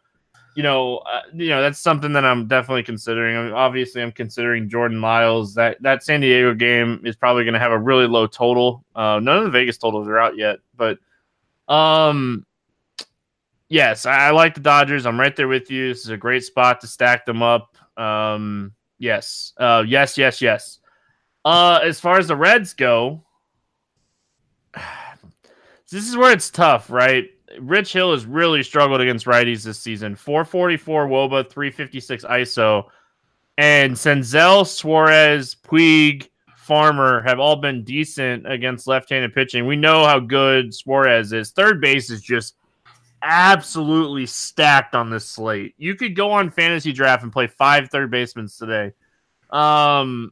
you 0.56 0.64
know, 0.64 0.98
uh, 0.98 1.22
you 1.34 1.50
know 1.50 1.62
that's 1.62 1.80
something 1.80 2.14
that 2.14 2.26
I'm 2.26 2.48
definitely 2.48 2.84
considering. 2.84 3.38
I 3.38 3.44
mean, 3.44 3.54
obviously, 3.54 4.02
I'm 4.02 4.12
considering 4.12 4.70
Jordan 4.70 5.02
Lyles. 5.02 5.54
That 5.56 5.82
that 5.82 6.04
San 6.04 6.22
Diego 6.22 6.54
game 6.54 7.02
is 7.06 7.16
probably 7.16 7.44
going 7.44 7.54
to 7.54 7.60
have 7.60 7.72
a 7.72 7.80
really 7.80 8.08
low 8.08 8.28
total. 8.28 8.84
Uh, 8.96 9.20
none 9.22 9.38
of 9.38 9.44
the 9.46 9.50
Vegas 9.50 9.78
totals 9.78 10.08
are 10.08 10.20
out 10.20 10.38
yet, 10.38 10.60
but 10.76 11.00
um, 11.68 12.46
yes, 13.72 14.06
I, 14.06 14.28
I, 14.28 14.32
like 14.32 14.54
the 14.54 14.62
Dodgers. 14.62 15.06
I'm 15.06 15.20
right 15.20 15.36
there 15.36 15.48
with 15.48 15.72
you. 15.72 15.88
This 15.88 16.04
is 16.04 16.10
a 16.10 16.18
great 16.18 16.44
spot 16.44 16.82
to 16.82 16.88
stack 16.88 17.26
them 17.26 17.42
up. 17.42 17.78
Um, 17.98 18.74
yes, 19.00 19.54
uh, 19.58 19.84
yes, 19.88 20.18
yes, 20.18 20.42
yes. 20.42 20.80
Uh, 21.44 21.80
as 21.84 22.00
far 22.00 22.20
as 22.20 22.28
the 22.28 22.36
Reds 22.36 22.74
go, 22.74 23.24
this 25.92 26.08
is 26.08 26.18
where 26.18 26.32
it's 26.32 26.50
tough, 26.50 26.90
right? 26.90 27.30
Rich 27.60 27.94
Hill 27.94 28.14
has 28.14 28.26
really 28.26 28.64
struggled 28.64 29.02
against 29.02 29.26
righties 29.26 29.64
this 29.64 29.80
season. 29.80 30.16
444 30.16 31.08
Woba, 31.08 31.50
356 31.50 32.24
ISO. 32.26 32.86
And 33.58 33.94
Senzel, 33.94 34.66
Suarez, 34.66 35.56
Puig, 35.56 36.28
Farmer 36.56 37.22
have 37.24 37.40
all 37.40 37.58
been 37.58 37.84
decent 37.84 38.50
against 38.50 38.88
left 38.88 39.10
handed 39.10 39.34
pitching. 39.34 39.66
We 39.66 39.76
know 39.76 40.06
how 40.06 40.20
good 40.20 40.74
Suarez 40.74 41.34
is. 41.34 41.52
Third 41.52 41.82
base 41.82 42.10
is 42.10 42.22
just 42.22 42.56
absolutely 43.22 44.26
stacked 44.26 44.96
on 44.96 45.10
this 45.10 45.26
slate. 45.26 45.74
You 45.78 45.96
could 45.96 46.16
go 46.16 46.32
on 46.32 46.52
FantasyDraft 46.52 47.24
and 47.24 47.32
play 47.32 47.48
five 47.48 47.90
third 47.90 48.12
basemen 48.12 48.48
today. 48.48 48.94
Um, 49.50 50.32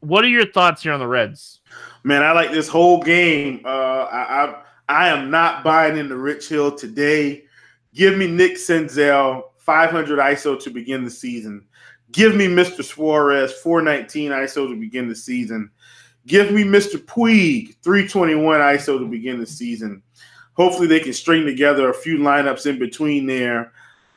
what 0.00 0.24
are 0.24 0.28
your 0.28 0.46
thoughts 0.46 0.82
here 0.82 0.92
on 0.92 1.00
the 1.00 1.06
Reds? 1.06 1.60
Man, 2.04 2.22
I 2.22 2.32
like 2.32 2.50
this 2.50 2.68
whole 2.68 3.02
game. 3.02 3.62
Uh, 3.64 3.68
I, 3.68 4.44
I 4.44 4.62
I 4.88 5.08
am 5.08 5.30
not 5.30 5.64
buying 5.64 5.96
into 5.96 6.16
Rich 6.16 6.48
Hill 6.48 6.76
today. 6.76 7.44
Give 7.94 8.16
me 8.16 8.26
Nick 8.26 8.54
Senzel 8.54 9.44
500 9.58 10.18
ISO 10.18 10.60
to 10.60 10.70
begin 10.70 11.04
the 11.04 11.10
season. 11.10 11.66
Give 12.10 12.34
me 12.34 12.46
Mr. 12.46 12.84
Suarez 12.84 13.52
419 13.52 14.32
ISO 14.32 14.68
to 14.68 14.76
begin 14.76 15.08
the 15.08 15.14
season. 15.14 15.70
Give 16.26 16.52
me 16.52 16.62
Mr. 16.62 16.96
Puig 16.96 17.76
321 17.82 18.60
ISO 18.60 18.98
to 18.98 19.06
begin 19.06 19.40
the 19.40 19.46
season 19.46 20.02
hopefully 20.54 20.86
they 20.86 21.00
can 21.00 21.12
string 21.12 21.44
together 21.44 21.90
a 21.90 21.94
few 21.94 22.18
lineups 22.18 22.66
in 22.66 22.78
between 22.78 23.26
there. 23.26 23.72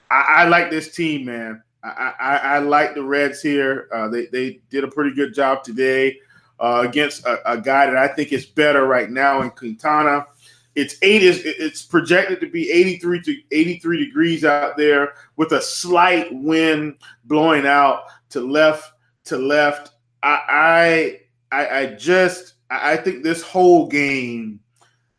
I, 0.09 0.25
I 0.29 0.47
like 0.47 0.69
this 0.69 0.93
team, 0.93 1.25
man. 1.25 1.63
I, 1.83 2.13
I, 2.19 2.37
I, 2.37 2.59
like 2.59 2.95
the 2.95 3.03
Reds 3.03 3.41
here. 3.41 3.87
Uh, 3.93 4.07
they, 4.07 4.25
they 4.27 4.59
did 4.69 4.83
a 4.83 4.87
pretty 4.87 5.13
good 5.13 5.35
job 5.35 5.63
today 5.63 6.17
uh, 6.59 6.83
against 6.87 7.25
a, 7.25 7.51
a, 7.51 7.57
guy 7.59 7.85
that 7.85 7.97
I 7.97 8.07
think 8.07 8.31
is 8.31 8.45
better 8.45 8.87
right 8.87 9.09
now 9.09 9.41
in 9.41 9.51
Quintana. 9.51 10.25
It's 10.73 10.97
eight 11.03 11.21
is 11.21 11.41
it's 11.45 11.83
projected 11.83 12.41
to 12.41 12.49
be 12.49 12.69
83 12.69 13.21
to 13.21 13.37
83 13.51 14.05
degrees 14.05 14.43
out 14.43 14.75
there 14.75 15.13
with 15.37 15.53
a 15.53 15.61
slight 15.61 16.27
wind 16.33 16.97
blowing 17.23 17.65
out 17.65 18.03
to 18.31 18.41
left 18.41 18.91
to 19.25 19.37
left. 19.37 19.91
I 20.21 21.19
I 21.51 21.57
I, 21.57 21.79
I 21.79 21.85
just 21.93 22.55
I 22.69 22.97
think 22.97 23.23
this 23.23 23.41
whole 23.41 23.87
game 23.87 24.59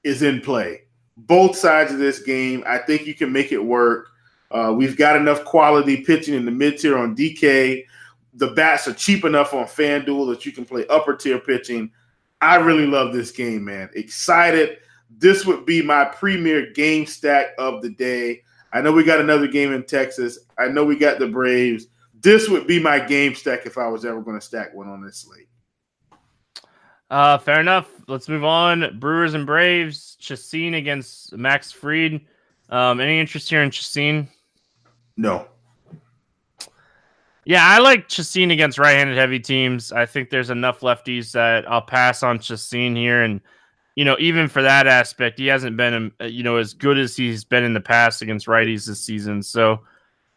is 0.04 0.22
in 0.22 0.42
play 0.42 0.85
both 1.16 1.56
sides 1.56 1.92
of 1.92 1.98
this 1.98 2.20
game. 2.20 2.62
I 2.66 2.78
think 2.78 3.06
you 3.06 3.14
can 3.14 3.32
make 3.32 3.52
it 3.52 3.64
work. 3.64 4.08
Uh, 4.50 4.72
we've 4.76 4.96
got 4.96 5.16
enough 5.16 5.44
quality 5.44 6.04
pitching 6.04 6.34
in 6.34 6.44
the 6.44 6.50
mid 6.50 6.78
tier 6.78 6.96
on 6.96 7.16
DK. 7.16 7.84
The 8.34 8.48
bats 8.48 8.86
are 8.86 8.94
cheap 8.94 9.24
enough 9.24 9.54
on 9.54 9.64
FanDuel 9.64 10.30
that 10.30 10.44
you 10.44 10.52
can 10.52 10.64
play 10.64 10.86
upper 10.88 11.16
tier 11.16 11.38
pitching. 11.38 11.90
I 12.40 12.56
really 12.56 12.86
love 12.86 13.12
this 13.12 13.30
game, 13.30 13.64
man. 13.64 13.88
Excited. 13.94 14.78
This 15.18 15.46
would 15.46 15.64
be 15.64 15.82
my 15.82 16.04
premier 16.04 16.70
game 16.72 17.06
stack 17.06 17.48
of 17.58 17.80
the 17.82 17.90
day. 17.90 18.42
I 18.72 18.82
know 18.82 18.92
we 18.92 19.04
got 19.04 19.20
another 19.20 19.46
game 19.46 19.72
in 19.72 19.84
Texas. 19.84 20.38
I 20.58 20.68
know 20.68 20.84
we 20.84 20.96
got 20.96 21.18
the 21.18 21.28
Braves. 21.28 21.86
This 22.20 22.48
would 22.48 22.66
be 22.66 22.78
my 22.78 22.98
game 22.98 23.34
stack 23.34 23.64
if 23.64 23.78
I 23.78 23.88
was 23.88 24.04
ever 24.04 24.20
going 24.20 24.38
to 24.38 24.44
stack 24.44 24.74
one 24.74 24.88
on 24.88 25.02
this 25.02 25.18
slate. 25.18 25.48
Uh, 27.10 27.38
fair 27.38 27.60
enough. 27.60 27.88
Let's 28.08 28.28
move 28.28 28.44
on. 28.44 28.98
Brewers 28.98 29.34
and 29.34 29.46
Braves. 29.46 30.16
Chacin 30.20 30.74
against 30.74 31.32
Max 31.36 31.70
Fried. 31.72 32.20
Um, 32.68 33.00
any 33.00 33.20
interest 33.20 33.48
here 33.48 33.62
in 33.62 33.70
Chacin? 33.70 34.28
No. 35.16 35.46
Yeah, 37.44 37.64
I 37.64 37.78
like 37.78 38.08
Chacin 38.08 38.50
against 38.50 38.76
right-handed 38.76 39.16
heavy 39.16 39.38
teams. 39.38 39.92
I 39.92 40.04
think 40.04 40.30
there's 40.30 40.50
enough 40.50 40.80
lefties 40.80 41.30
that 41.32 41.70
I'll 41.70 41.80
pass 41.80 42.24
on 42.24 42.40
Chacin 42.40 42.96
here, 42.96 43.22
and 43.22 43.40
you 43.94 44.04
know, 44.04 44.16
even 44.18 44.48
for 44.48 44.62
that 44.62 44.88
aspect, 44.88 45.38
he 45.38 45.46
hasn't 45.46 45.76
been, 45.76 45.94
um, 45.94 46.12
you 46.20 46.42
know, 46.42 46.56
as 46.56 46.74
good 46.74 46.98
as 46.98 47.16
he's 47.16 47.44
been 47.44 47.62
in 47.62 47.72
the 47.72 47.80
past 47.80 48.20
against 48.20 48.46
righties 48.48 48.86
this 48.86 49.00
season. 49.00 49.42
So, 49.44 49.80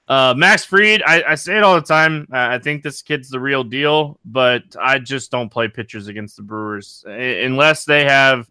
uh, 0.09 0.33
Max 0.35 0.65
Fried, 0.65 1.03
I, 1.05 1.23
I, 1.29 1.35
say 1.35 1.55
it 1.55 1.63
all 1.63 1.75
the 1.75 1.81
time. 1.81 2.27
I 2.31 2.57
think 2.57 2.81
this 2.81 3.03
kid's 3.03 3.29
the 3.29 3.39
real 3.39 3.63
deal, 3.63 4.19
but 4.25 4.63
I 4.81 4.97
just 4.97 5.29
don't 5.29 5.49
play 5.49 5.67
pitchers 5.67 6.07
against 6.07 6.35
the 6.35 6.41
Brewers 6.41 7.03
unless 7.07 7.85
they 7.85 8.05
have 8.05 8.49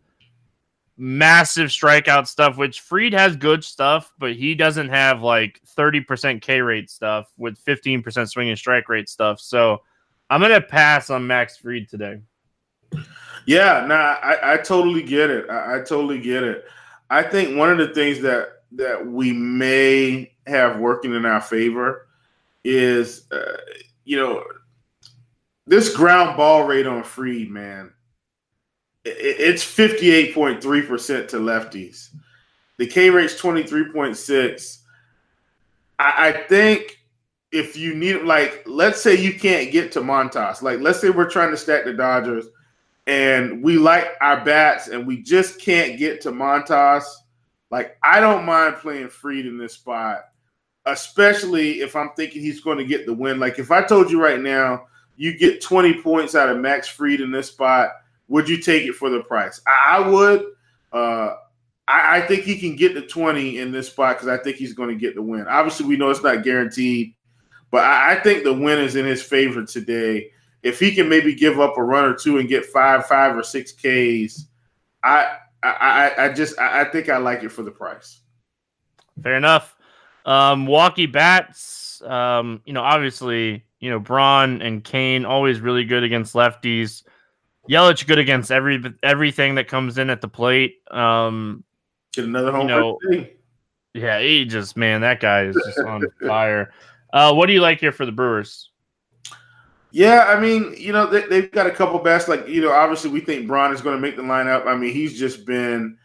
massive 0.96 1.70
strikeout 1.70 2.28
stuff, 2.28 2.56
which 2.56 2.80
Fried 2.80 3.12
has 3.12 3.34
good 3.34 3.64
stuff, 3.64 4.12
but 4.18 4.34
he 4.34 4.54
doesn't 4.54 4.88
have 4.88 5.20
like 5.20 5.60
30% 5.76 6.40
K 6.40 6.60
rate 6.60 6.90
stuff 6.90 7.32
with 7.36 7.58
15% 7.64 8.28
swing 8.28 8.50
and 8.50 8.58
strike 8.58 8.88
rate 8.88 9.08
stuff. 9.08 9.40
So 9.40 9.82
I'm 10.30 10.40
going 10.40 10.52
to 10.52 10.60
pass 10.60 11.10
on 11.10 11.26
Max 11.26 11.56
Fried 11.56 11.88
today. 11.88 12.20
Yeah, 13.46 13.84
nah, 13.84 14.16
I, 14.22 14.54
I 14.54 14.56
totally 14.58 15.02
get 15.02 15.30
it. 15.30 15.50
I, 15.50 15.76
I 15.76 15.78
totally 15.78 16.20
get 16.20 16.44
it. 16.44 16.66
I 17.10 17.22
think 17.22 17.56
one 17.56 17.70
of 17.70 17.78
the 17.78 17.94
things 17.94 18.20
that 18.20 18.50
that 18.72 19.06
we 19.06 19.32
may 19.32 20.30
have 20.48 20.78
working 20.78 21.14
in 21.14 21.24
our 21.24 21.40
favor 21.40 22.08
is, 22.64 23.30
uh, 23.30 23.58
you 24.04 24.16
know, 24.16 24.44
this 25.66 25.94
ground 25.94 26.36
ball 26.36 26.66
rate 26.66 26.86
on 26.86 27.02
Fried, 27.02 27.50
man 27.50 27.92
it's 29.16 29.64
58.3% 29.64 31.28
to 31.28 31.36
lefties. 31.36 32.08
The 32.78 32.86
K 32.86 33.10
rate's 33.10 33.40
23.6. 33.40 34.78
I, 35.98 36.28
I 36.28 36.32
think 36.32 37.00
if 37.50 37.76
you 37.76 37.94
need 37.94 38.22
like 38.22 38.62
let's 38.66 39.00
say 39.00 39.16
you 39.16 39.38
can't 39.38 39.72
get 39.72 39.90
to 39.92 40.00
Montas, 40.00 40.62
like 40.62 40.80
let's 40.80 41.00
say 41.00 41.10
we're 41.10 41.30
trying 41.30 41.50
to 41.50 41.56
stack 41.56 41.84
the 41.84 41.94
Dodgers 41.94 42.46
and 43.06 43.62
we 43.62 43.78
like 43.78 44.08
our 44.20 44.44
bats 44.44 44.88
and 44.88 45.06
we 45.06 45.22
just 45.22 45.60
can't 45.60 45.98
get 45.98 46.20
to 46.22 46.30
Montas, 46.30 47.04
like 47.70 47.96
I 48.02 48.20
don't 48.20 48.44
mind 48.44 48.76
playing 48.76 49.08
Fried 49.08 49.46
in 49.46 49.58
this 49.58 49.74
spot, 49.74 50.26
especially 50.92 51.80
if 51.80 51.96
I'm 51.96 52.10
thinking 52.16 52.42
he's 52.42 52.60
going 52.60 52.78
to 52.78 52.84
get 52.84 53.06
the 53.06 53.14
win. 53.14 53.38
Like 53.38 53.58
if 53.58 53.70
I 53.70 53.82
told 53.82 54.10
you 54.10 54.22
right 54.22 54.40
now, 54.40 54.86
you 55.16 55.36
get 55.36 55.60
20 55.60 56.02
points 56.02 56.34
out 56.34 56.48
of 56.48 56.58
Max 56.58 56.88
Fried 56.88 57.20
in 57.20 57.30
this 57.30 57.48
spot 57.48 57.90
would 58.28 58.48
you 58.48 58.58
take 58.58 58.84
it 58.84 58.94
for 58.94 59.10
the 59.10 59.20
price? 59.20 59.60
I, 59.66 59.96
I 59.96 60.08
would. 60.08 60.44
Uh, 60.92 61.34
I, 61.86 62.18
I, 62.18 62.20
think 62.26 62.42
he 62.42 62.58
can 62.58 62.76
get 62.76 62.94
the 62.94 63.02
20 63.02 63.58
in 63.58 63.72
this 63.72 63.88
spot 63.88 64.16
because 64.16 64.28
I 64.28 64.42
think 64.42 64.56
he's 64.56 64.74
going 64.74 64.90
to 64.90 64.94
get 64.94 65.14
the 65.14 65.22
win. 65.22 65.46
Obviously, 65.48 65.86
we 65.86 65.96
know 65.96 66.10
it's 66.10 66.22
not 66.22 66.44
guaranteed, 66.44 67.14
but 67.70 67.84
I, 67.84 68.12
I 68.12 68.20
think 68.20 68.44
the 68.44 68.52
win 68.52 68.78
is 68.78 68.96
in 68.96 69.04
his 69.04 69.22
favor 69.22 69.64
today. 69.64 70.30
If 70.62 70.78
he 70.78 70.94
can 70.94 71.08
maybe 71.08 71.34
give 71.34 71.60
up 71.60 71.78
a 71.78 71.82
run 71.82 72.04
or 72.04 72.14
two 72.14 72.38
and 72.38 72.48
get 72.48 72.66
five, 72.66 73.06
five 73.06 73.36
or 73.36 73.42
six 73.42 73.72
Ks, 73.72 74.46
I 75.02 75.36
I, 75.62 76.12
I 76.18 76.28
just 76.30 76.58
I 76.58 76.84
think 76.84 77.08
I 77.08 77.18
like 77.18 77.42
it 77.42 77.50
for 77.50 77.62
the 77.62 77.70
price. 77.70 78.20
Fair 79.22 79.36
enough. 79.36 79.76
Um, 80.24 80.66
Walkie 80.66 81.06
bats. 81.06 82.02
Um, 82.02 82.60
you 82.64 82.72
know, 82.72 82.82
obviously, 82.82 83.64
you 83.80 83.90
know 83.90 83.98
Braun 83.98 84.62
and 84.62 84.82
Cain 84.82 85.24
always 85.24 85.60
really 85.60 85.84
good 85.84 86.02
against 86.02 86.34
lefties. 86.34 87.02
Yelich 87.68 88.06
good 88.06 88.18
against 88.18 88.50
every 88.50 88.82
everything 89.02 89.56
that 89.56 89.68
comes 89.68 89.98
in 89.98 90.10
at 90.10 90.20
the 90.20 90.28
plate. 90.28 90.76
Um, 90.90 91.64
Get 92.14 92.24
another 92.24 92.50
home 92.50 92.68
you 92.68 92.74
know, 92.74 92.98
Yeah, 93.94 94.20
he 94.20 94.44
just 94.44 94.76
man, 94.76 95.02
that 95.02 95.20
guy 95.20 95.44
is 95.44 95.56
just 95.66 95.78
on 95.80 96.02
fire. 96.26 96.72
Uh, 97.12 97.32
what 97.34 97.46
do 97.46 97.52
you 97.52 97.60
like 97.60 97.80
here 97.80 97.92
for 97.92 98.06
the 98.06 98.12
Brewers? 98.12 98.70
Yeah, 99.90 100.24
I 100.28 100.38
mean, 100.38 100.74
you 100.76 100.92
know, 100.92 101.06
they, 101.06 101.40
have 101.40 101.50
got 101.50 101.66
a 101.66 101.70
couple 101.70 101.98
bats. 102.00 102.28
Like, 102.28 102.46
you 102.46 102.60
know, 102.60 102.72
obviously 102.72 103.10
we 103.10 103.20
think 103.20 103.46
Braun 103.46 103.72
is 103.72 103.80
going 103.80 103.96
to 103.96 104.00
make 104.00 104.16
the 104.16 104.22
lineup. 104.22 104.66
I 104.66 104.76
mean, 104.76 104.92
he's 104.92 105.18
just 105.18 105.46
been 105.46 105.96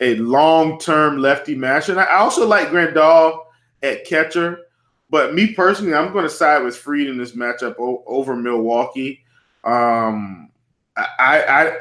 a 0.00 0.14
long-term 0.16 1.18
lefty 1.18 1.54
match, 1.54 1.90
and 1.90 2.00
I 2.00 2.16
also 2.16 2.46
like 2.46 2.68
Grandal 2.68 3.45
at 3.86 4.04
catcher. 4.04 4.60
But 5.08 5.34
me 5.34 5.54
personally, 5.54 5.94
I'm 5.94 6.12
going 6.12 6.24
to 6.24 6.30
side 6.30 6.62
with 6.62 6.76
Fried 6.76 7.06
in 7.06 7.16
this 7.16 7.32
matchup 7.32 7.76
over 7.78 8.34
Milwaukee. 8.34 9.24
Um, 9.64 10.50
I 10.96 11.06
I 11.18 11.78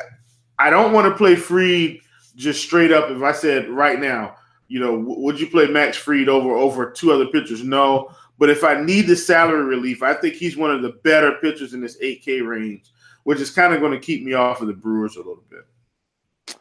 I 0.59 0.69
don't 0.69 0.93
want 0.93 1.11
to 1.11 1.17
play 1.17 1.35
Fried 1.35 1.99
just 2.35 2.63
straight 2.63 2.91
up. 2.91 3.09
If 3.09 3.23
I 3.23 3.31
said 3.31 3.69
right 3.69 3.99
now, 3.99 4.35
you 4.67 4.79
know, 4.79 4.95
would 4.95 5.39
you 5.39 5.47
play 5.47 5.67
Max 5.67 5.97
Fried 5.97 6.29
over 6.29 6.51
over 6.51 6.91
two 6.91 7.11
other 7.11 7.27
pitchers? 7.27 7.63
No. 7.63 8.11
But 8.37 8.49
if 8.49 8.63
I 8.63 8.81
need 8.81 9.07
the 9.07 9.15
salary 9.15 9.63
relief, 9.63 10.03
I 10.03 10.13
think 10.13 10.35
he's 10.35 10.57
one 10.57 10.71
of 10.71 10.81
the 10.81 10.99
better 11.03 11.33
pitchers 11.41 11.73
in 11.73 11.79
this 11.79 11.97
8K 12.01 12.45
range, 12.45 12.91
which 13.23 13.39
is 13.39 13.49
kind 13.49 13.73
of 13.73 13.79
going 13.79 13.93
to 13.93 13.99
keep 13.99 14.23
me 14.23 14.33
off 14.33 14.61
of 14.61 14.67
the 14.67 14.73
Brewers 14.73 15.15
a 15.15 15.19
little 15.19 15.43
bit. 15.49 16.57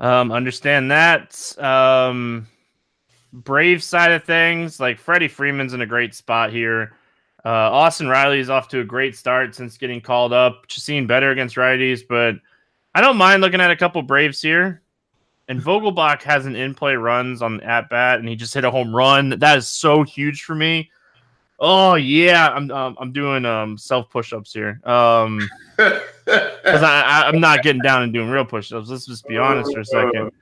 Um, 0.00 0.30
understand 0.30 0.90
that. 0.90 1.58
Um, 1.58 2.46
Brave 3.32 3.82
side 3.82 4.12
of 4.12 4.24
things, 4.24 4.80
like 4.80 4.98
Freddie 4.98 5.28
Freeman's 5.28 5.74
in 5.74 5.80
a 5.80 5.86
great 5.86 6.14
spot 6.14 6.50
here. 6.50 6.94
Uh, 7.44 7.48
Austin 7.48 8.08
Riley 8.08 8.40
is 8.40 8.50
off 8.50 8.68
to 8.68 8.80
a 8.80 8.84
great 8.84 9.16
start 9.16 9.54
since 9.54 9.78
getting 9.78 10.00
called 10.00 10.32
up. 10.32 10.66
Just 10.66 10.86
seeing 10.86 11.06
better 11.06 11.30
against 11.30 11.56
righties, 11.56 12.00
but 12.06 12.36
I 12.94 13.00
don't 13.00 13.16
mind 13.16 13.42
looking 13.42 13.60
at 13.60 13.70
a 13.70 13.76
couple 13.76 14.02
Braves 14.02 14.40
here. 14.40 14.82
And 15.48 15.60
Vogelbach 15.60 16.22
has 16.22 16.44
an 16.44 16.56
in 16.56 16.74
play 16.74 16.94
runs 16.94 17.40
on 17.40 17.60
at 17.62 17.88
bat, 17.88 18.18
and 18.18 18.28
he 18.28 18.36
just 18.36 18.52
hit 18.52 18.64
a 18.64 18.70
home 18.70 18.94
run. 18.94 19.30
That 19.30 19.56
is 19.56 19.68
so 19.68 20.02
huge 20.02 20.42
for 20.42 20.54
me. 20.54 20.90
Oh 21.60 21.94
yeah, 21.94 22.48
I'm 22.48 22.70
um, 22.70 22.96
I'm 23.00 23.12
doing 23.12 23.44
um 23.44 23.78
self 23.78 24.10
push 24.10 24.32
ups 24.32 24.52
here. 24.52 24.80
Um, 24.84 25.48
because 25.76 26.82
I, 26.82 27.02
I 27.02 27.28
am 27.28 27.40
not 27.40 27.62
getting 27.62 27.82
down 27.82 28.02
and 28.02 28.12
doing 28.12 28.28
real 28.28 28.44
push 28.44 28.72
ups. 28.72 28.90
Let's 28.90 29.06
just 29.06 29.26
be 29.26 29.38
honest 29.38 29.72
for 29.72 29.80
a 29.80 29.84
second. 29.84 30.32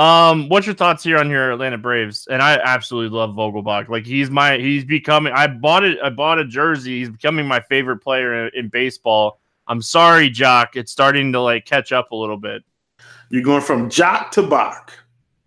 Um, 0.00 0.48
what's 0.48 0.64
your 0.64 0.74
thoughts 0.74 1.04
here 1.04 1.18
on 1.18 1.28
your 1.28 1.52
Atlanta 1.52 1.76
Braves? 1.76 2.26
And 2.30 2.40
I 2.40 2.54
absolutely 2.54 3.14
love 3.14 3.34
Vogelbach. 3.34 3.90
Like 3.90 4.06
he's 4.06 4.30
my 4.30 4.56
he's 4.56 4.82
becoming. 4.82 5.34
I 5.34 5.46
bought 5.46 5.84
it. 5.84 5.98
I 6.02 6.08
bought 6.08 6.38
a 6.38 6.44
jersey. 6.46 7.00
He's 7.00 7.10
becoming 7.10 7.46
my 7.46 7.60
favorite 7.60 7.98
player 7.98 8.46
in, 8.46 8.50
in 8.54 8.68
baseball. 8.68 9.40
I'm 9.66 9.82
sorry, 9.82 10.30
Joc. 10.30 10.68
It's 10.74 10.90
starting 10.90 11.32
to 11.32 11.40
like 11.42 11.66
catch 11.66 11.92
up 11.92 12.12
a 12.12 12.16
little 12.16 12.38
bit. 12.38 12.64
You're 13.28 13.42
going 13.42 13.60
from 13.60 13.90
Joc 13.90 14.30
to 14.30 14.42
Bach. 14.42 14.90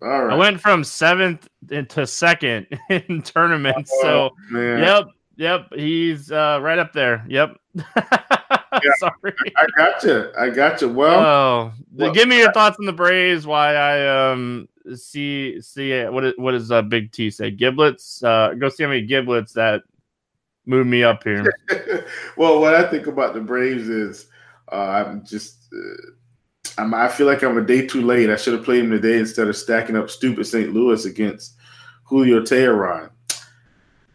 All 0.04 0.26
right. 0.26 0.34
I 0.34 0.38
went 0.38 0.62
from 0.62 0.84
seventh 0.84 1.47
to 1.70 2.06
second 2.06 2.68
in 2.91 3.24
tournaments. 3.24 3.89
Oh, 3.95 4.01
so 4.04 4.36
man. 4.51 4.84
yep, 4.84 5.08
yep. 5.36 5.74
He's 5.74 6.32
uh, 6.32 6.60
right 6.62 6.78
up 6.78 6.93
there. 6.93 7.26
Yep. 7.28 7.58
yeah, 8.84 8.91
Sorry. 8.97 9.34
I 9.55 9.65
got 9.77 10.03
you. 10.03 10.31
I 10.38 10.49
got 10.49 10.81
you. 10.81 10.89
Well, 10.89 11.19
oh, 11.19 11.71
well, 11.93 12.13
give 12.13 12.27
me 12.27 12.39
your 12.39 12.51
thoughts 12.51 12.77
on 12.79 12.86
the 12.86 12.93
Braves. 12.93 13.47
Why 13.47 13.75
I 13.75 14.31
um 14.31 14.67
see 14.95 15.61
see 15.61 16.03
what 16.05 16.25
is, 16.25 16.34
what 16.38 16.51
does 16.51 16.71
uh, 16.71 16.81
Big 16.81 17.11
T 17.11 17.29
say? 17.29 17.51
Giblets. 17.51 18.23
Uh, 18.23 18.53
go 18.57 18.69
see 18.69 18.84
how 18.84 18.89
many 18.89 19.05
giblets 19.05 19.53
that 19.53 19.84
move 20.65 20.88
me 20.88 21.03
up 21.03 21.23
here. 21.23 21.53
well, 22.38 22.59
what 22.59 22.75
I 22.75 22.89
think 22.89 23.07
about 23.07 23.34
the 23.34 23.41
Braves 23.41 23.89
is 23.89 24.27
uh, 24.71 24.75
I'm 24.75 25.25
just. 25.25 25.67
Uh, 25.73 26.11
I'm, 26.77 26.93
I 26.93 27.07
feel 27.07 27.27
like 27.27 27.43
I'm 27.43 27.57
a 27.57 27.61
day 27.61 27.86
too 27.86 28.01
late. 28.01 28.29
I 28.31 28.36
should 28.36 28.53
have 28.53 28.63
played 28.63 28.84
him 28.84 28.89
today 28.89 29.19
instead 29.19 29.47
of 29.47 29.55
stacking 29.55 29.95
up 29.95 30.09
stupid 30.09 30.45
St. 30.47 30.73
Louis 30.73 31.05
against 31.05 31.55
Julio 32.05 32.41
Teheran. 32.41 33.11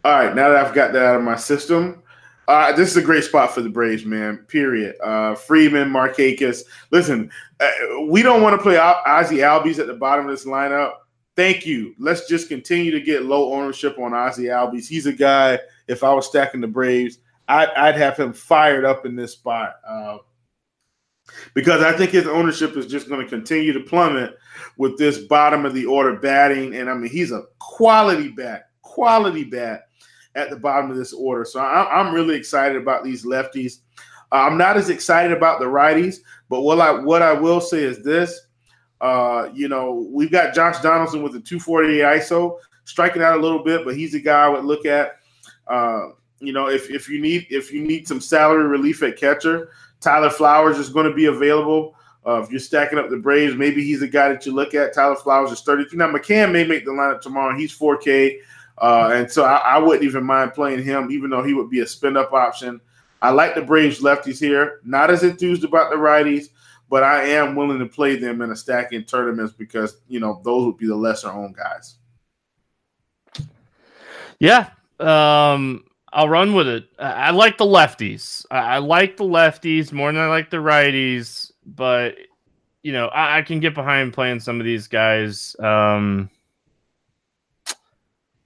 All 0.03 0.11
right, 0.11 0.35
now 0.35 0.49
that 0.49 0.65
I've 0.65 0.73
got 0.73 0.91
that 0.93 1.05
out 1.05 1.15
of 1.17 1.23
my 1.23 1.35
system, 1.35 2.01
uh, 2.49 2.71
this 2.71 2.89
is 2.89 2.97
a 2.97 3.01
great 3.01 3.23
spot 3.23 3.51
for 3.51 3.61
the 3.61 3.69
Braves, 3.69 4.05
man. 4.05 4.37
Period. 4.47 4.95
Uh, 5.03 5.35
Freeman, 5.35 5.87
Markakis. 5.87 6.63
Listen, 6.89 7.29
uh, 7.59 7.69
we 8.07 8.23
don't 8.23 8.41
want 8.41 8.57
to 8.57 8.61
play 8.61 8.73
Ozzy 8.75 9.37
Albies 9.37 9.77
at 9.77 9.85
the 9.85 9.93
bottom 9.93 10.25
of 10.25 10.31
this 10.31 10.47
lineup. 10.47 10.93
Thank 11.35 11.67
you. 11.67 11.93
Let's 11.99 12.27
just 12.27 12.49
continue 12.49 12.89
to 12.89 13.01
get 13.01 13.23
low 13.23 13.53
ownership 13.53 13.99
on 13.99 14.13
Ozzy 14.13 14.45
Albies. 14.45 14.87
He's 14.87 15.05
a 15.05 15.13
guy. 15.13 15.59
If 15.87 16.03
I 16.03 16.11
was 16.11 16.25
stacking 16.25 16.59
the 16.59 16.67
Braves, 16.67 17.19
I'd, 17.47 17.69
I'd 17.69 17.95
have 17.97 18.17
him 18.17 18.33
fired 18.33 18.83
up 18.83 19.05
in 19.05 19.15
this 19.15 19.33
spot 19.33 19.75
uh, 19.87 20.17
because 21.53 21.83
I 21.83 21.91
think 21.91 22.09
his 22.09 22.25
ownership 22.25 22.75
is 22.77 22.87
just 22.87 23.09
going 23.09 23.21
to 23.21 23.29
continue 23.29 23.73
to 23.73 23.79
plummet 23.81 24.35
with 24.75 24.97
this 24.97 25.19
bottom 25.19 25.67
of 25.67 25.75
the 25.75 25.85
order 25.85 26.15
batting. 26.15 26.75
And 26.75 26.89
I 26.89 26.95
mean, 26.95 27.11
he's 27.11 27.31
a 27.31 27.43
quality 27.59 28.29
bat, 28.29 28.69
quality 28.81 29.43
bat 29.43 29.88
at 30.39 30.49
the 30.49 30.55
bottom 30.55 30.89
of 30.89 30.97
this 30.97 31.13
order. 31.13 31.45
So 31.45 31.59
I, 31.59 31.99
am 31.99 32.13
really 32.13 32.35
excited 32.35 32.77
about 32.77 33.03
these 33.03 33.25
lefties. 33.25 33.79
Uh, 34.31 34.35
I'm 34.35 34.57
not 34.57 34.77
as 34.77 34.89
excited 34.89 35.35
about 35.35 35.59
the 35.59 35.65
righties, 35.65 36.17
but 36.49 36.61
what 36.61 36.79
I 36.79 36.91
what 36.91 37.21
I 37.21 37.33
will 37.33 37.61
say 37.61 37.83
is 37.83 38.03
this: 38.03 38.47
uh, 39.01 39.49
you 39.53 39.67
know, 39.67 40.07
we've 40.11 40.31
got 40.31 40.53
Josh 40.53 40.79
Donaldson 40.81 41.23
with 41.23 41.33
the 41.33 41.39
248 41.39 42.01
ISO, 42.01 42.57
striking 42.85 43.21
out 43.21 43.37
a 43.37 43.41
little 43.41 43.63
bit, 43.63 43.85
but 43.85 43.95
he's 43.95 44.13
a 44.13 44.19
guy 44.19 44.45
I 44.45 44.49
would 44.49 44.65
look 44.65 44.85
at. 44.85 45.17
Uh, 45.67 46.09
you 46.39 46.53
know, 46.53 46.69
if 46.69 46.89
if 46.89 47.09
you 47.09 47.19
need 47.19 47.47
if 47.49 47.71
you 47.71 47.81
need 47.81 48.07
some 48.07 48.21
salary 48.21 48.67
relief 48.67 49.03
at 49.03 49.17
catcher, 49.17 49.71
Tyler 49.99 50.29
Flowers 50.29 50.77
is 50.77 50.89
going 50.89 51.05
to 51.05 51.13
be 51.13 51.25
available. 51.25 51.95
Uh, 52.25 52.41
if 52.41 52.51
you're 52.51 52.59
stacking 52.59 52.99
up 52.99 53.09
the 53.09 53.17
Braves, 53.17 53.55
maybe 53.55 53.83
he's 53.83 54.01
a 54.01 54.07
guy 54.07 54.29
that 54.29 54.45
you 54.45 54.53
look 54.53 54.73
at. 54.73 54.93
Tyler 54.93 55.15
Flowers 55.15 55.51
is 55.51 55.61
33. 55.61 55.97
Now 55.97 56.11
McCann 56.11 56.51
may 56.51 56.65
make 56.65 56.85
the 56.85 56.91
lineup 56.91 57.21
tomorrow. 57.21 57.57
He's 57.57 57.77
4K. 57.77 58.37
Uh, 58.79 59.11
and 59.13 59.31
so 59.31 59.43
I, 59.43 59.57
I, 59.57 59.77
wouldn't 59.77 60.05
even 60.05 60.23
mind 60.23 60.53
playing 60.53 60.83
him, 60.83 61.11
even 61.11 61.29
though 61.29 61.43
he 61.43 61.53
would 61.53 61.69
be 61.69 61.81
a 61.81 61.87
spin 61.87 62.15
up 62.15 62.31
option. 62.31 62.79
I 63.21 63.31
like 63.31 63.53
the 63.53 63.61
Braves 63.61 63.99
lefties 63.99 64.39
here. 64.39 64.79
Not 64.85 65.11
as 65.11 65.23
enthused 65.23 65.65
about 65.65 65.89
the 65.89 65.97
righties, 65.97 66.47
but 66.89 67.03
I 67.03 67.23
am 67.23 67.55
willing 67.55 67.79
to 67.79 67.85
play 67.85 68.15
them 68.15 68.41
in 68.41 68.51
a 68.51 68.55
stacking 68.55 69.03
tournaments 69.03 69.53
because 69.53 69.97
you 70.07 70.19
know 70.21 70.41
those 70.45 70.65
would 70.65 70.77
be 70.77 70.87
the 70.87 70.95
lesser 70.95 71.29
owned 71.29 71.57
guys. 71.57 71.95
Yeah, 74.39 74.69
um, 74.99 75.83
I'll 76.13 76.29
run 76.29 76.53
with 76.53 76.67
it. 76.67 76.85
I, 76.97 77.31
like 77.31 77.57
the 77.57 77.65
lefties. 77.65 78.45
I, 78.49 78.57
I 78.57 78.77
like 78.77 79.17
the 79.17 79.25
lefties 79.25 79.91
more 79.91 80.11
than 80.11 80.21
I 80.21 80.27
like 80.27 80.49
the 80.49 80.57
righties, 80.57 81.51
but 81.65 82.15
you 82.81 82.93
know, 82.93 83.07
I, 83.07 83.39
I, 83.39 83.41
can 83.41 83.59
get 83.59 83.75
behind 83.75 84.13
playing 84.13 84.39
some 84.39 84.61
of 84.61 84.65
these 84.65 84.87
guys. 84.87 85.55
Um, 85.59 86.29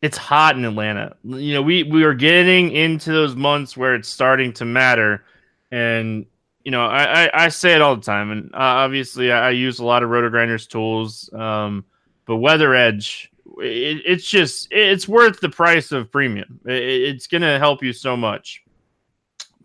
it's 0.04 0.18
hot 0.18 0.58
in 0.58 0.66
Atlanta. 0.66 1.16
You 1.24 1.54
know, 1.54 1.62
we 1.62 1.84
we 1.84 2.04
are 2.04 2.14
getting 2.14 2.72
into 2.74 3.14
those 3.14 3.38
months 3.38 3.78
where 3.78 3.96
it's 3.96 4.10
starting 4.10 4.52
to 4.54 4.66
matter, 4.66 5.24
and 5.72 6.26
you 6.66 6.72
know, 6.72 6.86
I 6.86 7.24
I, 7.24 7.46
I 7.46 7.48
say 7.48 7.74
it 7.74 7.82
all 7.82 7.96
the 7.96 8.02
time, 8.02 8.30
and 8.30 8.54
uh, 8.54 8.84
obviously 8.84 9.32
I, 9.32 9.48
I, 9.48 9.50
use 9.52 9.80
a 9.80 9.86
lot 9.86 10.04
of 10.04 10.10
RotoGrinders 10.10 10.68
tools, 10.68 11.32
um, 11.34 11.86
but 12.26 12.36
Weather 12.36 12.76
Edge, 12.76 13.32
it, 13.60 14.02
it's 14.06 14.30
just 14.30 14.68
it's 14.72 15.08
worth 15.08 15.40
the 15.40 15.48
price 15.48 15.94
of 15.94 16.12
premium. 16.12 16.60
It, 16.66 16.84
it's 16.84 17.28
going 17.28 17.42
to 17.44 17.58
help 17.58 17.82
you 17.82 17.94
so 17.94 18.18
much. 18.18 18.62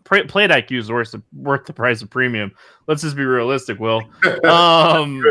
Play, 0.05 0.23
Plate 0.23 0.51
IQ 0.51 0.79
is 0.79 0.89
worth 0.89 1.11
the, 1.11 1.21
worth 1.33 1.65
the 1.65 1.73
price 1.73 2.01
of 2.01 2.09
premium. 2.09 2.53
Let's 2.87 3.01
just 3.01 3.17
be 3.17 3.25
realistic, 3.25 3.77
Will. 3.79 4.01
Um, 4.45 5.21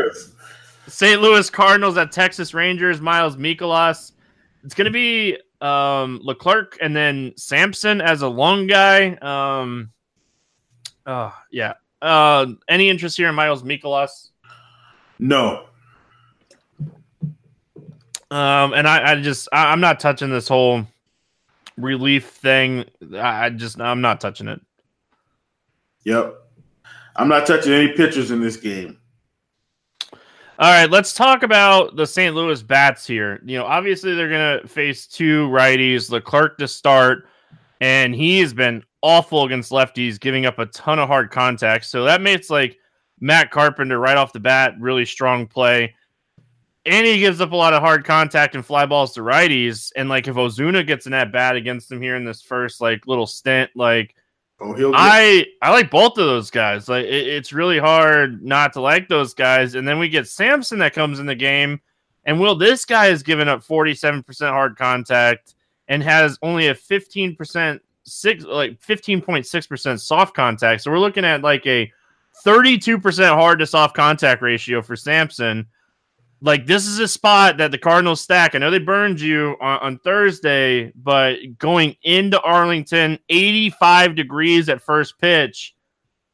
St. 0.87 1.19
Louis 1.19 1.49
Cardinals 1.49 1.97
at 1.97 2.11
Texas 2.11 2.53
Rangers. 2.53 3.01
Miles 3.01 3.35
Mikolas 3.35 4.13
it's 4.63 4.73
going 4.73 4.85
to 4.85 4.91
be 4.91 5.37
um, 5.61 6.19
Leclerc 6.23 6.77
and 6.81 6.95
then 6.95 7.33
Sampson 7.37 8.01
as 8.01 8.21
a 8.21 8.27
long 8.27 8.67
guy. 8.67 9.13
Um, 9.15 9.91
uh, 11.05 11.31
yeah. 11.51 11.73
Uh, 12.01 12.47
any 12.67 12.89
interest 12.89 13.17
here 13.17 13.29
in 13.29 13.35
Miles 13.35 13.63
Mikolas? 13.63 14.29
No. 15.17 15.65
Um, 18.31 18.73
and 18.73 18.87
I, 18.87 19.13
I 19.13 19.21
just 19.21 19.49
I, 19.51 19.73
am 19.73 19.81
not 19.81 19.99
touching 19.99 20.29
this 20.29 20.47
whole 20.47 20.85
relief 21.77 22.27
thing. 22.29 22.85
I, 23.13 23.45
I 23.45 23.49
just 23.49 23.81
I'm 23.81 24.01
not 24.01 24.21
touching 24.21 24.47
it. 24.47 24.61
Yep. 26.03 26.35
I'm 27.15 27.27
not 27.27 27.47
touching 27.47 27.73
any 27.73 27.89
pitchers 27.93 28.31
in 28.31 28.39
this 28.39 28.55
game. 28.55 28.98
All 30.59 30.69
right, 30.69 30.91
let's 30.91 31.13
talk 31.13 31.43
about 31.43 31.95
the 31.95 32.05
St. 32.05 32.35
Louis 32.35 32.61
Bats 32.61 33.07
here. 33.07 33.41
You 33.45 33.57
know, 33.57 33.63
obviously 33.63 34.13
they're 34.13 34.27
going 34.27 34.59
to 34.59 34.67
face 34.67 35.07
two 35.07 35.47
righties, 35.47 36.11
Leclerc 36.11 36.57
to 36.57 36.67
start, 36.67 37.29
and 37.79 38.13
he 38.13 38.39
has 38.41 38.53
been 38.53 38.83
awful 39.01 39.45
against 39.45 39.71
lefties, 39.71 40.19
giving 40.19 40.45
up 40.45 40.59
a 40.59 40.65
ton 40.65 40.99
of 40.99 41.07
hard 41.07 41.31
contact. 41.31 41.85
So 41.85 42.03
that 42.03 42.19
makes 42.19 42.49
like 42.49 42.77
Matt 43.21 43.51
Carpenter 43.51 43.99
right 43.99 44.17
off 44.17 44.33
the 44.33 44.41
bat 44.41 44.73
really 44.81 45.05
strong 45.05 45.47
play. 45.47 45.95
And 46.85 47.07
he 47.07 47.19
gives 47.19 47.39
up 47.39 47.53
a 47.53 47.55
lot 47.55 47.73
of 47.73 47.81
hard 47.81 48.03
contact 48.03 48.53
and 48.53 48.65
fly 48.65 48.85
balls 48.85 49.13
to 49.13 49.21
righties. 49.21 49.93
And 49.95 50.09
like 50.09 50.27
if 50.27 50.35
Ozuna 50.35 50.85
gets 50.85 51.05
an 51.05 51.13
at 51.13 51.31
bat 51.31 51.55
against 51.55 51.89
him 51.89 52.01
here 52.01 52.17
in 52.17 52.25
this 52.25 52.41
first 52.41 52.81
like 52.81 53.07
little 53.07 53.27
stint, 53.27 53.71
like 53.75 54.13
Oh, 54.61 54.73
he'll. 54.73 54.91
Get- 54.91 54.99
I 54.99 55.45
I 55.61 55.71
like 55.71 55.89
both 55.89 56.17
of 56.17 56.25
those 56.25 56.51
guys. 56.51 56.89
Like 56.89 57.05
it, 57.05 57.27
it's 57.27 57.53
really 57.53 57.79
hard 57.79 58.43
not 58.43 58.73
to 58.73 58.81
like 58.81 59.07
those 59.07 59.33
guys. 59.33 59.75
And 59.75 59.87
then 59.87 59.99
we 59.99 60.09
get 60.09 60.27
Sampson 60.27 60.79
that 60.79 60.93
comes 60.93 61.19
in 61.19 61.25
the 61.25 61.35
game, 61.35 61.79
and 62.25 62.39
Will 62.39 62.55
this 62.55 62.85
guy 62.85 63.07
has 63.07 63.23
given 63.23 63.47
up 63.47 63.63
forty 63.63 63.95
seven 63.95 64.23
percent 64.23 64.51
hard 64.51 64.77
contact 64.77 65.55
and 65.87 66.03
has 66.03 66.37
only 66.41 66.67
a 66.67 66.75
fifteen 66.75 67.35
percent 67.35 67.81
six 68.03 68.43
like 68.43 68.81
fifteen 68.81 69.21
point 69.21 69.45
six 69.45 69.65
percent 69.67 70.01
soft 70.01 70.35
contact. 70.35 70.81
So 70.81 70.91
we're 70.91 70.99
looking 70.99 71.25
at 71.25 71.41
like 71.41 71.65
a 71.65 71.91
thirty 72.43 72.77
two 72.77 72.99
percent 72.99 73.33
hard 73.35 73.59
to 73.59 73.65
soft 73.65 73.95
contact 73.95 74.41
ratio 74.41 74.81
for 74.81 74.95
Sampson 74.95 75.67
like 76.41 76.65
this 76.65 76.85
is 76.85 76.99
a 76.99 77.07
spot 77.07 77.57
that 77.57 77.71
the 77.71 77.77
Cardinals 77.77 78.21
stack. 78.21 78.55
I 78.55 78.59
know 78.59 78.71
they 78.71 78.79
burned 78.79 79.19
you 79.19 79.55
on, 79.59 79.79
on, 79.79 79.99
Thursday, 79.99 80.91
but 80.95 81.37
going 81.57 81.95
into 82.03 82.39
Arlington, 82.41 83.19
85 83.29 84.15
degrees 84.15 84.69
at 84.69 84.81
first 84.81 85.19
pitch 85.19 85.75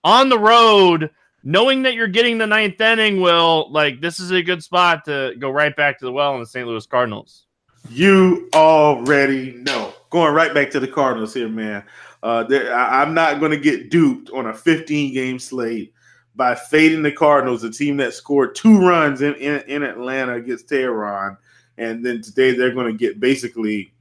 on 0.03 0.29
the 0.29 0.37
road, 0.37 1.09
knowing 1.43 1.81
that 1.83 1.95
you're 1.95 2.07
getting 2.07 2.37
the 2.37 2.45
ninth 2.45 2.79
inning, 2.79 3.19
will 3.19 3.71
like 3.71 3.99
this 3.99 4.19
is 4.19 4.31
a 4.31 4.43
good 4.43 4.63
spot 4.63 5.05
to 5.05 5.33
go 5.39 5.49
right 5.49 5.75
back 5.75 5.97
to 5.99 6.05
the 6.05 6.11
well 6.11 6.35
in 6.35 6.39
the 6.39 6.45
St. 6.45 6.67
Louis 6.67 6.85
Cardinals. 6.85 7.45
You 7.89 8.49
already 8.53 9.53
know. 9.53 9.93
Going 10.11 10.33
right 10.33 10.53
back 10.53 10.69
to 10.71 10.79
the 10.79 10.87
Cardinals 10.87 11.33
here, 11.33 11.49
man. 11.49 11.83
Uh, 12.23 12.45
I, 12.49 13.01
I'm 13.01 13.13
not 13.13 13.39
going 13.39 13.51
to 13.51 13.57
get 13.57 13.91
duped 13.91 14.29
on 14.31 14.47
a 14.47 14.53
15 14.53 15.13
game 15.13 15.39
slate 15.39 15.93
by 16.35 16.55
fading 16.55 17.01
the 17.01 17.11
Cardinals, 17.11 17.63
a 17.63 17.71
team 17.71 17.97
that 17.97 18.13
scored 18.13 18.55
two 18.55 18.79
runs 18.79 19.21
in, 19.21 19.35
in, 19.35 19.61
in 19.67 19.83
Atlanta 19.83 20.35
against 20.35 20.69
Teheran. 20.69 21.37
And 21.77 22.05
then 22.05 22.21
today 22.21 22.51
they're 22.51 22.73
going 22.73 22.91
to 22.91 22.97
get 22.97 23.19
basically 23.19 23.93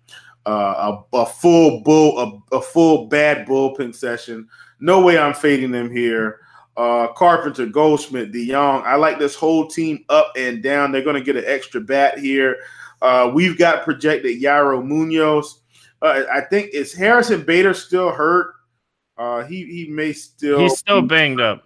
uh, 0.46 1.00
a, 1.12 1.16
a, 1.18 1.26
full 1.26 1.80
bull, 1.80 2.18
a, 2.52 2.56
a, 2.56 2.60
full 2.60 3.06
bad 3.06 3.46
bullpen 3.46 3.94
session. 3.94 4.48
No 4.80 5.00
way 5.00 5.18
I'm 5.18 5.34
fading 5.34 5.70
them 5.70 5.90
here. 5.90 6.40
Uh, 6.76 7.08
Carpenter, 7.14 7.66
Goldschmidt, 7.66 8.32
DeJong. 8.32 8.82
I 8.84 8.96
like 8.96 9.18
this 9.18 9.34
whole 9.34 9.68
team 9.68 10.04
up 10.08 10.32
and 10.36 10.62
down. 10.62 10.90
They're 10.90 11.02
going 11.02 11.16
to 11.16 11.22
get 11.22 11.36
an 11.36 11.44
extra 11.46 11.80
bat 11.80 12.18
here. 12.18 12.56
Uh, 13.00 13.30
we've 13.32 13.56
got 13.56 13.84
projected 13.84 14.40
Yairo 14.42 14.84
Munoz. 14.84 15.60
Uh, 16.02 16.24
I 16.32 16.40
think 16.42 16.70
is 16.74 16.92
Harrison 16.92 17.42
Bader 17.42 17.74
still 17.74 18.10
hurt. 18.10 18.54
Uh, 19.16 19.44
he 19.44 19.64
he 19.66 19.88
may 19.88 20.12
still 20.12 20.58
he's 20.58 20.78
still 20.78 21.00
banged 21.00 21.40
up. 21.40 21.64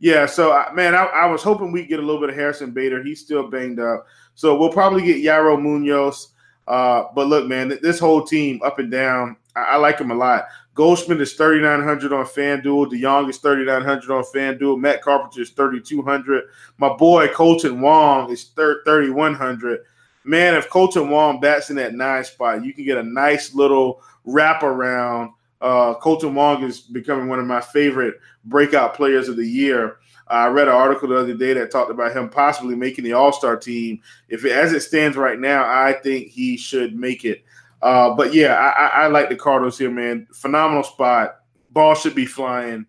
Yeah, 0.00 0.24
so 0.24 0.52
uh, 0.52 0.70
man, 0.72 0.94
I, 0.94 1.04
I, 1.04 1.26
was 1.26 1.42
hoping 1.42 1.72
we'd 1.72 1.88
get 1.88 1.98
a 1.98 2.02
little 2.02 2.20
bit 2.20 2.30
of 2.30 2.34
Harrison 2.34 2.70
Bader. 2.70 3.02
He's 3.02 3.20
still 3.20 3.48
banged 3.48 3.78
up, 3.78 4.06
so 4.34 4.58
we'll 4.58 4.72
probably 4.72 5.02
get 5.02 5.18
Yairo 5.18 5.60
Munoz. 5.60 6.28
Uh, 6.66 7.04
but 7.14 7.26
look, 7.26 7.46
man, 7.46 7.78
this 7.82 7.98
whole 7.98 8.22
team 8.22 8.60
up 8.64 8.78
and 8.78 8.90
down, 8.90 9.36
I, 9.54 9.60
I 9.60 9.76
like 9.76 9.98
him 9.98 10.10
a 10.10 10.14
lot. 10.14 10.46
Goldschmidt 10.74 11.20
is 11.20 11.34
3,900 11.34 12.12
on 12.14 12.24
FanDuel. 12.24 12.90
DeJong 12.90 13.28
is 13.28 13.36
3,900 13.38 14.10
on 14.10 14.24
FanDuel. 14.24 14.80
Matt 14.80 15.02
Carpenter 15.02 15.42
is 15.42 15.50
3,200. 15.50 16.44
My 16.78 16.96
boy 16.96 17.28
Kolten 17.28 17.80
Wong 17.80 18.30
is 18.30 18.44
3,100. 18.44 19.80
Man, 20.24 20.54
if 20.54 20.70
Kolten 20.70 21.10
Wong 21.10 21.40
bats 21.40 21.68
in 21.68 21.76
that 21.76 21.94
nine 21.94 22.24
spot, 22.24 22.64
you 22.64 22.72
can 22.72 22.84
get 22.84 22.96
a 22.96 23.02
nice 23.02 23.54
little 23.54 24.00
wraparound 24.26 25.32
uh, 25.60 25.94
Kolten 25.94 26.32
Wong 26.32 26.62
is 26.64 26.80
becoming 26.80 27.28
one 27.28 27.38
of 27.38 27.46
my 27.46 27.60
favorite 27.60 28.20
breakout 28.44 28.94
players 28.94 29.28
of 29.28 29.36
the 29.36 29.46
year. 29.46 29.98
I 30.26 30.46
read 30.46 30.68
an 30.68 30.74
article 30.74 31.08
the 31.08 31.16
other 31.18 31.34
day 31.34 31.52
that 31.54 31.70
talked 31.70 31.90
about 31.90 32.16
him 32.16 32.28
possibly 32.28 32.76
making 32.76 33.04
the 33.04 33.12
All 33.12 33.32
Star 33.32 33.56
team. 33.56 34.00
If 34.28 34.44
it, 34.44 34.52
as 34.52 34.72
it 34.72 34.80
stands 34.80 35.16
right 35.16 35.38
now, 35.38 35.64
I 35.64 35.94
think 35.94 36.28
he 36.28 36.56
should 36.56 36.94
make 36.94 37.24
it. 37.24 37.44
Uh, 37.82 38.14
but 38.14 38.32
yeah, 38.32 38.54
I, 38.54 38.68
I, 38.68 38.86
I, 39.04 39.06
like 39.08 39.28
the 39.28 39.36
Cardinals 39.36 39.78
here, 39.78 39.90
man. 39.90 40.28
Phenomenal 40.32 40.84
spot. 40.84 41.40
Ball 41.70 41.94
should 41.94 42.14
be 42.14 42.26
flying. 42.26 42.86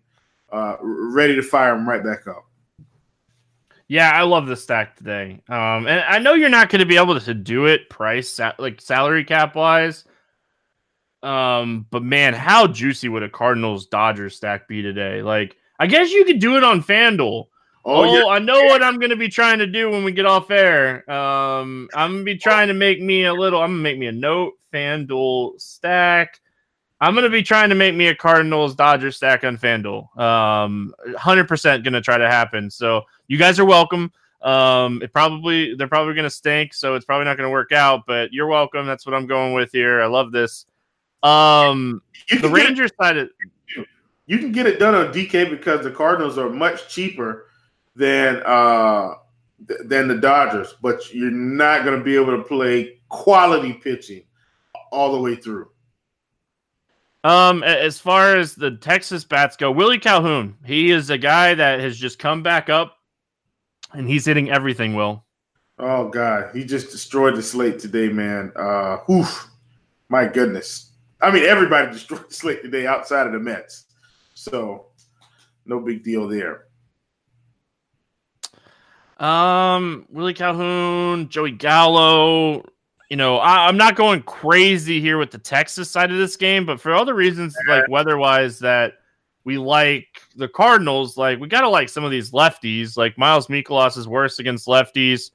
Uh, 0.50 0.76
ready 0.80 1.34
to 1.34 1.42
fire 1.42 1.74
him 1.74 1.88
right 1.88 2.04
back 2.04 2.26
up. 2.26 2.44
Yeah, 3.88 4.10
I 4.10 4.22
love 4.22 4.46
the 4.46 4.56
stack 4.56 4.96
today. 4.96 5.42
Um, 5.48 5.86
and 5.86 6.00
I 6.00 6.18
know 6.18 6.34
you're 6.34 6.48
not 6.48 6.68
going 6.68 6.80
to 6.80 6.86
be 6.86 6.96
able 6.96 7.18
to 7.18 7.34
do 7.34 7.66
it 7.66 7.90
price 7.90 8.38
like 8.58 8.80
salary 8.80 9.24
cap 9.24 9.54
wise. 9.54 10.04
Um, 11.22 11.86
but 11.90 12.02
man, 12.02 12.34
how 12.34 12.66
juicy 12.66 13.08
would 13.08 13.22
a 13.22 13.28
Cardinals 13.28 13.86
Dodgers 13.86 14.36
stack 14.36 14.66
be 14.68 14.82
today? 14.82 15.22
Like, 15.22 15.56
I 15.78 15.86
guess 15.86 16.10
you 16.10 16.24
could 16.24 16.40
do 16.40 16.56
it 16.56 16.64
on 16.64 16.82
FanDuel. 16.82 17.46
Oh, 17.84 18.24
oh. 18.24 18.28
I 18.28 18.38
know 18.38 18.64
what 18.64 18.82
I'm 18.82 19.00
gonna 19.00 19.16
be 19.16 19.28
trying 19.28 19.58
to 19.58 19.66
do 19.66 19.90
when 19.90 20.04
we 20.04 20.12
get 20.12 20.26
off 20.26 20.50
air. 20.50 21.08
Um, 21.10 21.88
I'm 21.94 22.12
gonna 22.12 22.24
be 22.24 22.36
trying 22.36 22.68
to 22.68 22.74
make 22.74 23.00
me 23.00 23.24
a 23.24 23.34
little. 23.34 23.60
I'm 23.60 23.70
gonna 23.70 23.82
make 23.82 23.98
me 23.98 24.06
a 24.06 24.12
note 24.12 24.54
FanDuel 24.72 25.60
stack. 25.60 26.40
I'm 27.00 27.16
gonna 27.16 27.28
be 27.28 27.42
trying 27.42 27.68
to 27.70 27.74
make 27.74 27.96
me 27.96 28.06
a 28.06 28.14
Cardinals 28.14 28.76
Dodgers 28.76 29.16
stack 29.16 29.42
on 29.42 29.58
FanDuel. 29.58 30.16
Um, 30.16 30.94
100% 31.08 31.82
gonna 31.82 32.00
try 32.00 32.18
to 32.18 32.30
happen. 32.30 32.70
So 32.70 33.02
you 33.26 33.36
guys 33.36 33.58
are 33.58 33.64
welcome. 33.64 34.12
Um, 34.42 35.02
it 35.02 35.12
probably 35.12 35.74
they're 35.74 35.88
probably 35.88 36.14
gonna 36.14 36.30
stink, 36.30 36.74
so 36.74 36.94
it's 36.94 37.04
probably 37.04 37.24
not 37.24 37.36
gonna 37.36 37.50
work 37.50 37.72
out. 37.72 38.02
But 38.06 38.32
you're 38.32 38.46
welcome. 38.46 38.86
That's 38.86 39.04
what 39.04 39.14
I'm 39.14 39.26
going 39.26 39.54
with 39.54 39.72
here. 39.72 40.00
I 40.00 40.06
love 40.06 40.30
this. 40.30 40.66
Um, 41.22 42.02
the 42.40 42.48
Rangers 42.48 42.90
it, 42.90 42.96
side 43.00 43.16
of 43.16 43.30
you 44.26 44.38
can 44.38 44.52
get 44.52 44.66
it 44.66 44.78
done 44.78 44.94
on 44.94 45.12
DK 45.12 45.50
because 45.50 45.82
the 45.82 45.90
Cardinals 45.90 46.38
are 46.38 46.48
much 46.48 46.88
cheaper 46.88 47.46
than 47.94 48.42
uh 48.46 49.14
than 49.84 50.08
the 50.08 50.16
Dodgers, 50.16 50.74
but 50.82 51.12
you're 51.12 51.30
not 51.30 51.84
going 51.84 51.96
to 51.96 52.04
be 52.04 52.16
able 52.16 52.36
to 52.36 52.42
play 52.42 53.00
quality 53.08 53.74
pitching 53.74 54.24
all 54.90 55.12
the 55.12 55.20
way 55.20 55.36
through. 55.36 55.68
Um, 57.24 57.62
as 57.62 58.00
far 58.00 58.34
as 58.34 58.56
the 58.56 58.72
Texas 58.72 59.22
bats 59.22 59.56
go, 59.56 59.70
Willie 59.70 59.98
Calhoun, 59.98 60.56
he 60.64 60.90
is 60.90 61.10
a 61.10 61.18
guy 61.18 61.54
that 61.54 61.78
has 61.78 61.96
just 61.96 62.18
come 62.18 62.42
back 62.42 62.68
up, 62.68 62.98
and 63.92 64.08
he's 64.08 64.24
hitting 64.24 64.50
everything. 64.50 64.94
Will. 64.94 65.24
Oh 65.78 66.08
God, 66.08 66.54
he 66.54 66.64
just 66.64 66.90
destroyed 66.90 67.36
the 67.36 67.42
slate 67.42 67.78
today, 67.78 68.08
man. 68.08 68.50
Uh, 68.56 68.98
oof, 69.10 69.48
my 70.08 70.26
goodness. 70.26 70.91
I 71.22 71.30
mean, 71.30 71.44
everybody 71.44 71.92
destroyed 71.92 72.28
the 72.28 72.34
slate 72.34 72.62
today 72.62 72.86
outside 72.86 73.26
of 73.26 73.32
the 73.32 73.38
Mets. 73.38 73.86
So 74.34 74.86
no 75.64 75.80
big 75.80 76.02
deal 76.02 76.28
there. 76.28 76.64
Um, 79.18 80.04
Willie 80.10 80.34
Calhoun, 80.34 81.28
Joey 81.28 81.52
Gallo. 81.52 82.64
You 83.08 83.16
know, 83.16 83.36
I, 83.36 83.68
am 83.68 83.76
not 83.76 83.94
going 83.94 84.22
crazy 84.22 85.00
here 85.00 85.18
with 85.18 85.30
the 85.30 85.38
Texas 85.38 85.90
side 85.90 86.10
of 86.10 86.16
this 86.16 86.36
game, 86.36 86.66
but 86.66 86.80
for 86.80 86.94
other 86.94 87.14
reasons, 87.14 87.54
like 87.68 87.86
weather-wise, 87.88 88.58
that 88.60 88.94
we 89.44 89.58
like 89.58 90.22
the 90.34 90.48
Cardinals, 90.48 91.16
like 91.16 91.38
we 91.38 91.46
gotta 91.46 91.68
like 91.68 91.88
some 91.88 92.04
of 92.04 92.10
these 92.10 92.30
lefties. 92.30 92.96
Like 92.96 93.18
Miles 93.18 93.48
Mikolas 93.48 93.98
is 93.98 94.08
worse 94.08 94.38
against 94.38 94.66
lefties. 94.66 95.30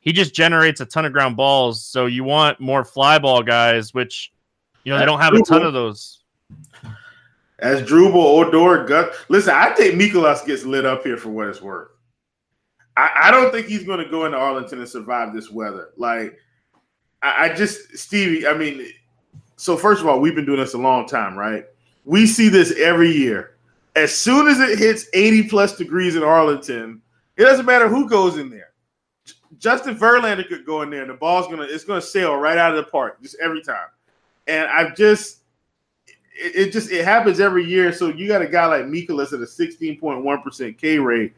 He 0.00 0.12
just 0.12 0.34
generates 0.34 0.80
a 0.80 0.86
ton 0.86 1.04
of 1.04 1.12
ground 1.12 1.36
balls, 1.36 1.82
so 1.82 2.06
you 2.06 2.24
want 2.24 2.60
more 2.60 2.84
fly 2.84 3.18
ball 3.18 3.42
guys, 3.42 3.94
which 3.94 4.33
you 4.84 4.92
know 4.92 4.98
they 4.98 5.06
don't 5.06 5.20
have 5.20 5.34
a 5.34 5.42
ton 5.42 5.62
of 5.62 5.72
those. 5.72 6.20
Asdrubal, 7.62 8.14
Odor, 8.14 8.84
Gut. 8.84 9.14
Listen, 9.28 9.54
I 9.54 9.70
think 9.70 9.94
Mikolas 9.94 10.44
gets 10.44 10.64
lit 10.64 10.84
up 10.84 11.02
here 11.02 11.16
for 11.16 11.30
what 11.30 11.48
it's 11.48 11.62
worth. 11.62 11.88
I, 12.96 13.10
I 13.22 13.30
don't 13.30 13.50
think 13.52 13.66
he's 13.66 13.84
going 13.84 14.04
to 14.04 14.10
go 14.10 14.26
into 14.26 14.36
Arlington 14.36 14.80
and 14.80 14.88
survive 14.88 15.32
this 15.32 15.50
weather. 15.50 15.90
Like, 15.96 16.38
I, 17.22 17.44
I 17.44 17.54
just, 17.54 17.96
Stevie, 17.96 18.46
I 18.46 18.54
mean, 18.54 18.86
so 19.56 19.76
first 19.76 20.00
of 20.00 20.08
all, 20.08 20.20
we've 20.20 20.34
been 20.34 20.44
doing 20.44 20.60
this 20.60 20.74
a 20.74 20.78
long 20.78 21.06
time, 21.06 21.36
right? 21.36 21.64
We 22.04 22.26
see 22.26 22.48
this 22.48 22.72
every 22.78 23.10
year. 23.10 23.56
As 23.96 24.14
soon 24.14 24.48
as 24.48 24.60
it 24.60 24.78
hits 24.78 25.06
80 25.14 25.48
plus 25.48 25.76
degrees 25.76 26.16
in 26.16 26.22
Arlington, 26.22 27.00
it 27.36 27.44
doesn't 27.44 27.66
matter 27.66 27.88
who 27.88 28.08
goes 28.08 28.36
in 28.36 28.50
there. 28.50 28.72
Justin 29.58 29.96
Verlander 29.96 30.46
could 30.46 30.66
go 30.66 30.82
in 30.82 30.90
there 30.90 31.02
and 31.02 31.10
the 31.10 31.14
ball's 31.14 31.46
gonna 31.46 31.62
it's 31.62 31.84
gonna 31.84 32.02
sail 32.02 32.36
right 32.36 32.58
out 32.58 32.76
of 32.76 32.84
the 32.84 32.90
park 32.90 33.22
just 33.22 33.36
every 33.40 33.62
time. 33.62 33.86
And 34.46 34.68
I've 34.68 34.96
just 34.96 35.38
it, 36.36 36.56
it 36.56 36.72
just 36.72 36.90
it 36.90 37.04
happens 37.04 37.40
every 37.40 37.64
year. 37.64 37.92
So 37.92 38.08
you 38.08 38.28
got 38.28 38.42
a 38.42 38.48
guy 38.48 38.66
like 38.66 38.84
Mikolas 38.84 39.32
at 39.32 39.40
a 39.40 39.44
16.1% 39.44 40.78
K 40.78 40.98
rate. 40.98 41.34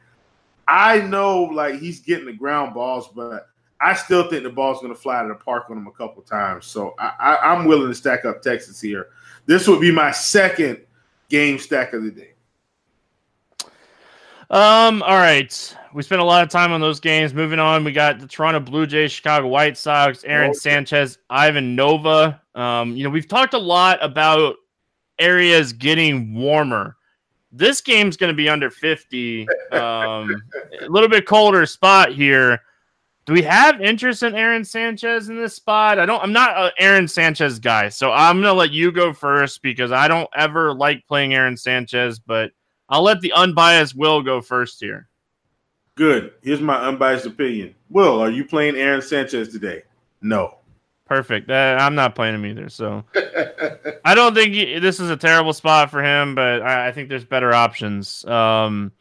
I 0.68 1.00
know 1.00 1.44
like 1.44 1.78
he's 1.78 2.00
getting 2.00 2.26
the 2.26 2.32
ground 2.32 2.74
balls, 2.74 3.08
but 3.14 3.48
I 3.80 3.94
still 3.94 4.28
think 4.28 4.42
the 4.42 4.50
ball's 4.50 4.80
going 4.80 4.92
to 4.92 4.98
fly 4.98 5.22
to 5.22 5.28
the 5.28 5.34
park 5.34 5.66
on 5.70 5.76
him 5.76 5.86
a 5.86 5.92
couple 5.92 6.22
times. 6.22 6.66
So 6.66 6.94
I, 6.98 7.36
I, 7.42 7.54
am 7.54 7.66
willing 7.66 7.88
to 7.88 7.94
stack 7.94 8.24
up 8.24 8.42
Texas 8.42 8.80
here. 8.80 9.08
This 9.44 9.68
would 9.68 9.80
be 9.80 9.92
my 9.92 10.10
second 10.10 10.80
game 11.28 11.58
stack 11.58 11.92
of 11.92 12.02
the 12.02 12.10
day. 12.10 12.32
Um. 14.48 15.02
All 15.02 15.16
right. 15.16 15.76
We 15.92 16.02
spent 16.02 16.20
a 16.20 16.24
lot 16.24 16.42
of 16.42 16.50
time 16.50 16.72
on 16.72 16.80
those 16.80 17.00
games. 17.00 17.34
Moving 17.34 17.58
on, 17.58 17.82
we 17.82 17.90
got 17.90 18.20
the 18.20 18.26
Toronto 18.26 18.60
Blue 18.60 18.86
Jays, 18.86 19.10
Chicago 19.10 19.48
White 19.48 19.76
Sox, 19.76 20.24
Aaron. 20.24 20.54
Sanchez, 20.54 21.18
Ivan 21.30 21.74
Nova. 21.74 22.40
Um. 22.56 22.96
You 22.96 23.04
know, 23.04 23.10
we've 23.10 23.28
talked 23.28 23.54
a 23.54 23.58
lot 23.58 24.02
about 24.02 24.56
areas 25.18 25.72
getting 25.72 26.34
warmer. 26.34 26.96
This 27.52 27.80
game's 27.80 28.16
going 28.16 28.32
to 28.32 28.36
be 28.36 28.48
under 28.48 28.70
50. 28.70 29.46
Um, 29.72 30.42
a 30.80 30.88
little 30.88 31.08
bit 31.08 31.26
colder 31.26 31.64
spot 31.66 32.12
here. 32.12 32.60
Do 33.26 33.32
we 33.32 33.42
have 33.42 33.80
interest 33.80 34.22
in 34.22 34.36
Aaron 34.36 34.64
Sanchez 34.64 35.28
in 35.28 35.36
this 35.36 35.54
spot? 35.54 35.98
I 35.98 36.06
don't. 36.06 36.22
I'm 36.22 36.32
not 36.32 36.56
an 36.56 36.70
Aaron 36.78 37.08
Sanchez 37.08 37.58
guy, 37.58 37.88
so 37.88 38.12
I'm 38.12 38.40
gonna 38.40 38.54
let 38.54 38.70
you 38.70 38.92
go 38.92 39.12
first 39.12 39.62
because 39.62 39.90
I 39.90 40.06
don't 40.06 40.30
ever 40.36 40.72
like 40.72 41.04
playing 41.08 41.34
Aaron 41.34 41.56
Sanchez. 41.56 42.20
But 42.20 42.52
I'll 42.88 43.02
let 43.02 43.20
the 43.20 43.32
unbiased 43.32 43.96
Will 43.96 44.22
go 44.22 44.40
first 44.40 44.78
here. 44.78 45.08
Good. 45.96 46.34
Here's 46.42 46.60
my 46.60 46.76
unbiased 46.76 47.26
opinion. 47.26 47.74
Will, 47.90 48.20
are 48.20 48.30
you 48.30 48.44
playing 48.44 48.76
Aaron 48.76 49.02
Sanchez 49.02 49.48
today? 49.48 49.82
No. 50.22 50.58
Perfect. 51.06 51.48
Uh, 51.48 51.76
I'm 51.78 51.94
not 51.94 52.14
playing 52.16 52.34
him 52.34 52.44
either. 52.46 52.68
So 52.68 53.04
I 54.04 54.14
don't 54.14 54.34
think 54.34 54.54
he, 54.54 54.78
this 54.80 54.98
is 54.98 55.08
a 55.08 55.16
terrible 55.16 55.52
spot 55.52 55.90
for 55.90 56.02
him, 56.02 56.34
but 56.34 56.62
I, 56.62 56.88
I 56.88 56.92
think 56.92 57.08
there's 57.08 57.24
better 57.24 57.54
options. 57.54 58.24
Um, 58.24 58.92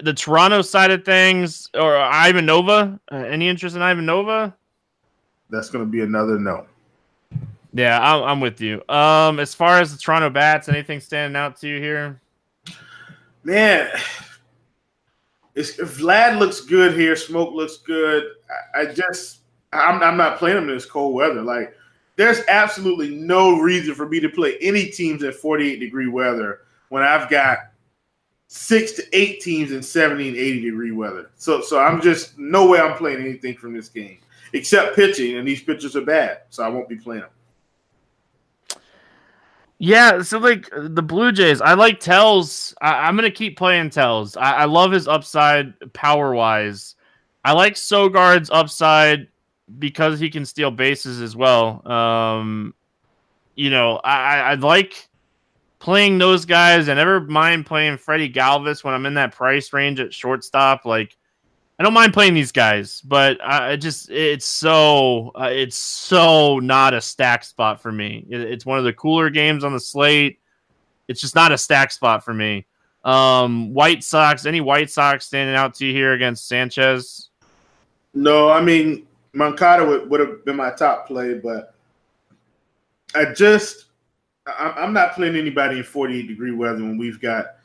the 0.00 0.14
Toronto 0.14 0.62
side 0.62 0.90
of 0.90 1.04
things, 1.04 1.68
or 1.74 1.96
Ivan 1.96 2.46
Nova. 2.46 2.98
Uh, 3.10 3.16
any 3.16 3.48
interest 3.48 3.74
in 3.76 3.82
Ivan 3.82 4.06
Nova? 4.06 4.54
That's 5.50 5.68
going 5.68 5.84
to 5.84 5.90
be 5.90 6.00
another 6.00 6.38
no. 6.38 6.66
Yeah, 7.72 7.98
I'm, 8.00 8.22
I'm, 8.22 8.40
with 8.40 8.60
you. 8.60 8.82
Um, 8.88 9.40
as 9.40 9.52
far 9.52 9.80
as 9.80 9.92
the 9.92 9.98
Toronto 9.98 10.30
bats, 10.30 10.68
anything 10.68 11.00
standing 11.00 11.36
out 11.36 11.56
to 11.58 11.68
you 11.68 11.80
here? 11.80 12.20
Man, 13.42 13.90
it's, 15.56 15.76
Vlad 15.76 16.38
looks 16.38 16.60
good 16.60 16.94
here. 16.94 17.16
Smoke 17.16 17.52
looks 17.52 17.78
good. 17.78 18.24
I, 18.74 18.80
I 18.82 18.86
just 18.86 19.40
I'm, 19.74 20.02
I'm 20.02 20.16
not 20.16 20.38
playing 20.38 20.56
them 20.56 20.68
in 20.68 20.74
this 20.74 20.86
cold 20.86 21.14
weather. 21.14 21.42
Like, 21.42 21.76
there's 22.16 22.40
absolutely 22.48 23.14
no 23.14 23.58
reason 23.58 23.94
for 23.94 24.08
me 24.08 24.20
to 24.20 24.28
play 24.28 24.56
any 24.60 24.86
teams 24.86 25.22
at 25.22 25.34
48 25.34 25.80
degree 25.80 26.08
weather 26.08 26.60
when 26.88 27.02
I've 27.02 27.28
got 27.28 27.58
six 28.46 28.92
to 28.92 29.02
eight 29.12 29.40
teams 29.40 29.72
in 29.72 29.82
70 29.82 30.28
and 30.28 30.36
80 30.36 30.60
degree 30.60 30.92
weather. 30.92 31.30
So, 31.36 31.60
so 31.60 31.80
I'm 31.80 32.00
just 32.00 32.38
no 32.38 32.68
way 32.68 32.80
I'm 32.80 32.96
playing 32.96 33.20
anything 33.20 33.56
from 33.56 33.74
this 33.74 33.88
game 33.88 34.18
except 34.52 34.94
pitching, 34.94 35.36
and 35.36 35.46
these 35.46 35.62
pitchers 35.62 35.96
are 35.96 36.04
bad, 36.04 36.42
so 36.48 36.62
I 36.62 36.68
won't 36.68 36.88
be 36.88 36.96
playing 36.96 37.22
them. 37.22 38.80
Yeah, 39.78 40.22
so 40.22 40.38
like 40.38 40.70
the 40.72 41.02
Blue 41.02 41.32
Jays, 41.32 41.60
I 41.60 41.74
like 41.74 41.98
Tellez. 41.98 42.74
I, 42.80 43.08
am 43.08 43.16
gonna 43.16 43.30
keep 43.30 43.58
playing 43.58 43.90
Tellez. 43.90 44.36
I, 44.36 44.52
I 44.52 44.64
love 44.66 44.92
his 44.92 45.08
upside 45.08 45.74
power 45.92 46.32
wise. 46.32 46.94
I 47.44 47.52
like 47.52 47.76
Sogard's 47.76 48.50
upside 48.50 49.28
because 49.78 50.20
he 50.20 50.30
can 50.30 50.44
steal 50.44 50.70
bases 50.70 51.20
as 51.20 51.36
well. 51.36 51.86
Um, 51.90 52.74
you 53.54 53.70
know, 53.70 54.00
I, 54.04 54.38
I 54.40 54.54
like 54.54 55.08
playing 55.78 56.18
those 56.18 56.44
guys. 56.44 56.88
I 56.88 56.94
never 56.94 57.20
mind 57.20 57.66
playing 57.66 57.98
Freddie 57.98 58.32
Galvis 58.32 58.82
when 58.84 58.94
I'm 58.94 59.06
in 59.06 59.14
that 59.14 59.34
price 59.34 59.72
range 59.72 60.00
at 60.00 60.12
shortstop. 60.12 60.84
Like, 60.84 61.16
I 61.78 61.82
don't 61.82 61.92
mind 61.92 62.12
playing 62.12 62.34
these 62.34 62.52
guys, 62.52 63.00
but 63.00 63.38
I 63.44 63.76
just 63.76 64.10
it's 64.10 64.46
so 64.46 65.32
uh, 65.34 65.50
it's 65.50 65.76
so 65.76 66.58
not 66.60 66.94
a 66.94 67.00
stack 67.00 67.44
spot 67.44 67.82
for 67.82 67.90
me. 67.90 68.24
It, 68.28 68.40
it's 68.40 68.64
one 68.64 68.78
of 68.78 68.84
the 68.84 68.92
cooler 68.92 69.28
games 69.30 69.64
on 69.64 69.72
the 69.72 69.80
slate. 69.80 70.38
It's 71.08 71.20
just 71.20 71.34
not 71.34 71.52
a 71.52 71.58
stack 71.58 71.92
spot 71.92 72.24
for 72.24 72.32
me. 72.32 72.66
Um, 73.04 73.74
White 73.74 74.02
Sox, 74.02 74.46
any 74.46 74.60
White 74.62 74.88
Sox 74.88 75.26
standing 75.26 75.54
out 75.54 75.74
to 75.74 75.86
you 75.86 75.92
here 75.92 76.12
against 76.14 76.48
Sanchez? 76.48 77.28
No, 78.14 78.48
I 78.48 78.62
mean 78.62 79.06
Moncada 79.34 79.84
would, 79.84 80.08
would 80.08 80.20
have 80.20 80.44
been 80.44 80.56
my 80.56 80.70
top 80.70 81.06
play, 81.06 81.34
but 81.34 81.74
I 83.14 83.32
just 83.32 83.86
I'm 84.46 84.92
not 84.92 85.14
playing 85.14 85.36
anybody 85.36 85.78
in 85.78 85.84
48 85.84 86.28
degree 86.28 86.52
weather 86.52 86.82
when 86.82 86.98
we've 86.98 87.20
got 87.20 87.56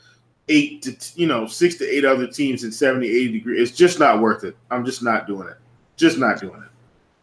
eight 0.47 0.82
to 0.82 0.95
you 1.15 1.28
know 1.28 1.45
six 1.45 1.76
to 1.76 1.86
eight 1.88 2.05
other 2.05 2.28
teams 2.28 2.63
in 2.63 2.72
70 2.72 3.07
80 3.07 3.32
degree. 3.32 3.61
It's 3.61 3.72
just 3.72 3.99
not 3.99 4.20
worth 4.20 4.43
it. 4.43 4.55
I'm 4.72 4.86
just 4.86 5.03
not 5.03 5.28
doing 5.28 5.47
it. 5.47 5.57
Just 5.95 6.17
not 6.17 6.39
doing 6.39 6.61
it. 6.61 6.70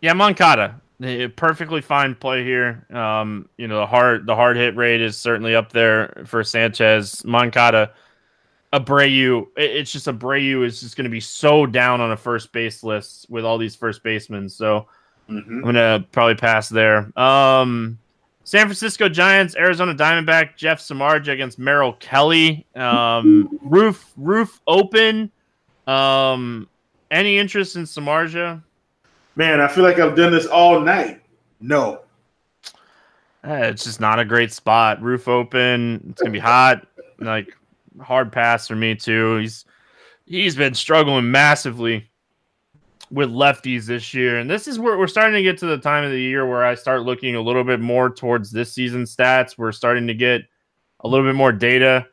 Yeah 0.00 0.12
moncada 0.12 0.80
perfectly 1.36 1.80
fine 1.80 2.14
play 2.14 2.44
here. 2.44 2.86
Um 2.90 3.48
you 3.56 3.66
know 3.66 3.80
the 3.80 3.86
hard 3.86 4.26
the 4.26 4.34
hard 4.34 4.56
hit 4.56 4.76
rate 4.76 5.00
is 5.00 5.16
certainly 5.16 5.54
up 5.54 5.72
there 5.72 6.22
for 6.26 6.44
sanchez. 6.44 7.24
Moncada 7.24 7.92
Abreu, 8.72 9.46
it's 9.56 9.92
just 9.92 10.06
Abreu 10.06 10.64
is 10.64 10.80
just 10.80 10.96
going 10.96 11.04
to 11.04 11.10
be 11.10 11.20
so 11.20 11.66
down 11.66 12.00
on 12.00 12.12
a 12.12 12.16
first 12.16 12.52
base 12.52 12.82
list 12.82 13.26
with 13.30 13.44
all 13.44 13.58
these 13.58 13.76
first 13.76 14.02
basemen. 14.02 14.48
So 14.48 14.86
mm-hmm. 15.28 15.50
I'm 15.50 15.62
going 15.62 15.74
to 15.74 16.04
probably 16.12 16.34
pass 16.34 16.68
there. 16.68 17.16
Um, 17.18 17.98
San 18.44 18.66
Francisco 18.66 19.08
Giants, 19.08 19.56
Arizona 19.56 19.92
Diamondback, 19.92 20.56
Jeff 20.56 20.80
Samardzija 20.80 21.32
against 21.32 21.58
Merrill 21.58 21.94
Kelly. 21.94 22.64
Um, 22.76 23.58
roof 23.60 24.12
roof 24.16 24.60
open. 24.68 25.32
Um, 25.88 26.68
any 27.10 27.38
interest 27.38 27.74
in 27.74 27.82
Samardzija? 27.82 28.62
Man, 29.34 29.60
I 29.60 29.66
feel 29.66 29.82
like 29.82 29.98
I've 29.98 30.14
done 30.14 30.32
this 30.32 30.46
all 30.46 30.80
night. 30.80 31.22
No. 31.60 32.02
Eh, 33.42 33.66
it's 33.66 33.84
just 33.84 34.00
not 34.00 34.18
a 34.18 34.24
great 34.24 34.52
spot. 34.52 35.02
Roof 35.02 35.26
open. 35.26 36.06
It's 36.10 36.22
gonna 36.22 36.30
be 36.30 36.38
hot. 36.38 36.86
Like 37.18 37.48
hard 38.00 38.32
pass 38.32 38.68
for 38.68 38.76
me 38.76 38.94
too. 38.94 39.36
He's 39.38 39.64
he's 40.24 40.56
been 40.56 40.74
struggling 40.74 41.30
massively 41.30 42.08
with 43.10 43.30
lefties 43.30 43.86
this 43.86 44.12
year, 44.14 44.38
and 44.38 44.50
this 44.50 44.66
is 44.66 44.78
where 44.78 44.98
we're 44.98 45.06
starting 45.06 45.34
to 45.34 45.42
get 45.42 45.58
to 45.58 45.66
the 45.66 45.78
time 45.78 46.04
of 46.04 46.10
the 46.10 46.20
year 46.20 46.46
where 46.46 46.64
I 46.64 46.74
start 46.74 47.02
looking 47.02 47.36
a 47.36 47.40
little 47.40 47.64
bit 47.64 47.80
more 47.80 48.10
towards 48.10 48.50
this 48.50 48.72
season 48.72 49.04
stats. 49.04 49.56
We're 49.56 49.72
starting 49.72 50.06
to 50.08 50.14
get 50.14 50.42
a 51.00 51.08
little 51.08 51.26
bit 51.26 51.36
more 51.36 51.52
data, 51.52 52.06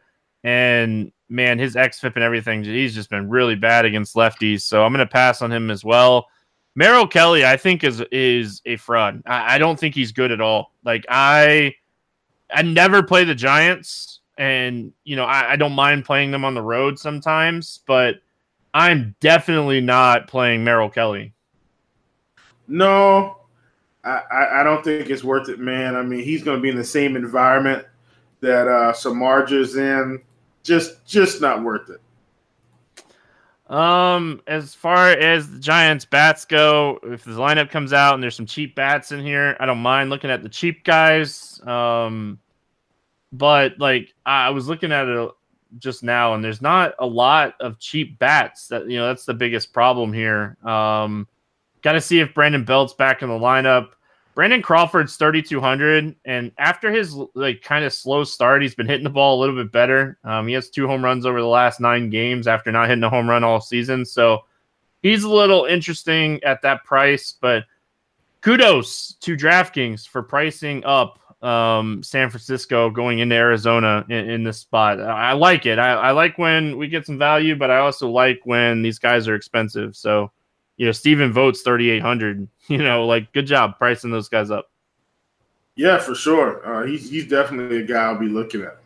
and 0.44 1.12
man, 1.30 1.58
his 1.58 1.76
xFIP 1.76 2.16
and 2.16 2.24
everything, 2.24 2.64
he's 2.64 2.94
just 2.94 3.10
been 3.10 3.30
really 3.30 3.56
bad 3.56 3.86
against 3.86 4.16
lefties. 4.16 4.62
So 4.62 4.86
I'm 4.86 4.94
going 4.94 5.06
to 5.06 5.12
pass 5.12 5.42
on 5.42 5.52
him 5.52 5.72
as 5.72 5.84
well. 5.84 6.28
Merrill 6.76 7.08
Kelly, 7.08 7.46
I 7.46 7.58
think 7.58 7.84
is 7.84 8.02
is 8.12 8.62
a 8.66 8.78
fraud. 8.78 9.22
I, 9.26 9.56
I 9.56 9.58
don't 9.58 9.80
think 9.80 9.96
he's 9.96 10.12
good 10.12 10.32
at 10.32 10.42
all. 10.42 10.72
Like 10.84 11.06
I, 11.10 11.76
I 12.52 12.62
never 12.62 13.04
play 13.04 13.24
the 13.26 13.36
Giants 13.36 14.22
and 14.38 14.94
you 15.04 15.16
know 15.16 15.26
I, 15.26 15.54
I, 15.54 15.56
don't 15.56 15.74
mind 15.74 16.06
playing 16.06 16.32
them 16.32 16.44
on 16.44 16.56
the 16.56 16.62
road 16.62 16.98
sometimes, 16.98 17.80
but 17.86 18.16
I'm 18.74 19.16
definitely 19.20 19.82
not 19.82 20.28
playing 20.28 20.64
Merrill 20.64 20.90
Kelly. 20.90 21.34
No, 22.68 23.38
I, 24.04 24.22
I 24.60 24.64
don't 24.64 24.84
think 24.84 25.10
it's 25.10 25.24
worth 25.24 25.50
it, 25.50 25.60
man. 25.60 25.96
I 25.96 26.02
mean, 26.02 26.24
he's 26.24 26.44
going 26.44 26.58
to 26.58 26.62
be 26.62 26.70
in 26.70 26.76
the 26.76 26.84
same 26.84 27.16
environment 27.16 27.86
that 28.42 28.68
uh, 28.68 28.94
Samardzija's 28.94 29.76
in. 29.76 30.22
Just, 30.64 31.06
just 31.06 31.42
not 31.42 31.62
worth 31.62 31.90
it. 31.90 32.00
Um, 33.74 34.42
as 34.48 34.76
far 34.76 35.10
as 35.10 35.50
the 35.50 35.60
Giants 35.60 36.06
bats 36.06 36.46
go, 36.46 37.00
if 37.04 37.24
the 37.24 37.32
lineup 37.32 37.70
comes 37.70 37.92
out 37.92 38.14
and 38.14 38.24
there's 38.24 38.36
some 38.36 38.46
cheap 38.46 38.76
bats 38.76 39.12
in 39.12 39.22
here, 39.22 39.58
I 39.60 39.66
don't 39.66 39.80
mind 39.80 40.10
looking 40.10 40.30
at 40.30 40.44
the 40.44 40.50
cheap 40.50 40.84
guys. 40.84 41.62
Um, 41.66 42.40
but 43.34 43.78
like 43.80 44.14
I 44.26 44.50
was 44.52 44.68
looking 44.68 44.94
at 44.94 45.08
it 45.08 45.32
just 45.80 46.04
now, 46.04 46.34
and 46.34 46.44
there's 46.44 46.62
not 46.62 46.94
a 47.00 47.06
lot 47.06 47.56
of 47.60 47.80
cheap 47.80 48.18
bats. 48.20 48.68
That 48.70 48.90
you 48.90 48.98
know, 48.98 49.08
that's 49.08 49.26
the 49.26 49.34
biggest 49.34 49.74
problem 49.74 50.14
here. 50.14 50.58
Um, 50.64 51.28
Got 51.84 51.94
to 51.94 52.02
see 52.02 52.22
if 52.22 52.34
Brandon 52.34 52.64
Belt's 52.64 52.94
back 52.94 53.22
in 53.22 53.30
the 53.30 53.38
lineup. 53.38 53.90
Brandon 54.36 54.64
Crawford's 54.64 55.16
3,200, 55.18 56.16
and 56.26 56.52
after 56.58 56.92
his 56.92 57.16
like 57.36 57.62
kind 57.62 57.86
of 57.86 57.94
slow 57.94 58.24
start, 58.24 58.64
he's 58.64 58.74
been 58.74 58.88
hitting 58.88 59.04
the 59.04 59.10
ball 59.10 59.38
a 59.38 59.40
little 59.40 59.56
bit 59.56 59.72
better. 59.72 60.18
Um, 60.24 60.48
he 60.48 60.54
has 60.56 60.70
two 60.70 60.88
home 60.88 61.04
runs 61.04 61.26
over 61.26 61.40
the 61.40 61.46
last 61.46 61.80
nine 61.80 62.10
games 62.10 62.48
after 62.48 62.72
not 62.72 62.88
hitting 62.88 63.04
a 63.04 63.10
home 63.10 63.30
run 63.30 63.44
all 63.44 63.62
season, 63.62 64.06
so 64.06 64.46
he's 65.04 65.24
a 65.24 65.30
little 65.30 65.66
interesting 65.66 66.42
at 66.44 66.64
that 66.64 66.84
price. 66.84 67.36
But 67.40 67.66
kudos 68.42 69.16
to 69.20 69.38
DraftKings 69.38 70.08
for 70.08 70.24
pricing 70.24 70.84
up 70.86 71.20
um, 71.44 72.02
San 72.02 72.30
Francisco 72.30 72.90
going 72.90 73.20
into 73.20 73.36
Arizona 73.36 74.06
in, 74.10 74.30
in 74.30 74.44
this 74.44 74.60
spot. 74.60 75.02
I 75.02 75.34
like 75.34 75.66
it. 75.66 75.78
I, 75.78 75.92
I, 75.94 76.12
like 76.12 76.38
when 76.38 76.78
we 76.78 76.88
get 76.88 77.06
some 77.06 77.20
value, 77.20 77.56
but 77.56 77.70
I 77.70 77.80
also 77.80 78.10
like 78.10 78.40
when 78.46 78.82
these 78.82 78.98
guys 78.98 79.28
are 79.28 79.36
expensive. 79.36 79.96
So, 79.96 80.32
you 80.78 80.86
know, 80.86 80.94
Stephen 80.94 81.34
Vogt's 81.34 81.62
3,800. 81.62 82.48
You 82.70 82.78
know, 82.78 83.06
like 83.06 83.34
good 83.34 83.46
job 83.46 83.78
pricing 83.78 84.10
those 84.10 84.30
guys 84.30 84.50
up. 84.50 84.72
Yeah, 85.76 85.98
for 85.98 86.16
sure. 86.16 86.66
Uh, 86.66 86.88
he's 86.88 87.10
he's 87.10 87.28
definitely 87.28 87.80
a 87.80 87.84
guy 87.84 88.04
I'll 88.04 88.18
be 88.18 88.30
looking 88.30 88.62
at. 88.62 88.78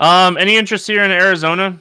Um, 0.00 0.36
any 0.36 0.56
interest 0.56 0.84
here 0.88 1.04
in 1.04 1.12
Arizona? 1.12 1.78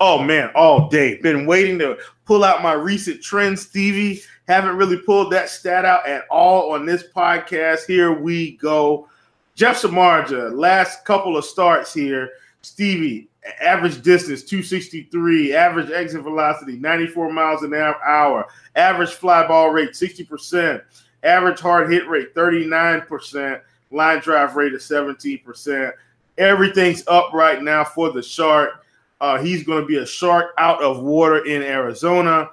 Oh 0.00 0.20
man, 0.20 0.50
all 0.56 0.88
day. 0.88 1.18
Been 1.18 1.46
waiting 1.46 1.78
to 1.78 1.98
pull 2.24 2.42
out 2.42 2.64
my 2.64 2.72
recent 2.72 3.22
trends, 3.22 3.62
Stevie. 3.62 4.22
Haven't 4.48 4.76
really 4.76 4.98
pulled 4.98 5.32
that 5.32 5.48
stat 5.48 5.84
out 5.84 6.06
at 6.06 6.24
all 6.30 6.72
on 6.72 6.84
this 6.84 7.04
podcast. 7.14 7.86
Here 7.86 8.12
we 8.12 8.52
go. 8.56 9.08
Jeff 9.54 9.80
Samardzija, 9.80 10.56
last 10.56 11.04
couple 11.04 11.36
of 11.36 11.44
starts 11.44 11.92
here. 11.92 12.30
Stevie, 12.62 13.28
average 13.60 14.02
distance 14.02 14.42
263, 14.42 15.54
average 15.54 15.90
exit 15.90 16.22
velocity 16.22 16.76
94 16.78 17.32
miles 17.32 17.62
an 17.62 17.74
hour, 17.74 18.46
average 18.76 19.10
fly 19.10 19.46
ball 19.46 19.70
rate 19.70 19.90
60%, 19.90 20.82
average 21.22 21.60
hard 21.60 21.92
hit 21.92 22.08
rate 22.08 22.34
39%, 22.34 23.60
line 23.90 24.20
drive 24.20 24.56
rate 24.56 24.74
of 24.74 24.80
17%. 24.80 25.92
Everything's 26.38 27.06
up 27.08 27.32
right 27.32 27.62
now 27.62 27.84
for 27.84 28.10
the 28.10 28.22
shark. 28.22 28.84
Uh, 29.20 29.40
he's 29.40 29.64
going 29.64 29.82
to 29.82 29.86
be 29.86 29.98
a 29.98 30.06
shark 30.06 30.52
out 30.58 30.82
of 30.82 31.02
water 31.02 31.44
in 31.44 31.62
Arizona. 31.62 32.48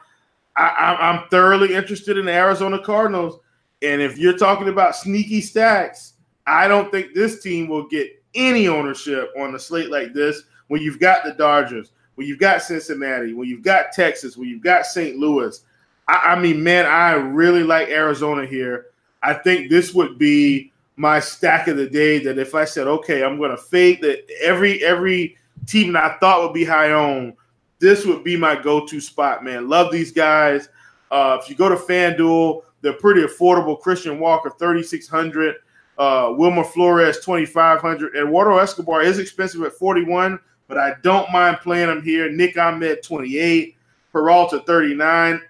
I, 0.60 1.10
am 1.10 1.28
thoroughly 1.30 1.74
interested 1.74 2.18
in 2.18 2.26
the 2.26 2.34
Arizona 2.34 2.80
Cardinals. 2.80 3.40
And 3.82 4.02
if 4.02 4.18
you're 4.18 4.38
talking 4.38 4.68
about 4.68 4.96
sneaky 4.96 5.42
stacks, 5.42 6.14
I 6.46 6.68
don't 6.68 6.92
think 6.92 7.14
this 7.14 7.42
team 7.42 7.68
will 7.68 7.88
get 7.88 8.12
any 8.36 8.68
ownership 8.68 9.32
on 9.38 9.56
a 9.56 9.60
slate 9.60 9.90
like 9.90 10.14
this 10.14 10.44
when 10.68 10.82
you've 10.82 11.00
got 11.00 11.24
the 11.24 11.34
Dodgers, 11.34 11.92
when 12.16 12.28
you've 12.28 12.40
got 12.40 12.62
Cincinnati, 12.62 13.34
when 13.34 13.48
you've 13.48 13.64
got 13.64 13.92
Texas, 13.92 14.38
when 14.38 14.50
you've 14.50 14.64
got 14.64 14.86
St. 14.86 15.18
Louis. 15.18 15.62
I, 16.08 16.34
I 16.34 16.40
mean, 16.40 16.62
man, 16.62 16.86
I 16.86 17.14
really 17.14 17.64
like 17.64 17.90
Arizona 17.90 18.46
here. 18.46 18.88
I 19.24 19.34
think 19.34 19.70
this 19.70 19.94
would 19.94 20.18
be 20.18 20.72
my 20.96 21.20
stack 21.20 21.68
of 21.68 21.78
the 21.78 21.90
day. 21.90 22.20
That 22.20 22.38
if 22.38 22.56
I 22.56 22.66
said, 22.66 22.88
okay, 22.88 23.24
I'm 23.24 23.38
going 23.38 23.52
to 23.52 23.58
fade 23.58 24.02
that 24.02 24.30
every 24.42 24.84
every 24.84 25.38
team 25.66 25.94
that 25.94 26.04
I 26.04 26.18
thought 26.20 26.44
would 26.44 26.54
be 26.54 26.66
high 26.66 26.92
on 26.92 27.34
this 27.80 28.06
would 28.06 28.24
be 28.24 28.36
my 28.38 28.56
go-to 28.62 29.00
spot, 29.00 29.44
man. 29.44 29.70
Love 29.70 29.92
these 29.92 30.12
guys. 30.12 30.70
Uh, 31.12 31.38
if 31.42 31.50
you 31.50 31.56
go 31.56 31.70
to 31.70 31.76
FanDuel, 31.76 32.64
they're 32.82 32.94
pretty 32.94 33.22
affordable. 33.22 33.80
Christian 33.80 34.20
Walker, 34.20 34.52
3,600. 34.58 35.56
Uh, 35.98 36.34
Wilmer 36.38 36.64
Flores, 36.64 37.20
2,500. 37.20 38.16
Eduardo 38.16 38.58
Escobar 38.58 39.02
is 39.02 39.20
expensive 39.20 39.62
at 39.64 39.74
41, 39.74 40.40
but 40.68 40.78
I 40.78 40.94
don't 41.04 41.30
mind 41.32 41.58
playing 41.58 41.90
him 41.90 42.02
here. 42.02 42.32
Nick 42.32 42.58
Ahmed, 42.58 43.04
28. 43.04 43.76
Peralta, 44.12 44.60
39. 44.66 45.42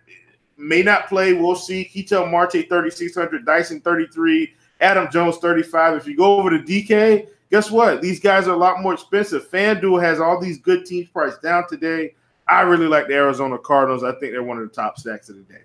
May 0.58 0.82
not 0.82 1.08
play. 1.08 1.34
We'll 1.34 1.56
see. 1.56 1.86
Ketel 1.86 2.26
Marte, 2.26 2.68
3,600. 2.68 3.46
Dyson, 3.46 3.80
33. 3.82 4.54
Adam 4.82 5.08
Jones, 5.12 5.38
35. 5.38 5.98
If 5.98 6.08
you 6.08 6.18
go 6.18 6.38
over 6.38 6.50
to 6.50 6.60
DK, 6.60 7.28
guess 7.52 7.70
what? 7.70 8.02
These 8.02 8.20
guys 8.20 8.48
are 8.48 8.54
a 8.54 8.58
lot 8.58 8.82
more 8.82 8.94
expensive. 8.94 9.50
FanDuel 9.50 10.02
has 10.02 10.20
all 10.20 10.40
these 10.40 10.58
good 10.58 10.86
teams 10.86 11.10
priced 11.10 11.42
down 11.42 11.68
today. 11.70 12.16
I 12.50 12.62
really 12.62 12.88
like 12.88 13.08
the 13.08 13.14
Arizona 13.14 13.58
Cardinals. 13.58 14.04
I 14.04 14.12
think 14.12 14.32
they're 14.32 14.44
one 14.44 14.58
of 14.58 14.68
the 14.68 14.74
top 14.74 14.98
stacks 14.98 15.30
of 15.30 15.36
the 15.36 15.54
day. 15.54 15.62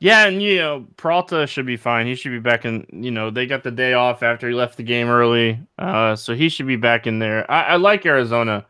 Yeah, 0.00 0.26
and 0.26 0.42
you 0.42 0.58
know, 0.58 0.86
Peralta 0.96 1.46
should 1.46 1.66
be 1.66 1.76
fine. 1.76 2.06
He 2.06 2.14
should 2.14 2.32
be 2.32 2.38
back 2.38 2.64
in. 2.64 2.86
You 2.90 3.10
know, 3.10 3.30
they 3.30 3.46
got 3.46 3.62
the 3.62 3.70
day 3.70 3.94
off 3.94 4.22
after 4.22 4.48
he 4.48 4.54
left 4.54 4.76
the 4.76 4.82
game 4.82 5.08
early, 5.08 5.58
uh, 5.78 6.14
so 6.16 6.34
he 6.34 6.48
should 6.48 6.66
be 6.66 6.76
back 6.76 7.06
in 7.06 7.18
there. 7.18 7.50
I, 7.50 7.62
I 7.62 7.76
like 7.76 8.04
Arizona. 8.04 8.66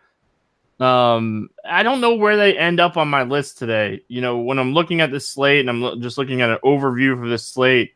Um, 0.79 1.51
I 1.65 1.83
don't 1.83 2.01
know 2.01 2.15
where 2.15 2.37
they 2.37 2.57
end 2.57 2.79
up 2.79 2.97
on 2.97 3.09
my 3.09 3.23
list 3.23 3.59
today. 3.59 4.03
You 4.09 4.21
know, 4.21 4.39
when 4.39 4.59
I'm 4.59 4.75
looking 4.75 5.01
at 5.01 5.11
this 5.11 5.29
slate 5.29 5.61
and 5.61 5.71
I'm 5.71 5.81
lo- 5.81 5.99
just 5.99 6.19
looking 6.19 6.41
at 6.41 6.51
an 6.51 6.59
overview 6.65 7.19
for 7.19 7.29
this 7.29 7.47
slate, 7.47 7.95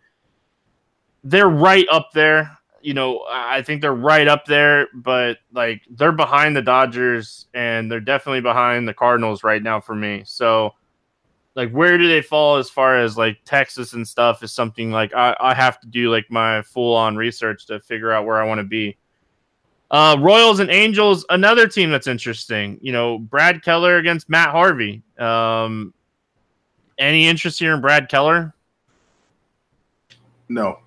they're 1.23 1.49
right 1.49 1.87
up 1.91 2.11
there 2.15 2.58
you 2.81 2.95
know, 2.95 3.25
I 3.29 3.63
think 3.63 3.83
they're 3.83 3.93
right 3.95 4.29
up 4.29 4.45
there, 4.45 4.89
but 4.95 5.39
like 5.53 5.83
they're 5.91 6.13
behind 6.13 6.57
the 6.57 6.63
Dodgers 6.63 7.47
and 7.55 7.91
they're 7.91 8.01
definitely 8.01 8.41
behind 8.41 8.87
the 8.87 8.95
Cardinals 8.95 9.43
right 9.45 9.63
now 9.63 9.81
for 9.81 9.95
me. 9.95 10.23
So, 10.25 10.75
like, 11.55 11.71
where 11.73 11.99
do 11.99 12.07
they 12.09 12.23
fall 12.23 12.57
as 12.57 12.71
far 12.71 12.99
as 12.99 13.17
like 13.17 13.39
Texas 13.45 13.93
and 13.93 14.07
stuff 14.07 14.43
is 14.43 14.53
something 14.53 14.93
like 14.93 15.13
I, 15.15 15.37
I 15.41 15.55
have 15.55 15.81
to 15.81 15.87
do 15.89 16.11
like 16.11 16.31
my 16.31 16.63
full 16.63 16.95
on 16.95 17.17
research 17.17 17.67
to 17.67 17.81
figure 17.81 18.13
out 18.13 18.27
where 18.27 18.41
I 18.41 18.47
want 18.47 18.59
to 18.59 18.65
be. 18.65 18.97
Uh, 19.91 20.17
Royals 20.21 20.61
and 20.61 20.71
Angels, 20.71 21.25
another 21.31 21.67
team 21.67 21.91
that's 21.91 22.07
interesting. 22.07 22.79
You 22.83 22.93
know, 22.93 23.19
Brad 23.19 23.63
Keller 23.63 23.97
against 23.97 24.29
Matt 24.29 24.51
Harvey. 24.51 25.03
Um, 25.19 25.95
any 26.99 27.27
interest 27.27 27.59
here 27.59 27.75
in 27.75 27.81
Brad 27.81 28.09
Keller? 28.09 28.55
No. 30.49 30.79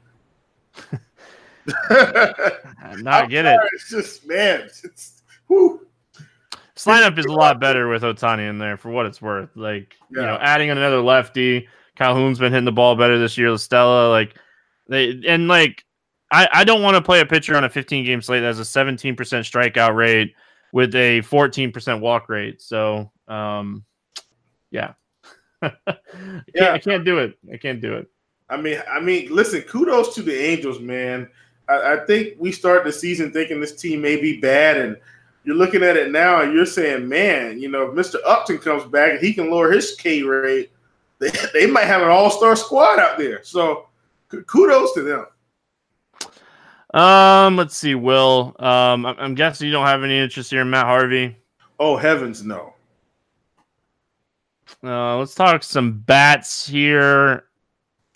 Not 2.98 3.30
get 3.30 3.46
it. 3.46 3.60
It's 3.74 3.90
just 3.90 4.28
man, 4.28 4.62
it's 4.62 5.22
whew. 5.48 5.86
This 6.74 6.86
lineup 6.86 7.18
is 7.18 7.26
a 7.26 7.32
lot 7.32 7.60
better 7.60 7.88
with 7.90 8.04
Ohtani 8.04 8.50
in 8.50 8.58
there 8.58 8.78
for 8.78 8.90
what 8.90 9.06
it's 9.06 9.22
worth. 9.22 9.50
Like 9.56 9.96
yeah. 10.12 10.22
you 10.22 10.28
know, 10.28 10.38
adding 10.42 10.70
another 10.70 11.02
lefty. 11.02 11.68
Calhoun's 11.96 12.40
been 12.40 12.52
hitting 12.52 12.66
the 12.66 12.72
ball 12.72 12.96
better 12.96 13.20
this 13.20 13.38
year. 13.38 13.56
Stella, 13.58 14.10
like 14.10 14.36
they 14.88 15.22
and 15.28 15.48
like 15.48 15.86
I, 16.32 16.48
I 16.52 16.64
don't 16.64 16.82
want 16.82 16.96
to 16.96 17.02
play 17.02 17.20
a 17.20 17.26
pitcher 17.26 17.56
on 17.56 17.64
a 17.64 17.70
15 17.70 18.06
game 18.06 18.22
slate 18.22 18.42
that 18.42 18.48
has 18.48 18.60
a 18.60 18.64
17% 18.64 19.16
strikeout 19.16 19.96
rate 19.96 20.34
with 20.72 20.96
a 20.96 21.22
14% 21.22 22.00
walk 22.00 22.30
rate. 22.30 22.62
So 22.62 23.12
um 23.28 23.86
yeah. 24.72 24.94
I, 25.62 25.74
yeah. 26.56 26.72
I 26.72 26.80
can't 26.80 27.06
do 27.06 27.20
it. 27.20 27.38
I 27.54 27.58
can't 27.58 27.82
do 27.82 27.94
it. 27.96 28.08
I 28.50 28.58
mean, 28.58 28.82
I 28.90 29.00
mean, 29.00 29.34
listen, 29.34 29.62
kudos 29.62 30.14
to 30.16 30.22
the 30.22 30.38
Angels, 30.38 30.80
man. 30.80 31.30
I, 31.72 31.94
I, 31.94 32.06
think 32.06 32.36
we 32.38 32.52
start 32.52 32.84
the 32.84 32.92
season 32.92 33.32
thinking 33.32 33.62
this 33.62 33.76
team 33.76 34.02
may 34.02 34.20
be 34.20 34.40
bad, 34.40 34.78
and 34.78 34.98
you're 35.44 35.56
looking 35.56 35.84
at 35.84 35.98
it 35.98 36.12
now 36.12 36.42
and 36.42 36.54
you're 36.54 36.66
saying, 36.66 37.08
man, 37.08 37.60
you 37.60 37.70
know, 37.70 37.90
if 37.90 37.96
Mr. 37.96 38.18
Upton 38.26 38.60
comes 38.60 38.84
back 38.86 39.12
and 39.12 39.20
he 39.20 39.34
can 39.34 39.50
lower 39.50 39.72
his 39.72 39.96
K 39.96 40.22
rate, 40.22 40.72
they, 41.20 41.32
they 41.54 41.66
might 41.66 41.86
have 41.86 42.02
an 42.02 42.10
all 42.10 42.30
star 42.30 42.56
squad 42.56 43.00
out 43.00 43.18
there. 43.18 43.44
So 43.44 43.88
kudos 44.48 44.94
to 44.94 45.02
them. 45.02 45.26
Um, 46.94 47.56
let's 47.56 47.78
see, 47.78 47.96
Will. 47.96 48.56
Um, 48.60 49.06
I'm 49.06 49.36
guessing 49.36 49.68
you 49.68 49.72
don't 49.72 49.86
have 49.86 50.04
any 50.04 50.18
interest 50.18 50.52
here 50.52 50.62
in 50.62 50.70
Matt 50.70 50.86
Harvey. 50.86 51.38
Oh 51.80 51.96
heavens, 51.96 52.44
no. 52.44 52.74
Uh, 54.84 55.18
let's 55.18 55.36
talk 55.36 55.64
some 55.64 56.00
bats 56.00 56.68
here. 56.68 57.46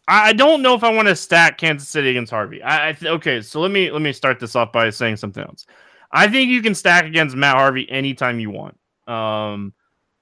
I 0.07 0.33
don't 0.33 0.61
know 0.61 0.75
if 0.75 0.83
I 0.83 0.93
want 0.93 1.07
to 1.07 1.15
stack 1.15 1.57
Kansas 1.57 1.89
City 1.89 2.09
against 2.09 2.31
Harvey. 2.31 2.61
I, 2.61 2.89
I 2.89 2.93
th- 2.93 3.11
okay, 3.13 3.41
so 3.41 3.59
let 3.59 3.71
me 3.71 3.89
let 3.91 4.01
me 4.01 4.13
start 4.13 4.39
this 4.39 4.55
off 4.55 4.71
by 4.71 4.89
saying 4.91 5.17
something 5.17 5.43
else. 5.43 5.65
I 6.11 6.27
think 6.27 6.49
you 6.49 6.61
can 6.61 6.75
stack 6.75 7.05
against 7.05 7.35
Matt 7.35 7.55
Harvey 7.55 7.89
anytime 7.89 8.39
you 8.39 8.51
want. 8.51 8.77
Um, 9.07 9.73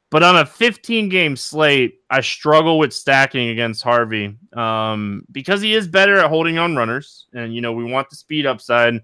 but 0.09 0.23
on 0.23 0.38
a 0.38 0.45
15 0.45 1.09
game 1.09 1.36
slate, 1.36 1.99
I 2.09 2.21
struggle 2.21 2.77
with 2.79 2.93
stacking 2.93 3.49
against 3.49 3.84
Harvey 3.84 4.38
um, 4.53 5.25
because 5.31 5.61
he 5.61 5.73
is 5.73 5.88
better 5.88 6.17
at 6.17 6.29
holding 6.29 6.57
on 6.57 6.75
runners, 6.75 7.27
and 7.34 7.53
you 7.53 7.61
know 7.61 7.73
we 7.73 7.84
want 7.84 8.09
the 8.09 8.15
speed 8.15 8.45
upside. 8.45 9.01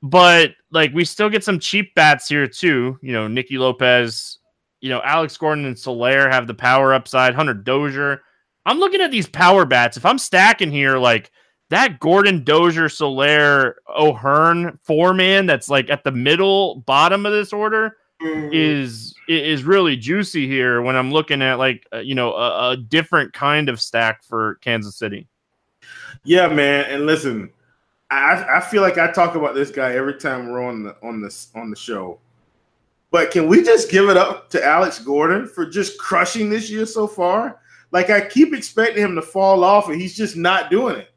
But 0.00 0.52
like 0.70 0.94
we 0.94 1.04
still 1.04 1.30
get 1.30 1.42
some 1.42 1.58
cheap 1.58 1.94
bats 1.94 2.28
here 2.28 2.46
too. 2.46 2.98
You 3.02 3.12
know, 3.12 3.26
Nicky 3.26 3.58
Lopez, 3.58 4.38
you 4.80 4.90
know 4.90 5.00
Alex 5.02 5.36
Gordon 5.36 5.64
and 5.64 5.78
Soler 5.78 6.28
have 6.28 6.46
the 6.46 6.54
power 6.54 6.94
upside. 6.94 7.34
Hunter 7.34 7.54
Dozier 7.54 8.22
I'm 8.66 8.78
looking 8.78 9.00
at 9.00 9.10
these 9.10 9.28
power 9.28 9.64
bats. 9.64 9.96
If 9.96 10.06
I'm 10.06 10.18
stacking 10.18 10.70
here, 10.70 10.96
like 10.98 11.30
that 11.70 12.00
Gordon 12.00 12.44
Dozier 12.44 12.88
Soler 12.88 13.76
O'Hearn 13.88 14.78
four 14.82 15.14
man 15.14 15.46
that's 15.46 15.68
like 15.68 15.90
at 15.90 16.04
the 16.04 16.12
middle 16.12 16.76
bottom 16.86 17.26
of 17.26 17.32
this 17.32 17.52
order 17.52 17.96
mm-hmm. 18.22 18.50
is 18.52 19.14
is 19.28 19.64
really 19.64 19.96
juicy 19.96 20.46
here 20.46 20.82
when 20.82 20.96
I'm 20.96 21.12
looking 21.12 21.42
at 21.42 21.58
like 21.58 21.86
uh, 21.92 21.98
you 21.98 22.14
know 22.14 22.32
a, 22.34 22.70
a, 22.70 22.76
different 22.76 23.32
kind 23.32 23.68
of 23.68 23.80
stack 23.80 24.22
for 24.24 24.56
Kansas 24.56 24.96
City. 24.96 25.26
Yeah, 26.24 26.48
man, 26.48 26.86
and 26.90 27.06
listen, 27.06 27.50
I, 28.10 28.44
I 28.56 28.60
feel 28.60 28.82
like 28.82 28.98
I 28.98 29.10
talk 29.10 29.34
about 29.34 29.54
this 29.54 29.70
guy 29.70 29.94
every 29.94 30.14
time 30.14 30.48
we're 30.48 30.64
on 30.64 30.82
the 30.82 30.96
on 31.02 31.20
the 31.20 31.46
on 31.54 31.70
the 31.70 31.76
show. 31.76 32.18
But 33.10 33.30
can 33.30 33.46
we 33.46 33.62
just 33.62 33.90
give 33.90 34.08
it 34.08 34.16
up 34.16 34.50
to 34.50 34.64
Alex 34.64 34.98
Gordon 34.98 35.46
for 35.46 35.64
just 35.64 35.98
crushing 35.98 36.50
this 36.50 36.68
year 36.68 36.84
so 36.84 37.06
far? 37.06 37.60
Like 37.94 38.10
I 38.10 38.20
keep 38.22 38.52
expecting 38.52 39.04
him 39.04 39.14
to 39.14 39.22
fall 39.22 39.62
off, 39.62 39.88
and 39.88 40.00
he's 40.00 40.16
just 40.16 40.36
not 40.36 40.68
doing 40.68 40.96
it. 40.96 41.10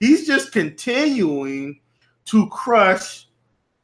He's 0.00 0.26
just 0.26 0.50
continuing 0.50 1.80
to 2.24 2.48
crush 2.48 3.28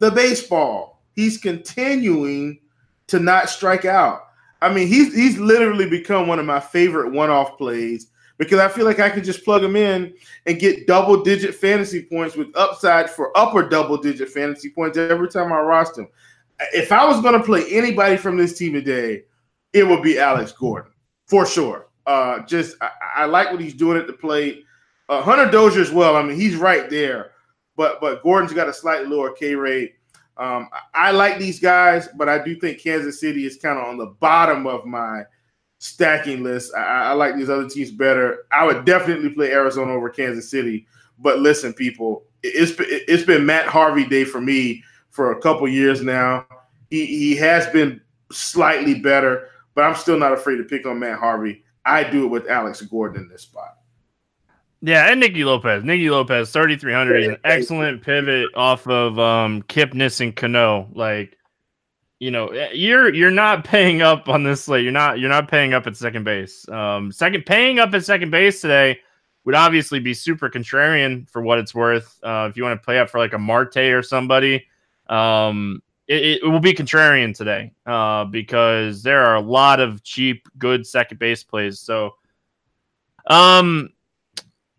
the 0.01 0.11
baseball. 0.11 1.05
He's 1.15 1.39
continuing 1.39 2.59
to 3.07 3.21
not 3.21 3.51
strike 3.51 3.85
out. 3.85 4.23
I 4.61 4.75
mean, 4.75 4.89
he's 4.89 5.15
he's 5.15 5.39
literally 5.39 5.89
become 5.89 6.27
one 6.27 6.41
of 6.41 6.45
my 6.45 6.59
favorite 6.59 7.13
one-off 7.13 7.57
plays 7.57 8.09
because 8.37 8.59
I 8.59 8.67
feel 8.67 8.85
like 8.85 8.99
I 8.99 9.11
can 9.11 9.23
just 9.23 9.45
plug 9.45 9.63
him 9.63 9.77
in 9.77 10.13
and 10.47 10.59
get 10.59 10.89
double-digit 10.89 11.55
fantasy 11.55 12.03
points 12.03 12.35
with 12.35 12.49
upside 12.57 13.09
for 13.09 13.37
upper 13.39 13.69
double-digit 13.69 14.29
fantasy 14.29 14.71
points 14.71 14.99
every 14.99 15.29
time 15.29 15.53
I 15.53 15.61
roster 15.61 16.03
him. 16.03 16.09
If 16.73 16.91
I 16.91 17.07
was 17.07 17.21
going 17.21 17.39
to 17.39 17.47
play 17.47 17.65
anybody 17.71 18.17
from 18.17 18.37
this 18.37 18.59
team 18.59 18.73
today, 18.73 19.23
it 19.73 19.87
would 19.87 20.03
be 20.03 20.19
Alex 20.19 20.51
Gordon 20.51 20.91
for 21.29 21.47
sure. 21.47 21.87
Uh, 22.11 22.45
just 22.45 22.75
I, 22.81 22.91
I, 23.19 23.25
like 23.27 23.53
what 23.53 23.61
he's 23.61 23.73
doing 23.73 23.97
at 23.97 24.09
the 24.09 24.13
plate. 24.13 24.65
Uh, 25.09 25.23
Hunter 25.23 25.49
Dozier 25.49 25.81
as 25.81 25.93
well. 25.93 26.17
I 26.17 26.25
mean, 26.25 26.35
he's 26.35 26.57
right 26.57 26.91
there, 26.91 27.31
but 27.77 28.01
but 28.01 28.21
Gordon's 28.25 28.53
got 28.53 28.69
a 28.69 28.73
slightly 28.73 29.07
lower 29.07 29.31
K 29.31 29.55
rate. 29.55 29.95
Um, 30.37 30.69
I, 30.73 31.11
I 31.11 31.11
like 31.13 31.39
these 31.39 31.61
guys, 31.61 32.09
but 32.17 32.29
I 32.29 32.43
do 32.43 32.57
think 32.57 32.83
Kansas 32.83 33.21
City 33.21 33.47
is 33.47 33.59
kind 33.59 33.79
of 33.79 33.85
on 33.85 33.97
the 33.97 34.07
bottom 34.07 34.67
of 34.67 34.87
my 34.87 35.23
stacking 35.79 36.43
list. 36.43 36.75
I, 36.75 36.81
I, 36.81 37.13
like 37.13 37.37
these 37.37 37.49
other 37.49 37.69
teams 37.69 37.93
better. 37.93 38.39
I 38.51 38.67
would 38.67 38.85
definitely 38.85 39.31
play 39.31 39.53
Arizona 39.53 39.93
over 39.93 40.11
Kansas 40.11 40.51
City. 40.51 40.89
But 41.21 41.39
listen, 41.39 41.73
people, 41.73 42.25
it's 42.43 42.73
it's 42.81 43.23
been 43.23 43.47
Matt 43.47 43.67
Harvey 43.67 44.05
day 44.05 44.25
for 44.25 44.41
me 44.41 44.83
for 45.11 45.31
a 45.31 45.41
couple 45.41 45.69
years 45.69 46.03
now. 46.03 46.45
He 46.91 47.07
he 47.07 47.37
has 47.37 47.69
been 47.69 48.01
slightly 48.33 48.99
better, 48.99 49.47
but 49.77 49.85
I'm 49.85 49.95
still 49.95 50.19
not 50.19 50.33
afraid 50.33 50.57
to 50.57 50.65
pick 50.65 50.87
on 50.87 50.99
Matt 50.99 51.21
Harvey. 51.21 51.63
I 51.85 52.05
do 52.05 52.25
it 52.25 52.29
with 52.29 52.49
Alex 52.49 52.81
Gordon 52.83 53.23
in 53.23 53.29
this 53.29 53.43
spot. 53.43 53.77
Yeah, 54.83 55.11
and 55.11 55.21
Nicky 55.21 55.45
Lopez. 55.45 55.85
Nicky 55.85 56.09
Lopez, 56.09 56.51
3,300 56.53 57.17
is 57.17 57.29
an 57.29 57.37
excellent 57.45 58.03
pivot 58.03 58.49
off 58.55 58.87
of 58.87 59.19
um, 59.19 59.63
Kipnis 59.65 60.21
and 60.23 60.35
Cano. 60.35 60.89
Like, 60.95 61.37
you 62.19 62.31
know, 62.31 62.49
eh, 62.49 62.71
you're 62.73 63.13
you're 63.13 63.31
not 63.31 63.65
paying 63.65 64.01
up 64.01 64.29
on 64.29 64.43
this 64.43 64.65
slate. 64.65 64.83
You're 64.83 64.93
not 64.93 65.19
you're 65.19 65.29
not 65.29 65.51
paying 65.51 65.75
up 65.75 65.87
at 65.87 65.97
second 65.97 66.25
base. 66.25 66.67
Um, 66.69 67.13
second 67.13 67.45
paying 67.45 67.79
up 67.79 67.93
at 67.93 68.05
second 68.05 68.31
base 68.31 68.63
today 68.63 68.99
would 69.45 69.55
obviously 69.55 70.01
be 70.01 70.15
super 70.15 70.49
contrarian 70.49 71.29
for 71.29 71.43
what 71.43 71.59
it's 71.59 71.75
worth. 71.75 72.19
Uh, 72.23 72.47
if 72.51 72.57
you 72.57 72.63
want 72.63 72.81
to 72.81 72.85
play 72.85 72.99
up 72.99 73.11
for 73.11 73.19
like 73.19 73.33
a 73.35 73.39
Marte 73.39 73.77
or 73.77 74.03
somebody, 74.03 74.67
um, 75.09 75.83
it, 76.11 76.43
it, 76.43 76.45
will 76.45 76.59
be 76.59 76.75
contrarian 76.75 77.37
today 77.37 77.73
uh, 77.87 78.25
because 78.25 79.05
there 79.05 79.23
are 79.23 79.37
a 79.37 79.41
lot 79.41 79.79
of 79.79 80.03
cheap, 80.03 80.49
good 80.59 80.85
second 80.85 81.19
base 81.19 81.45
plays. 81.45 81.79
So, 81.79 82.17
um, 83.29 83.91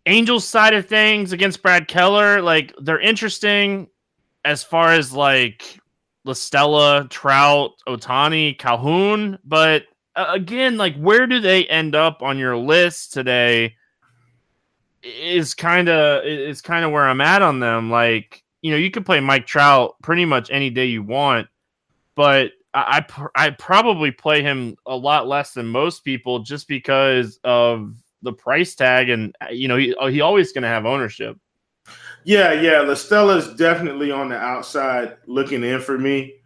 Angels 0.04 0.46
side 0.46 0.74
of 0.74 0.86
things 0.86 1.32
against 1.32 1.62
Brad 1.62 1.88
Keller, 1.88 2.42
like 2.42 2.74
they're 2.82 3.00
interesting 3.00 3.88
as 4.44 4.62
far 4.62 4.92
as 4.92 5.12
like 5.12 5.80
La 6.24 6.34
Stella, 6.34 7.06
Trout, 7.08 7.70
Ohtani, 7.88 8.58
Calhoun, 8.58 9.38
but 9.44 9.84
uh, 10.14 10.26
again, 10.30 10.76
like 10.76 10.96
where 10.96 11.26
do 11.26 11.40
they 11.40 11.64
end 11.66 11.94
up 11.94 12.20
on 12.22 12.36
your 12.36 12.58
list 12.58 13.14
today? 13.14 13.74
Is 15.02 15.54
kind 15.54 15.88
of 15.88 16.24
is 16.26 16.60
kind 16.60 16.84
of 16.84 16.90
where 16.92 17.08
I'm 17.08 17.20
at 17.20 17.40
on 17.40 17.58
them. 17.58 17.90
Like 17.90 18.41
you 18.62 18.70
know, 18.70 18.76
you 18.76 18.90
could 18.90 19.04
play 19.04 19.20
Mike 19.20 19.46
Trout 19.46 19.96
pretty 20.02 20.24
much 20.24 20.50
any 20.50 20.70
day 20.70 20.86
you 20.86 21.02
want, 21.02 21.48
but 22.14 22.52
I 22.74 23.04
I 23.34 23.50
probably 23.50 24.10
play 24.10 24.42
him 24.42 24.76
a 24.86 24.96
lot 24.96 25.28
less 25.28 25.52
than 25.52 25.66
most 25.66 26.04
people 26.04 26.38
just 26.38 26.68
because 26.68 27.38
of 27.44 27.94
the 28.22 28.32
price 28.32 28.74
tag, 28.74 29.10
and 29.10 29.36
you 29.50 29.68
know 29.68 29.76
he 29.76 29.94
he 30.10 30.20
always 30.20 30.52
going 30.52 30.62
to 30.62 30.68
have 30.68 30.86
ownership. 30.86 31.36
Yeah, 32.24 32.52
yeah, 32.52 32.80
La 32.80 32.94
Stella's 32.94 33.54
definitely 33.54 34.12
on 34.12 34.28
the 34.28 34.38
outside 34.38 35.16
looking 35.26 35.64
in 35.64 35.80
for 35.80 35.98
me. 35.98 36.36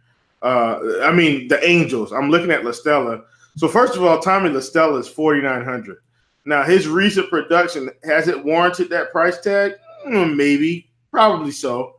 Uh, 0.41 0.79
I 1.03 1.11
mean, 1.11 1.47
the 1.47 1.63
Angels. 1.63 2.11
I'm 2.11 2.29
looking 2.31 2.51
at 2.51 2.65
La 2.65 2.71
Stella. 2.71 3.23
So 3.57 3.67
first 3.67 3.95
of 3.95 4.03
all, 4.03 4.19
Tommy 4.19 4.49
La 4.49 4.59
Stella 4.59 4.97
is 4.97 5.07
4,900. 5.07 5.97
Now 6.45 6.63
his 6.63 6.87
recent 6.87 7.29
production 7.29 7.89
has 8.03 8.27
it 8.27 8.43
warranted 8.43 8.89
that 8.89 9.11
price 9.11 9.39
tag? 9.39 9.73
Mm, 10.07 10.35
maybe, 10.35 10.89
probably 11.11 11.51
so. 11.51 11.96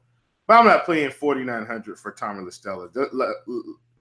But 0.48 0.60
I'm 0.60 0.66
not 0.66 0.86
playing 0.86 1.10
4,900 1.10 1.98
for 1.98 2.10
Tommy 2.10 2.42
La 2.42 2.50
Stella. 2.50 2.88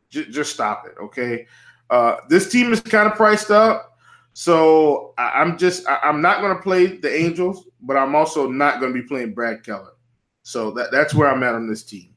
Just, 0.09 0.31
just 0.31 0.53
stop 0.53 0.85
it, 0.87 0.95
okay? 0.99 1.45
Uh, 1.89 2.15
this 2.29 2.49
team 2.49 2.71
is 2.71 2.79
kind 2.79 3.05
of 3.05 3.15
priced 3.15 3.51
up. 3.51 3.97
So 4.31 5.13
I, 5.17 5.41
am 5.41 5.57
just 5.57 5.85
I, 5.87 5.99
am 6.03 6.21
not 6.21 6.39
going 6.39 6.55
to 6.55 6.61
play 6.61 6.87
the 6.97 7.13
Angels, 7.13 7.67
but 7.81 7.97
I'm 7.97 8.15
also 8.15 8.49
not 8.49 8.79
going 8.79 8.93
to 8.93 9.01
be 9.01 9.05
playing 9.05 9.33
Brad 9.33 9.63
Keller. 9.65 9.93
So 10.43 10.71
that, 10.71 10.91
that's 10.91 11.13
where 11.13 11.29
I'm 11.29 11.43
at 11.43 11.53
on 11.53 11.67
this 11.67 11.83
team. 11.83 12.13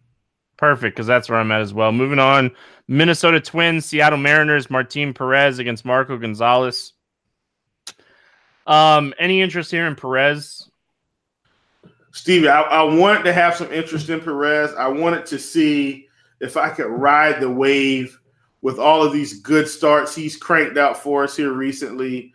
Perfect, 0.57 0.95
because 0.95 1.07
that's 1.07 1.29
where 1.29 1.41
I'm 1.41 1.51
at 1.51 1.63
as 1.63 1.75
well. 1.75 1.91
Moving 1.91 2.19
on, 2.21 2.53
Minnesota 2.87 3.41
Twins, 3.41 3.87
Seattle 3.87 4.19
Mariners, 4.19 4.71
Martin 4.71 5.13
Perez 5.13 5.59
against 5.59 5.85
Marco 5.85 6.17
Gonzalez. 6.19 6.93
Um, 8.67 9.13
any 9.19 9.41
interest 9.41 9.71
here 9.73 9.87
in 9.87 9.97
Perez? 9.97 10.70
Stevie, 12.13 12.49
I, 12.49 12.63
I 12.63 12.83
wanted 12.83 13.23
to 13.25 13.33
have 13.33 13.57
some 13.57 13.73
interest 13.73 14.09
in 14.09 14.21
Perez. 14.21 14.75
I 14.75 14.89
wanted 14.89 15.27
to 15.27 15.39
see 15.39 16.09
if 16.41 16.57
I 16.57 16.71
could 16.71 16.87
ride 16.87 17.41
the 17.41 17.51
wave 17.51 18.19
with 18.63 18.79
all 18.79 19.03
of 19.03 19.13
these 19.13 19.41
good 19.41 19.69
starts 19.69 20.15
he's 20.15 20.37
cranked 20.37 20.77
out 20.77 20.97
for 20.97 21.25
us 21.25 21.37
here 21.37 21.53
recently. 21.53 22.35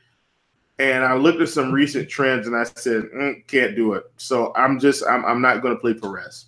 And 0.80 1.04
I 1.04 1.16
looked 1.16 1.42
at 1.42 1.50
some 1.50 1.72
recent 1.72 2.10
trends 2.10 2.48
and 2.48 2.56
I 2.56 2.64
said, 2.64 3.04
mm, 3.16 3.48
can't 3.48 3.76
do 3.76 3.94
it. 3.94 4.04
So 4.18 4.54
I'm 4.56 4.80
just, 4.80 5.04
I'm, 5.08 5.24
I'm 5.26 5.42
not 5.42 5.62
going 5.62 5.74
to 5.74 5.80
play 5.80 5.94
Perez. 5.94 6.48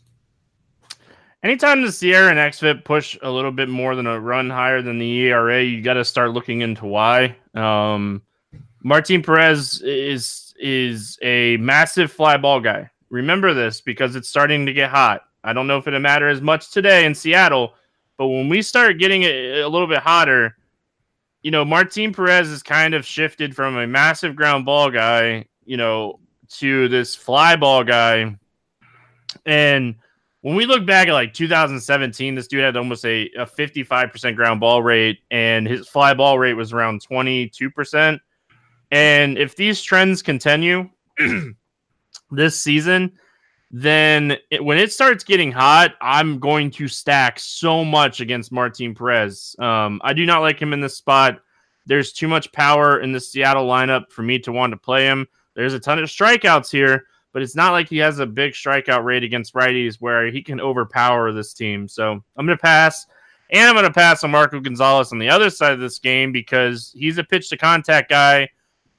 Anytime 1.43 1.81
the 1.81 1.89
SIERA 1.89 2.31
and 2.31 2.39
XFIP 2.39 2.83
push 2.83 3.17
a 3.21 3.29
little 3.29 3.51
bit 3.51 3.69
more 3.69 3.95
than 3.95 4.07
a 4.07 4.19
run 4.19 4.49
higher 4.49 4.81
than 4.81 4.97
the 4.97 5.19
ERA, 5.19 5.63
you 5.63 5.81
got 5.81 5.93
to 5.93 6.03
start 6.03 6.31
looking 6.31 6.61
into 6.61 6.85
why. 6.85 7.35
Um, 7.53 8.21
Martin 8.83 9.21
Perez 9.21 9.81
is 9.81 10.55
is 10.59 11.19
a 11.21 11.57
massive 11.57 12.11
fly 12.11 12.37
ball 12.37 12.59
guy. 12.59 12.89
Remember 13.09 13.53
this 13.53 13.81
because 13.81 14.15
it's 14.15 14.29
starting 14.29 14.65
to 14.65 14.73
get 14.73 14.89
hot. 14.89 15.21
I 15.43 15.53
don't 15.53 15.67
know 15.67 15.77
if 15.77 15.87
it'll 15.87 15.99
matter 15.99 16.27
as 16.27 16.41
much 16.41 16.71
today 16.71 17.05
in 17.05 17.15
Seattle, 17.15 17.73
but 18.17 18.27
when 18.27 18.49
we 18.49 18.61
start 18.61 18.97
getting 18.99 19.23
a, 19.23 19.61
a 19.61 19.69
little 19.69 19.87
bit 19.87 19.99
hotter, 19.99 20.57
you 21.41 21.51
know, 21.51 21.63
Martin 21.63 22.13
Perez 22.13 22.49
has 22.49 22.63
kind 22.63 22.93
of 22.93 23.05
shifted 23.05 23.55
from 23.55 23.77
a 23.77 23.87
massive 23.87 24.35
ground 24.35 24.65
ball 24.65 24.89
guy, 24.89 25.45
you 25.65 25.77
know, 25.77 26.19
to 26.49 26.87
this 26.89 27.15
fly 27.15 27.55
ball 27.55 27.83
guy. 27.83 28.35
And 29.45 29.95
when 30.41 30.55
we 30.55 30.65
look 30.65 30.85
back 30.85 31.07
at 31.07 31.13
like 31.13 31.33
2017, 31.33 32.35
this 32.35 32.47
dude 32.47 32.63
had 32.63 32.77
almost 32.77 33.05
a, 33.05 33.29
a 33.37 33.45
55% 33.45 34.35
ground 34.35 34.59
ball 34.59 34.81
rate, 34.81 35.19
and 35.31 35.67
his 35.67 35.87
fly 35.87 36.13
ball 36.13 36.39
rate 36.39 36.53
was 36.53 36.73
around 36.73 37.05
22%. 37.05 38.19
And 38.91 39.37
if 39.37 39.55
these 39.55 39.81
trends 39.81 40.21
continue, 40.21 40.89
this 42.31 42.59
season, 42.59 43.11
then 43.71 44.37
it, 44.49 44.63
when 44.63 44.77
it 44.77 44.93
starts 44.93 45.23
getting 45.23 45.51
hot, 45.51 45.95
I'm 46.01 46.39
going 46.39 46.71
to 46.71 46.87
stack 46.87 47.39
so 47.39 47.83
much 47.83 48.21
against 48.21 48.51
Martin 48.51 48.95
Perez. 48.95 49.55
Um, 49.59 49.99
I 50.03 50.13
do 50.13 50.25
not 50.25 50.41
like 50.41 50.59
him 50.59 50.73
in 50.73 50.79
this 50.79 50.95
spot. 50.95 51.41
There's 51.85 52.11
too 52.11 52.27
much 52.27 52.51
power 52.51 52.99
in 52.99 53.11
the 53.11 53.19
Seattle 53.19 53.67
lineup 53.67 54.11
for 54.11 54.21
me 54.21 54.39
to 54.39 54.51
want 54.51 54.71
to 54.71 54.77
play 54.77 55.05
him. 55.05 55.27
There's 55.55 55.73
a 55.73 55.79
ton 55.79 55.99
of 55.99 56.09
strikeouts 56.09 56.71
here, 56.71 57.05
but 57.33 57.41
it's 57.41 57.55
not 57.55 57.71
like 57.71 57.89
he 57.89 57.97
has 57.97 58.19
a 58.19 58.25
big 58.25 58.53
strikeout 58.53 59.03
rate 59.03 59.23
against 59.23 59.53
righties 59.53 59.95
where 59.95 60.27
he 60.27 60.41
can 60.41 60.61
overpower 60.61 61.31
this 61.31 61.53
team. 61.53 61.87
So 61.87 62.11
I'm 62.11 62.45
going 62.45 62.57
to 62.57 62.61
pass. 62.61 63.05
And 63.49 63.69
I'm 63.69 63.75
going 63.75 63.85
to 63.85 63.93
pass 63.93 64.25
on 64.25 64.31
Marco 64.31 64.59
Gonzalez 64.59 65.13
on 65.13 65.19
the 65.19 65.29
other 65.29 65.49
side 65.49 65.71
of 65.71 65.79
this 65.79 65.99
game 65.99 66.33
because 66.33 66.93
he's 66.93 67.17
a 67.17 67.23
pitch 67.23 67.49
to 67.49 67.57
contact 67.57 68.09
guy 68.09 68.49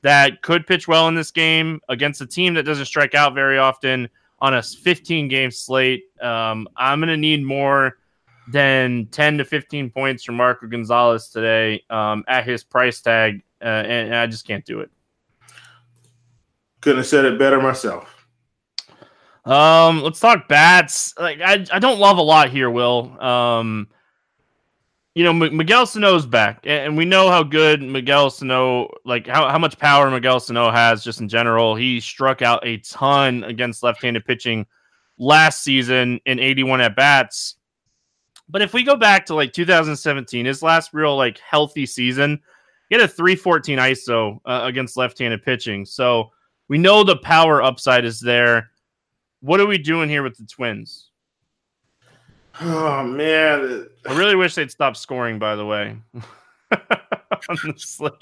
that 0.02 0.42
could 0.42 0.66
pitch 0.66 0.86
well 0.86 1.08
in 1.08 1.14
this 1.14 1.30
game 1.30 1.80
against 1.88 2.20
a 2.20 2.26
team 2.26 2.54
that 2.54 2.64
doesn't 2.64 2.86
strike 2.86 3.14
out 3.14 3.34
very 3.34 3.58
often 3.58 4.08
on 4.40 4.54
a 4.54 4.62
15 4.62 5.28
game 5.28 5.50
slate. 5.50 6.04
Um, 6.20 6.68
I'm 6.76 7.00
going 7.00 7.08
to 7.08 7.16
need 7.16 7.44
more 7.44 7.98
than 8.48 9.06
10 9.06 9.38
to 9.38 9.44
15 9.44 9.90
points 9.90 10.24
from 10.24 10.36
Marco 10.36 10.66
Gonzalez 10.66 11.28
today 11.28 11.82
um, 11.90 12.24
at 12.28 12.44
his 12.44 12.64
price 12.64 13.00
tag, 13.00 13.42
uh, 13.60 13.64
and, 13.64 14.08
and, 14.08 14.14
I 14.14 14.26
just 14.26 14.46
can't 14.46 14.64
do 14.64 14.80
it. 14.80 14.90
Couldn't 16.80 16.98
have 16.98 17.06
said 17.06 17.24
it 17.24 17.38
better 17.38 17.60
myself. 17.60 18.26
Um, 19.44 20.02
let's 20.02 20.20
talk 20.20 20.48
bats. 20.48 21.14
Like 21.18 21.40
I, 21.40 21.66
I 21.72 21.78
don't 21.78 21.98
love 21.98 22.18
a 22.18 22.22
lot 22.22 22.50
here, 22.50 22.70
Will. 22.70 23.20
Um, 23.22 23.88
you 25.18 25.24
know, 25.24 25.30
M- 25.30 25.56
Miguel 25.56 25.84
Sano's 25.84 26.26
back, 26.26 26.60
and 26.62 26.96
we 26.96 27.04
know 27.04 27.28
how 27.28 27.42
good 27.42 27.82
Miguel 27.82 28.30
Sano, 28.30 28.88
like 29.04 29.26
how, 29.26 29.48
how 29.48 29.58
much 29.58 29.76
power 29.76 30.08
Miguel 30.08 30.38
Sano 30.38 30.70
has 30.70 31.02
just 31.02 31.20
in 31.20 31.28
general. 31.28 31.74
He 31.74 31.98
struck 31.98 32.40
out 32.40 32.64
a 32.64 32.76
ton 32.78 33.42
against 33.42 33.82
left 33.82 34.00
handed 34.00 34.24
pitching 34.24 34.64
last 35.18 35.64
season 35.64 36.20
in 36.24 36.38
81 36.38 36.82
at 36.82 36.94
bats. 36.94 37.56
But 38.48 38.62
if 38.62 38.72
we 38.72 38.84
go 38.84 38.94
back 38.94 39.26
to 39.26 39.34
like 39.34 39.52
2017, 39.52 40.46
his 40.46 40.62
last 40.62 40.94
real 40.94 41.16
like 41.16 41.40
healthy 41.40 41.84
season, 41.84 42.40
he 42.88 42.94
had 42.94 43.04
a 43.04 43.08
314 43.08 43.76
ISO 43.76 44.38
uh, 44.44 44.60
against 44.66 44.96
left-handed 44.96 45.42
pitching. 45.42 45.84
So 45.84 46.30
we 46.68 46.78
know 46.78 47.02
the 47.02 47.16
power 47.16 47.60
upside 47.60 48.04
is 48.04 48.20
there. 48.20 48.70
What 49.40 49.58
are 49.58 49.66
we 49.66 49.78
doing 49.78 50.08
here 50.08 50.22
with 50.22 50.38
the 50.38 50.46
Twins? 50.46 51.07
Oh 52.60 53.04
man, 53.04 53.88
I 54.06 54.16
really 54.16 54.34
wish 54.34 54.54
they'd 54.54 54.70
stop 54.70 54.96
scoring. 54.96 55.38
By 55.38 55.54
the 55.54 55.64
way, 55.64 55.96
slate. 57.76 58.12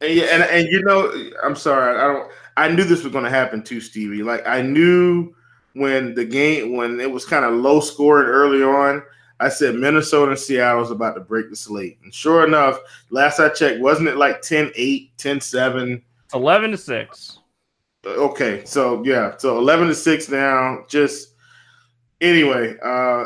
And, 0.00 0.14
yeah, 0.14 0.24
and 0.24 0.42
and 0.42 0.68
you 0.68 0.82
know, 0.82 1.12
I'm 1.44 1.54
sorry, 1.54 1.96
I 1.96 2.12
don't. 2.12 2.30
I 2.56 2.68
knew 2.68 2.84
this 2.84 3.04
was 3.04 3.12
going 3.12 3.24
to 3.24 3.30
happen 3.30 3.62
too, 3.62 3.80
Stevie. 3.80 4.22
Like 4.22 4.46
I 4.46 4.62
knew 4.62 5.34
when 5.74 6.14
the 6.14 6.24
game 6.24 6.76
when 6.76 7.00
it 7.00 7.10
was 7.10 7.24
kind 7.24 7.44
of 7.44 7.54
low 7.54 7.80
scoring 7.80 8.28
early 8.28 8.62
on. 8.62 9.02
I 9.40 9.48
said 9.48 9.74
Minnesota 9.74 10.32
and 10.32 10.38
Seattle 10.38 10.80
was 10.80 10.90
about 10.90 11.14
to 11.14 11.20
break 11.20 11.48
the 11.48 11.56
slate. 11.56 11.98
And 12.04 12.12
sure 12.12 12.46
enough, 12.46 12.78
last 13.08 13.40
I 13.40 13.48
checked, 13.48 13.80
wasn't 13.80 14.08
it 14.08 14.16
like 14.16 14.42
10 14.42 14.70
8, 14.74 15.16
10 15.16 15.40
7? 15.40 16.02
11 16.34 16.70
to 16.72 16.76
6. 16.76 17.38
Okay. 18.04 18.62
So, 18.66 19.02
yeah. 19.02 19.34
So 19.38 19.56
11 19.56 19.88
to 19.88 19.94
6 19.94 20.28
now. 20.28 20.84
Just 20.88 21.34
anyway, 22.20 22.76
uh, 22.84 23.24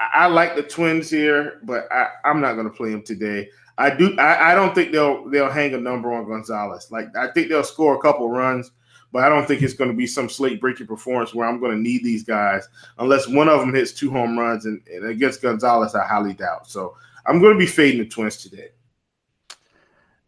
I, 0.00 0.24
I 0.24 0.26
like 0.26 0.56
the 0.56 0.62
Twins 0.62 1.10
here, 1.10 1.60
but 1.62 1.86
I, 1.92 2.08
I'm 2.24 2.40
not 2.40 2.54
going 2.54 2.68
to 2.68 2.76
play 2.76 2.90
them 2.90 3.02
today. 3.02 3.48
I 3.78 3.90
do. 3.90 4.16
I, 4.18 4.52
I 4.52 4.54
don't 4.54 4.74
think 4.74 4.92
they'll 4.92 5.28
they'll 5.30 5.50
hang 5.50 5.74
a 5.74 5.78
number 5.78 6.12
on 6.12 6.28
Gonzalez. 6.28 6.88
Like 6.90 7.14
I 7.16 7.28
think 7.28 7.48
they'll 7.48 7.64
score 7.64 7.94
a 7.94 8.00
couple 8.00 8.28
runs, 8.28 8.72
but 9.12 9.22
I 9.22 9.28
don't 9.28 9.46
think 9.46 9.62
it's 9.62 9.74
going 9.74 9.90
to 9.90 9.96
be 9.96 10.06
some 10.06 10.28
slate 10.28 10.60
breaking 10.60 10.86
performance 10.86 11.34
where 11.34 11.48
I'm 11.48 11.60
going 11.60 11.72
to 11.72 11.80
need 11.80 12.04
these 12.04 12.24
guys 12.24 12.68
unless 12.98 13.28
one 13.28 13.48
of 13.48 13.60
them 13.60 13.74
hits 13.74 13.92
two 13.92 14.10
home 14.10 14.38
runs. 14.38 14.66
And, 14.66 14.82
and 14.92 15.06
against 15.06 15.42
Gonzalez, 15.42 15.94
I 15.94 16.06
highly 16.06 16.34
doubt. 16.34 16.68
So 16.68 16.94
I'm 17.26 17.40
going 17.40 17.54
to 17.54 17.58
be 17.58 17.66
fading 17.66 18.00
the 18.00 18.08
Twins 18.08 18.36
today. 18.36 18.68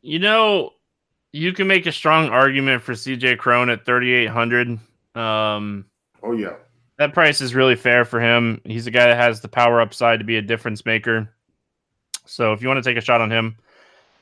You 0.01 0.19
know, 0.19 0.73
you 1.33 1.53
can 1.53 1.67
make 1.67 1.87
a 1.87 1.93
strong 1.93 2.29
argument 2.29 2.83
for 2.83 2.93
CJ 2.93 3.39
Cron 3.39 3.71
at 3.71 3.87
3,800. 3.87 4.79
Um, 5.15 5.87
oh, 6.23 6.33
yeah. 6.33 6.55
That 7.03 7.15
price 7.15 7.41
is 7.41 7.53
really 7.53 7.75
fair 7.75 8.05
for 8.05 8.21
him. 8.21 8.61
He's 8.65 8.87
a 8.87 8.91
guy 8.93 9.09
that 9.09 9.17
has 9.17 9.41
the 9.41 9.49
power 9.49 9.81
upside 9.81 10.21
to 10.21 10.25
be 10.25 10.37
a 10.37 10.41
difference 10.41 10.87
maker. 10.87 11.35
So 12.27 12.53
if 12.53 12.63
you 12.63 12.69
want 12.69 12.79
to 12.79 12.89
take 12.89 12.97
a 12.97 13.01
shot 13.01 13.21
on 13.21 13.29
him, 13.29 13.57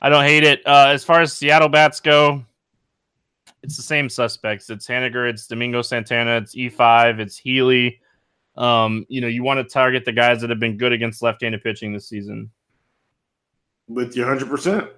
I 0.01 0.09
don't 0.09 0.23
hate 0.23 0.43
it. 0.43 0.65
Uh, 0.65 0.87
as 0.87 1.03
far 1.03 1.21
as 1.21 1.31
Seattle 1.31 1.69
bats 1.69 1.99
go, 1.99 2.43
it's 3.61 3.77
the 3.77 3.83
same 3.83 4.09
suspects. 4.09 4.67
It's 4.71 4.87
Haniger, 4.87 5.29
it's 5.29 5.45
Domingo 5.45 5.83
Santana, 5.83 6.37
it's 6.37 6.55
E5, 6.55 7.19
it's 7.19 7.37
Healy. 7.37 8.01
Um, 8.57 9.05
you 9.09 9.21
know, 9.21 9.27
you 9.27 9.43
want 9.43 9.59
to 9.59 9.63
target 9.63 10.03
the 10.03 10.11
guys 10.11 10.41
that 10.41 10.49
have 10.49 10.59
been 10.59 10.75
good 10.75 10.91
against 10.91 11.21
left-handed 11.21 11.61
pitching 11.61 11.93
this 11.93 12.09
season. 12.09 12.49
With 13.87 14.17
you 14.17 14.25
100%. 14.25 14.89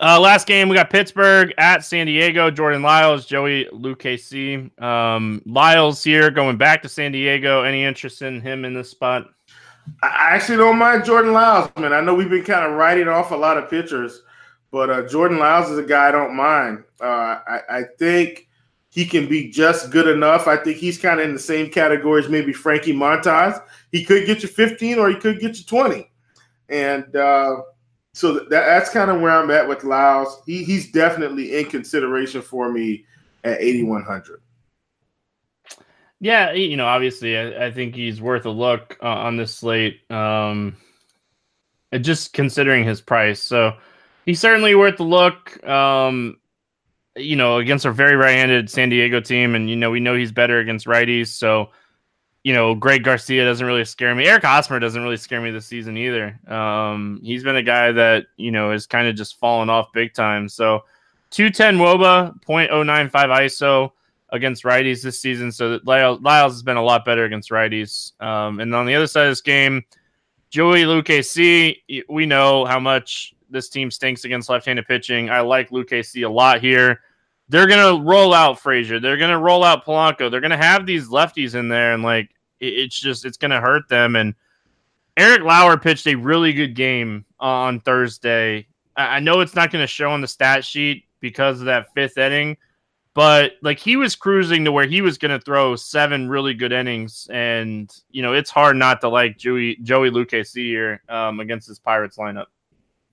Uh, 0.00 0.20
last 0.20 0.46
game, 0.46 0.68
we 0.68 0.76
got 0.76 0.90
Pittsburgh 0.90 1.52
at 1.58 1.84
San 1.84 2.06
Diego. 2.06 2.50
Jordan 2.50 2.82
Lyles, 2.82 3.26
Joey 3.26 3.66
Lucchesi. 3.72 4.70
Um, 4.82 5.42
Lyles 5.46 6.04
here 6.04 6.30
going 6.30 6.56
back 6.56 6.82
to 6.82 6.88
San 6.88 7.12
Diego. 7.12 7.62
Any 7.62 7.84
interest 7.84 8.22
in 8.22 8.40
him 8.40 8.64
in 8.64 8.74
this 8.74 8.90
spot? 8.90 9.28
I 10.02 10.34
actually 10.34 10.58
don't 10.58 10.78
mind 10.78 11.04
Jordan 11.06 11.32
Lyles, 11.32 11.70
man. 11.78 11.94
I 11.94 12.00
know 12.02 12.14
we've 12.14 12.28
been 12.28 12.44
kind 12.44 12.66
of 12.66 12.76
writing 12.76 13.08
off 13.08 13.30
a 13.30 13.36
lot 13.36 13.56
of 13.56 13.70
pitchers 13.70 14.22
but 14.70 14.90
uh, 14.90 15.06
Jordan 15.08 15.38
Lyles 15.38 15.70
is 15.70 15.78
a 15.78 15.82
guy 15.82 16.08
I 16.08 16.10
don't 16.10 16.36
mind. 16.36 16.84
Uh, 17.00 17.38
I, 17.46 17.60
I, 17.70 17.82
think 17.98 18.48
he 18.90 19.06
can 19.06 19.28
be 19.28 19.50
just 19.50 19.90
good 19.90 20.08
enough. 20.08 20.46
I 20.46 20.56
think 20.56 20.76
he's 20.78 20.98
kind 20.98 21.20
of 21.20 21.26
in 21.26 21.32
the 21.32 21.40
same 21.40 21.70
category 21.70 22.22
as 22.22 22.28
maybe 22.28 22.52
Frankie 22.52 22.92
Montas. 22.92 23.62
He 23.92 24.04
could 24.04 24.26
get 24.26 24.42
you 24.42 24.48
15 24.48 24.98
or 24.98 25.08
he 25.08 25.16
could 25.16 25.40
get 25.40 25.58
you 25.58 25.64
20. 25.64 26.10
And 26.68 27.16
uh, 27.16 27.56
so 28.18 28.32
that, 28.32 28.48
that's 28.50 28.90
kind 28.90 29.12
of 29.12 29.20
where 29.20 29.30
I'm 29.30 29.48
at 29.52 29.68
with 29.68 29.84
Lyles. 29.84 30.42
He, 30.44 30.64
he's 30.64 30.90
definitely 30.90 31.56
in 31.56 31.66
consideration 31.66 32.42
for 32.42 32.68
me 32.68 33.04
at 33.44 33.60
8,100. 33.60 34.40
Yeah, 36.18 36.50
you 36.50 36.76
know, 36.76 36.86
obviously, 36.86 37.38
I, 37.38 37.66
I 37.66 37.70
think 37.70 37.94
he's 37.94 38.20
worth 38.20 38.44
a 38.44 38.50
look 38.50 38.98
uh, 39.00 39.06
on 39.06 39.36
this 39.36 39.54
slate. 39.54 40.00
Um, 40.10 40.76
just 42.00 42.32
considering 42.32 42.84
his 42.84 43.00
price. 43.00 43.40
So, 43.40 43.76
he's 44.26 44.40
certainly 44.40 44.74
worth 44.74 44.96
the 44.96 45.04
look. 45.04 45.64
Um, 45.64 46.38
you 47.14 47.36
know, 47.36 47.58
against 47.58 47.84
a 47.84 47.92
very 47.92 48.16
right-handed 48.16 48.68
San 48.68 48.88
Diego 48.88 49.20
team, 49.20 49.54
and 49.54 49.70
you 49.70 49.76
know 49.76 49.92
we 49.92 50.00
know 50.00 50.16
he's 50.16 50.32
better 50.32 50.58
against 50.58 50.86
righties. 50.86 51.28
So, 51.28 51.70
you 52.48 52.54
know, 52.54 52.74
Greg 52.74 53.04
Garcia 53.04 53.44
doesn't 53.44 53.66
really 53.66 53.84
scare 53.84 54.14
me. 54.14 54.24
Eric 54.24 54.42
Hosmer 54.42 54.78
doesn't 54.78 55.02
really 55.02 55.18
scare 55.18 55.42
me 55.42 55.50
this 55.50 55.66
season 55.66 55.98
either. 55.98 56.40
Um, 56.50 57.20
he's 57.22 57.44
been 57.44 57.56
a 57.56 57.62
guy 57.62 57.92
that 57.92 58.24
you 58.38 58.50
know 58.50 58.72
is 58.72 58.86
kind 58.86 59.06
of 59.06 59.16
just 59.16 59.38
fallen 59.38 59.68
off 59.68 59.92
big 59.92 60.14
time. 60.14 60.48
So, 60.48 60.84
two 61.28 61.50
ten 61.50 61.76
WOBA, 61.76 62.42
0.095 62.48 63.10
ISO 63.10 63.90
against 64.30 64.64
righties 64.64 65.02
this 65.02 65.20
season. 65.20 65.52
So 65.52 65.78
Lyles, 65.84 66.22
Lyles 66.22 66.54
has 66.54 66.62
been 66.62 66.78
a 66.78 66.82
lot 66.82 67.04
better 67.04 67.26
against 67.26 67.50
righties. 67.50 68.18
Um, 68.22 68.60
and 68.60 68.74
on 68.74 68.86
the 68.86 68.94
other 68.94 69.06
side 69.06 69.26
of 69.26 69.32
this 69.32 69.42
game, 69.42 69.84
Joey 70.48 70.84
Lucchesi, 70.84 72.04
we 72.08 72.24
know 72.24 72.64
how 72.64 72.80
much 72.80 73.34
this 73.50 73.68
team 73.68 73.90
stinks 73.90 74.24
against 74.24 74.48
left-handed 74.48 74.86
pitching. 74.86 75.28
I 75.28 75.40
like 75.40 75.68
Lucchesi 75.68 76.24
a 76.24 76.30
lot 76.30 76.62
here. 76.62 77.02
They're 77.50 77.66
gonna 77.66 78.02
roll 78.02 78.32
out 78.32 78.58
Frazier. 78.58 79.00
They're 79.00 79.18
gonna 79.18 79.38
roll 79.38 79.64
out 79.64 79.84
Polanco. 79.84 80.30
They're 80.30 80.40
gonna 80.40 80.56
have 80.56 80.86
these 80.86 81.08
lefties 81.08 81.54
in 81.54 81.68
there, 81.68 81.92
and 81.92 82.02
like 82.02 82.30
it's 82.60 82.98
just 82.98 83.24
it's 83.24 83.36
gonna 83.36 83.60
hurt 83.60 83.88
them. 83.88 84.16
And 84.16 84.34
Eric 85.16 85.42
Lauer 85.42 85.76
pitched 85.76 86.06
a 86.06 86.14
really 86.14 86.52
good 86.52 86.74
game 86.74 87.24
on 87.40 87.80
Thursday. 87.80 88.66
I 88.96 89.20
know 89.20 89.40
it's 89.40 89.54
not 89.54 89.70
gonna 89.70 89.86
show 89.86 90.10
on 90.10 90.20
the 90.20 90.28
stat 90.28 90.64
sheet 90.64 91.04
because 91.20 91.60
of 91.60 91.66
that 91.66 91.92
fifth 91.94 92.18
inning, 92.18 92.56
but 93.18 93.54
like 93.62 93.80
he 93.80 93.96
was 93.96 94.14
cruising 94.14 94.64
to 94.64 94.70
where 94.70 94.86
he 94.86 95.00
was 95.00 95.18
going 95.18 95.36
to 95.36 95.44
throw 95.44 95.74
seven 95.74 96.28
really 96.28 96.54
good 96.54 96.70
innings, 96.70 97.26
and 97.32 97.92
you 98.12 98.22
know 98.22 98.32
it's 98.32 98.48
hard 98.48 98.76
not 98.76 99.00
to 99.00 99.08
like 99.08 99.36
Joey 99.36 99.74
Joey 99.82 100.08
Lucchesi 100.08 100.66
here 100.66 101.02
um, 101.08 101.40
against 101.40 101.66
this 101.66 101.80
Pirates 101.80 102.16
lineup. 102.16 102.46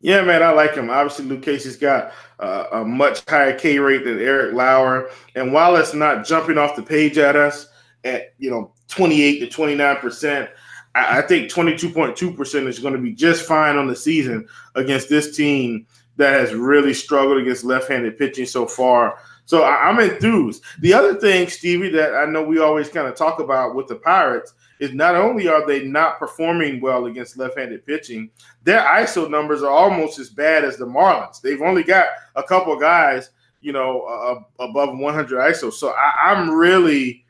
Yeah, 0.01 0.21
man, 0.21 0.43
I 0.43 0.51
like 0.51 0.75
him. 0.75 0.91
Obviously, 0.91 1.25
Lucchesi's 1.25 1.77
got 1.77 2.11
uh, 2.39 2.65
a 2.73 2.85
much 2.85 3.27
higher 3.27 3.57
K 3.57 3.79
rate 3.79 4.03
than 4.03 4.19
Eric 4.19 4.53
Lauer, 4.53 5.09
and 5.33 5.51
while 5.51 5.75
it's 5.75 5.95
not 5.95 6.23
jumping 6.23 6.59
off 6.59 6.75
the 6.75 6.83
page 6.83 7.17
at 7.17 7.35
us 7.35 7.69
at 8.03 8.35
you 8.37 8.51
know 8.51 8.74
28 8.87 9.39
to 9.39 9.47
29 9.47 9.95
percent, 9.97 10.49
I, 10.95 11.21
think 11.21 11.51
22.2 11.51 12.35
percent 12.35 12.67
is 12.67 12.79
going 12.79 12.93
to 12.93 12.99
be 12.99 13.11
just 13.11 13.45
fine 13.45 13.77
on 13.77 13.87
the 13.87 13.95
season 13.95 14.47
against 14.75 15.09
this 15.09 15.35
team 15.35 15.85
that 16.17 16.39
has 16.39 16.53
really 16.53 16.93
struggled 16.93 17.37
against 17.37 17.65
left-handed 17.65 18.17
pitching 18.17 18.45
so 18.45 18.65
far. 18.65 19.17
So 19.45 19.63
I, 19.63 19.89
I'm 19.89 19.99
enthused. 19.99 20.63
The 20.79 20.93
other 20.93 21.15
thing, 21.15 21.47
Stevie, 21.49 21.89
that 21.89 22.15
I 22.15 22.25
know 22.25 22.43
we 22.43 22.59
always 22.59 22.89
kind 22.89 23.07
of 23.07 23.15
talk 23.15 23.39
about 23.39 23.75
with 23.75 23.87
the 23.87 23.95
Pirates 23.95 24.53
is 24.79 24.93
not 24.93 25.15
only 25.15 25.47
are 25.47 25.65
they 25.65 25.85
not 25.85 26.19
performing 26.19 26.81
well 26.81 27.05
against 27.05 27.37
left-handed 27.37 27.85
pitching, 27.85 28.29
their 28.63 28.81
ISO 28.81 29.29
numbers 29.29 29.63
are 29.63 29.71
almost 29.71 30.19
as 30.19 30.29
bad 30.29 30.65
as 30.65 30.77
the 30.77 30.85
Marlins. 30.85 31.41
They've 31.41 31.61
only 31.61 31.83
got 31.83 32.07
a 32.35 32.43
couple 32.43 32.75
guys, 32.77 33.31
you 33.61 33.73
know, 33.73 34.01
uh, 34.01 34.63
above 34.63 34.97
100 34.97 35.39
ISO. 35.51 35.71
So 35.71 35.93
I, 35.93 36.31
am 36.31 36.51
really 36.51 37.24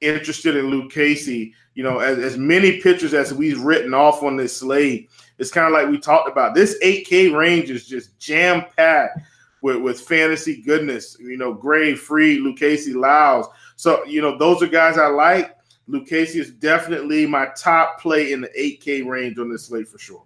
interested 0.00 0.56
in 0.56 0.66
Lucchesi. 0.66 1.52
You 1.74 1.82
know, 1.82 1.98
as, 1.98 2.18
as 2.18 2.38
many 2.38 2.80
pitchers 2.80 3.14
as 3.14 3.34
we've 3.34 3.60
written 3.60 3.94
off 3.94 4.22
on 4.22 4.36
this 4.36 4.56
slate, 4.56 5.10
it's 5.38 5.50
kind 5.50 5.66
of 5.66 5.72
like 5.72 5.88
we 5.88 5.98
talked 5.98 6.28
about. 6.28 6.54
This 6.54 6.78
8K 6.82 7.36
range 7.36 7.70
is 7.70 7.86
just 7.86 8.18
jam 8.18 8.64
packed 8.76 9.20
with, 9.62 9.76
with 9.76 10.00
fantasy 10.00 10.62
goodness. 10.62 11.16
You 11.20 11.36
know, 11.36 11.52
Gray, 11.52 11.94
Fried, 11.94 12.40
Luke 12.40 12.58
Casey, 12.58 12.94
Lyles. 12.94 13.46
So 13.76 14.04
you 14.06 14.22
know, 14.22 14.38
those 14.38 14.62
are 14.62 14.66
guys 14.66 14.98
I 14.98 15.08
like. 15.08 15.56
Lucchesi 15.88 16.36
is 16.36 16.50
definitely 16.50 17.26
my 17.26 17.48
top 17.56 18.00
play 18.00 18.32
in 18.32 18.40
the 18.40 18.48
8K 18.48 19.06
range 19.06 19.38
on 19.38 19.50
this 19.50 19.66
slate 19.66 19.86
for 19.86 19.98
sure. 19.98 20.24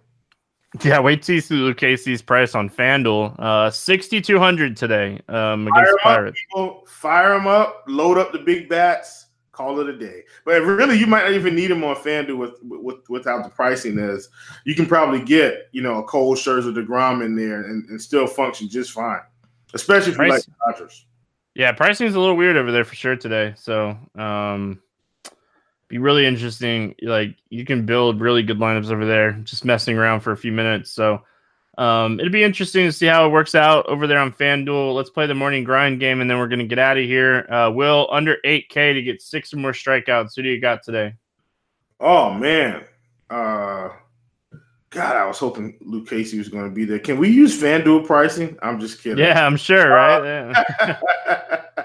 Yeah, 0.83 0.99
wait 0.99 1.21
till 1.21 1.35
you 1.35 1.41
see 1.41 1.55
Lucchesi's 1.55 2.21
price 2.21 2.55
on 2.55 2.69
FanDuel. 2.69 3.37
Uh, 3.37 3.69
6,200 3.69 4.77
today 4.77 5.19
um, 5.27 5.67
against 5.67 5.91
fire 6.01 6.15
Pirates. 6.15 6.39
Up, 6.55 6.57
people, 6.57 6.83
fire 6.87 7.29
them 7.33 7.45
up, 7.45 7.83
load 7.87 8.17
up 8.17 8.31
the 8.31 8.39
big 8.39 8.69
bats, 8.69 9.20
call 9.61 9.79
it 9.79 9.89
a 9.89 9.97
day. 9.97 10.23
But 10.45 10.61
really, 10.61 10.97
you 10.97 11.07
might 11.07 11.23
not 11.23 11.33
even 11.33 11.55
need 11.55 11.67
them 11.67 11.83
on 11.83 11.95
FanDuel 11.95 12.37
with, 12.37 12.59
with, 12.63 13.09
without 13.09 13.43
the 13.43 13.49
pricing 13.49 13.99
is. 13.99 14.29
You 14.65 14.75
can 14.75 14.85
probably 14.85 15.23
get, 15.23 15.69
you 15.71 15.81
know, 15.81 15.99
a 15.99 16.03
Cole 16.03 16.35
Scherzer 16.35 16.73
DeGrom 16.73 17.23
in 17.23 17.35
there 17.35 17.61
and, 17.61 17.87
and 17.89 18.01
still 18.01 18.27
function 18.27 18.69
just 18.69 18.91
fine, 18.91 19.21
especially 19.73 20.13
if 20.13 20.17
you 20.17 20.27
like 20.27 20.43
Dodgers. 20.67 21.05
Yeah, 21.53 21.71
pricing 21.73 22.07
is 22.07 22.15
a 22.15 22.19
little 22.19 22.37
weird 22.37 22.57
over 22.57 22.71
there 22.71 22.85
for 22.85 22.95
sure 22.95 23.15
today. 23.15 23.53
So, 23.57 23.97
um, 24.15 24.81
be 25.89 25.97
really 25.97 26.25
interesting. 26.25 26.95
Like 27.01 27.35
you 27.49 27.65
can 27.65 27.85
build 27.85 28.21
really 28.21 28.43
good 28.43 28.59
lineups 28.59 28.89
over 28.89 29.05
there, 29.05 29.33
just 29.43 29.65
messing 29.65 29.97
around 29.97 30.21
for 30.21 30.31
a 30.31 30.37
few 30.37 30.53
minutes. 30.53 30.91
So 30.91 31.21
Um, 31.77 32.19
it'll 32.19 32.31
be 32.31 32.43
interesting 32.43 32.85
to 32.85 32.91
see 32.91 33.05
how 33.05 33.25
it 33.25 33.29
works 33.29 33.55
out 33.55 33.85
over 33.87 34.05
there 34.07 34.19
on 34.19 34.31
FanDuel. 34.31 34.93
Let's 34.93 35.09
play 35.09 35.25
the 35.25 35.35
morning 35.35 35.63
grind 35.63 35.99
game, 35.99 36.21
and 36.21 36.29
then 36.29 36.37
we're 36.37 36.47
going 36.47 36.59
to 36.59 36.65
get 36.65 36.79
out 36.79 36.97
of 36.97 37.03
here. 37.03 37.51
Uh, 37.51 37.71
Will, 37.71 38.07
under 38.11 38.37
8K 38.45 38.93
to 38.93 39.01
get 39.01 39.21
six 39.21 39.53
or 39.53 39.57
more 39.57 39.71
strikeouts. 39.71 40.35
Who 40.35 40.43
do 40.43 40.49
you 40.49 40.59
got 40.59 40.83
today? 40.83 41.15
Oh, 41.99 42.33
man. 42.33 42.83
Uh, 43.29 43.89
God, 44.89 45.15
I 45.15 45.25
was 45.25 45.37
hoping 45.39 45.77
Lucchesi 45.85 46.37
was 46.37 46.49
going 46.49 46.65
to 46.65 46.75
be 46.75 46.83
there. 46.83 46.99
Can 46.99 47.17
we 47.17 47.29
use 47.29 47.59
FanDuel 47.61 48.05
pricing? 48.05 48.57
I'm 48.61 48.79
just 48.79 49.01
kidding. 49.01 49.23
Yeah, 49.23 49.45
I'm 49.45 49.55
sure, 49.55 49.89
right? 49.89 50.53
Uh, 50.81 50.95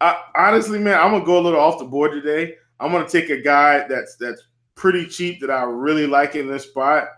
I, 0.00 0.22
honestly, 0.34 0.78
man, 0.78 0.98
I'm 0.98 1.12
gonna 1.12 1.24
go 1.24 1.38
a 1.38 1.42
little 1.42 1.60
off 1.60 1.78
the 1.78 1.84
board 1.84 2.12
today. 2.12 2.56
I'm 2.78 2.90
gonna 2.90 3.08
take 3.08 3.28
a 3.28 3.40
guy 3.40 3.86
that's 3.86 4.16
that's 4.16 4.42
pretty 4.74 5.06
cheap 5.06 5.40
that 5.40 5.50
I 5.50 5.64
really 5.64 6.06
like 6.06 6.36
in 6.36 6.48
this 6.48 6.64
spot. 6.64 7.08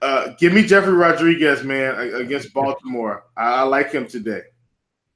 Uh, 0.00 0.28
give 0.38 0.52
me 0.52 0.62
Jefry 0.62 0.96
Rodriguez, 0.96 1.64
man, 1.64 1.98
against 2.14 2.52
Baltimore. 2.52 3.24
I, 3.36 3.54
I 3.54 3.62
like 3.62 3.90
him 3.90 4.06
today. 4.06 4.42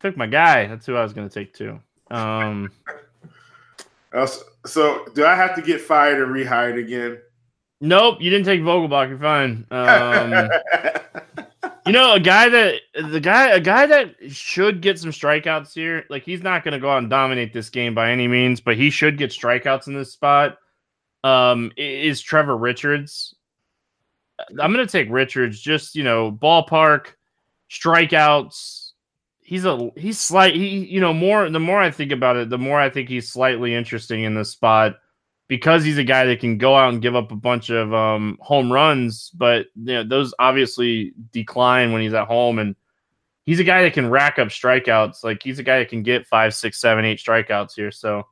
Took 0.00 0.16
my 0.16 0.26
guy. 0.26 0.66
That's 0.66 0.86
who 0.86 0.96
I 0.96 1.02
was 1.02 1.12
gonna 1.12 1.28
take 1.28 1.54
too. 1.54 1.78
Um, 2.10 2.70
so 4.66 5.04
do 5.14 5.24
I 5.24 5.36
have 5.36 5.54
to 5.54 5.62
get 5.62 5.80
fired 5.80 6.20
and 6.20 6.34
rehired 6.34 6.78
again? 6.78 7.18
Nope, 7.80 8.18
you 8.20 8.30
didn't 8.30 8.46
take 8.46 8.60
Vogelbach. 8.60 9.08
You're 9.08 9.18
fine. 9.18 9.66
Um, 9.72 10.48
you 11.86 11.92
know, 11.92 12.14
a 12.14 12.20
guy 12.20 12.48
that 12.48 12.80
the 12.94 13.18
guy, 13.18 13.48
a 13.48 13.60
guy 13.60 13.86
that 13.86 14.14
should 14.28 14.80
get 14.80 15.00
some 15.00 15.10
strikeouts 15.10 15.74
here. 15.74 16.04
Like 16.08 16.22
he's 16.22 16.42
not 16.42 16.62
going 16.62 16.72
to 16.72 16.78
go 16.78 16.90
out 16.90 16.98
and 16.98 17.10
dominate 17.10 17.52
this 17.52 17.70
game 17.70 17.92
by 17.92 18.12
any 18.12 18.28
means, 18.28 18.60
but 18.60 18.76
he 18.76 18.90
should 18.90 19.18
get 19.18 19.30
strikeouts 19.30 19.88
in 19.88 19.94
this 19.94 20.12
spot. 20.12 20.58
Um, 21.24 21.72
is 21.76 22.20
Trevor 22.20 22.56
Richards? 22.56 23.34
I'm 24.50 24.72
going 24.72 24.86
to 24.86 24.90
take 24.90 25.08
Richards. 25.10 25.60
Just 25.60 25.94
you 25.94 26.04
know, 26.04 26.32
ballpark 26.32 27.14
strikeouts. 27.70 28.90
He's 29.40 29.64
a 29.64 29.90
he's 29.96 30.18
slight. 30.18 30.54
He 30.54 30.84
you 30.84 31.00
know 31.00 31.12
more. 31.12 31.48
The 31.50 31.60
more 31.60 31.80
I 31.80 31.90
think 31.90 32.12
about 32.12 32.36
it, 32.36 32.50
the 32.50 32.58
more 32.58 32.80
I 32.80 32.90
think 32.90 33.08
he's 33.08 33.30
slightly 33.30 33.74
interesting 33.74 34.22
in 34.24 34.34
this 34.34 34.50
spot 34.50 34.96
because 35.52 35.84
he's 35.84 35.98
a 35.98 36.04
guy 36.04 36.24
that 36.24 36.40
can 36.40 36.56
go 36.56 36.74
out 36.74 36.94
and 36.94 37.02
give 37.02 37.14
up 37.14 37.30
a 37.30 37.36
bunch 37.36 37.68
of 37.68 37.92
um, 37.92 38.38
home 38.40 38.72
runs, 38.72 39.30
but 39.34 39.66
you 39.76 39.92
know, 39.92 40.02
those 40.02 40.32
obviously 40.38 41.12
decline 41.30 41.92
when 41.92 42.00
he's 42.00 42.14
at 42.14 42.26
home. 42.26 42.58
And 42.58 42.74
he's 43.44 43.60
a 43.60 43.64
guy 43.64 43.82
that 43.82 43.92
can 43.92 44.08
rack 44.08 44.38
up 44.38 44.48
strikeouts. 44.48 45.22
Like 45.22 45.42
he's 45.42 45.58
a 45.58 45.62
guy 45.62 45.80
that 45.80 45.90
can 45.90 46.02
get 46.02 46.26
five, 46.26 46.54
six, 46.54 46.80
seven, 46.80 47.04
eight 47.04 47.18
strikeouts 47.18 47.74
here. 47.74 47.90
So 47.90 48.26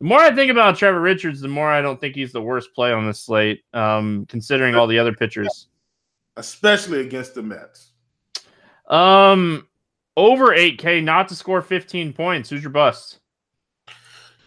the 0.00 0.06
more 0.06 0.18
I 0.18 0.34
think 0.34 0.50
about 0.50 0.76
Trevor 0.76 1.00
Richards, 1.00 1.40
the 1.40 1.48
more 1.48 1.68
I 1.68 1.80
don't 1.80 2.00
think 2.00 2.14
he's 2.14 2.32
the 2.32 2.42
worst 2.42 2.74
play 2.74 2.92
on 2.92 3.06
this 3.06 3.22
slate, 3.22 3.62
um, 3.72 4.26
considering 4.28 4.74
all 4.74 4.86
the 4.86 4.98
other 4.98 5.14
pitchers, 5.14 5.68
especially 6.36 7.00
against 7.00 7.34
the 7.34 7.42
Mets. 7.42 7.92
Um, 8.88 9.66
over 10.16 10.48
8K, 10.48 11.02
not 11.02 11.28
to 11.28 11.34
score 11.34 11.62
15 11.62 12.12
points. 12.12 12.50
Who's 12.50 12.62
your 12.62 12.70
bust? 12.70 13.18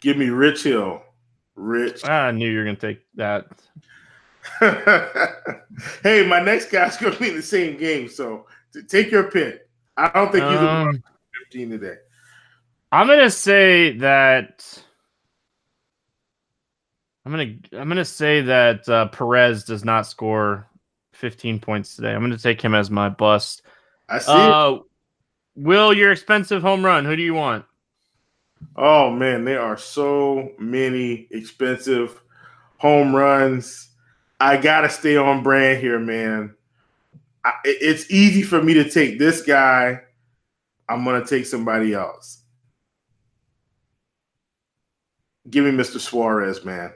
Give 0.01 0.17
me 0.17 0.29
Rich 0.29 0.63
Hill. 0.63 1.03
Rich. 1.55 2.05
I 2.05 2.31
knew 2.31 2.49
you 2.49 2.59
were 2.59 2.63
going 2.63 2.77
to 2.77 2.87
take 2.87 3.01
that. 3.15 3.47
hey, 6.03 6.25
my 6.25 6.39
next 6.39 6.71
guy's 6.71 6.97
going 6.97 7.13
to 7.13 7.19
be 7.19 7.29
in 7.29 7.35
the 7.35 7.41
same 7.41 7.77
game, 7.77 8.07
so 8.07 8.45
take 8.87 9.11
your 9.11 9.29
pick. 9.29 9.67
I 9.97 10.09
don't 10.09 10.31
think 10.31 10.43
you're 10.43 10.57
um, 10.57 11.03
15 11.43 11.69
today. 11.71 11.95
I'm 12.91 13.07
going 13.07 13.19
to 13.19 13.29
say 13.29 13.97
that. 13.97 14.83
I'm 17.29 17.35
gonna 17.35 17.81
I'm 17.83 17.87
gonna 17.87 18.03
say 18.03 18.41
that 18.41 18.89
uh, 18.89 19.07
Perez 19.09 19.63
does 19.63 19.85
not 19.85 20.07
score 20.07 20.67
15 21.13 21.59
points 21.59 21.95
today. 21.95 22.11
I'm 22.11 22.21
gonna 22.21 22.39
take 22.39 22.59
him 22.59 22.73
as 22.73 22.89
my 22.89 23.07
bust. 23.07 23.61
I 24.09 24.17
see. 24.17 24.31
Uh, 24.31 24.79
Will 25.55 25.93
your 25.93 26.11
expensive 26.11 26.63
home 26.63 26.83
run? 26.83 27.05
Who 27.05 27.15
do 27.15 27.21
you 27.21 27.35
want? 27.35 27.65
Oh 28.75 29.11
man, 29.11 29.45
there 29.45 29.61
are 29.61 29.77
so 29.77 30.53
many 30.57 31.27
expensive 31.29 32.19
home 32.77 33.15
runs. 33.15 33.89
I 34.39 34.57
gotta 34.57 34.89
stay 34.89 35.15
on 35.15 35.43
brand 35.43 35.81
here, 35.81 35.99
man. 35.99 36.55
I, 37.45 37.53
it's 37.63 38.09
easy 38.09 38.41
for 38.41 38.63
me 38.63 38.73
to 38.73 38.89
take 38.89 39.19
this 39.19 39.43
guy. 39.43 40.01
I'm 40.87 41.05
gonna 41.05 41.23
take 41.23 41.45
somebody 41.45 41.93
else. 41.93 42.41
Give 45.47 45.63
me 45.63 45.71
Mr. 45.71 45.99
Suarez, 45.99 46.65
man. 46.65 46.91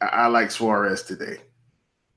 I, 0.00 0.06
I 0.06 0.26
like 0.26 0.50
Suarez 0.50 1.02
today. 1.02 1.38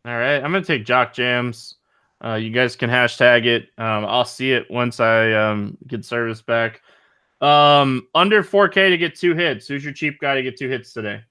All 0.05 0.17
right, 0.17 0.37
I'm 0.37 0.51
gonna 0.51 0.63
take 0.63 0.85
Jock 0.85 1.13
Jams. 1.13 1.75
Uh, 2.23 2.35
you 2.35 2.49
guys 2.49 2.75
can 2.75 2.89
hashtag 2.89 3.45
it. 3.45 3.69
Um, 3.77 4.05
I'll 4.05 4.25
see 4.25 4.51
it 4.51 4.69
once 4.71 4.99
I 4.99 5.31
um, 5.33 5.77
get 5.85 6.03
service 6.03 6.41
back. 6.41 6.81
Um, 7.41 8.07
under 8.15 8.43
4K 8.43 8.89
to 8.89 8.97
get 8.97 9.13
two 9.15 9.35
hits. 9.35 9.67
Who's 9.67 9.83
your 9.83 9.93
cheap 9.93 10.19
guy 10.19 10.33
to 10.35 10.41
get 10.41 10.57
two 10.57 10.69
hits 10.69 10.93
today? 10.93 11.21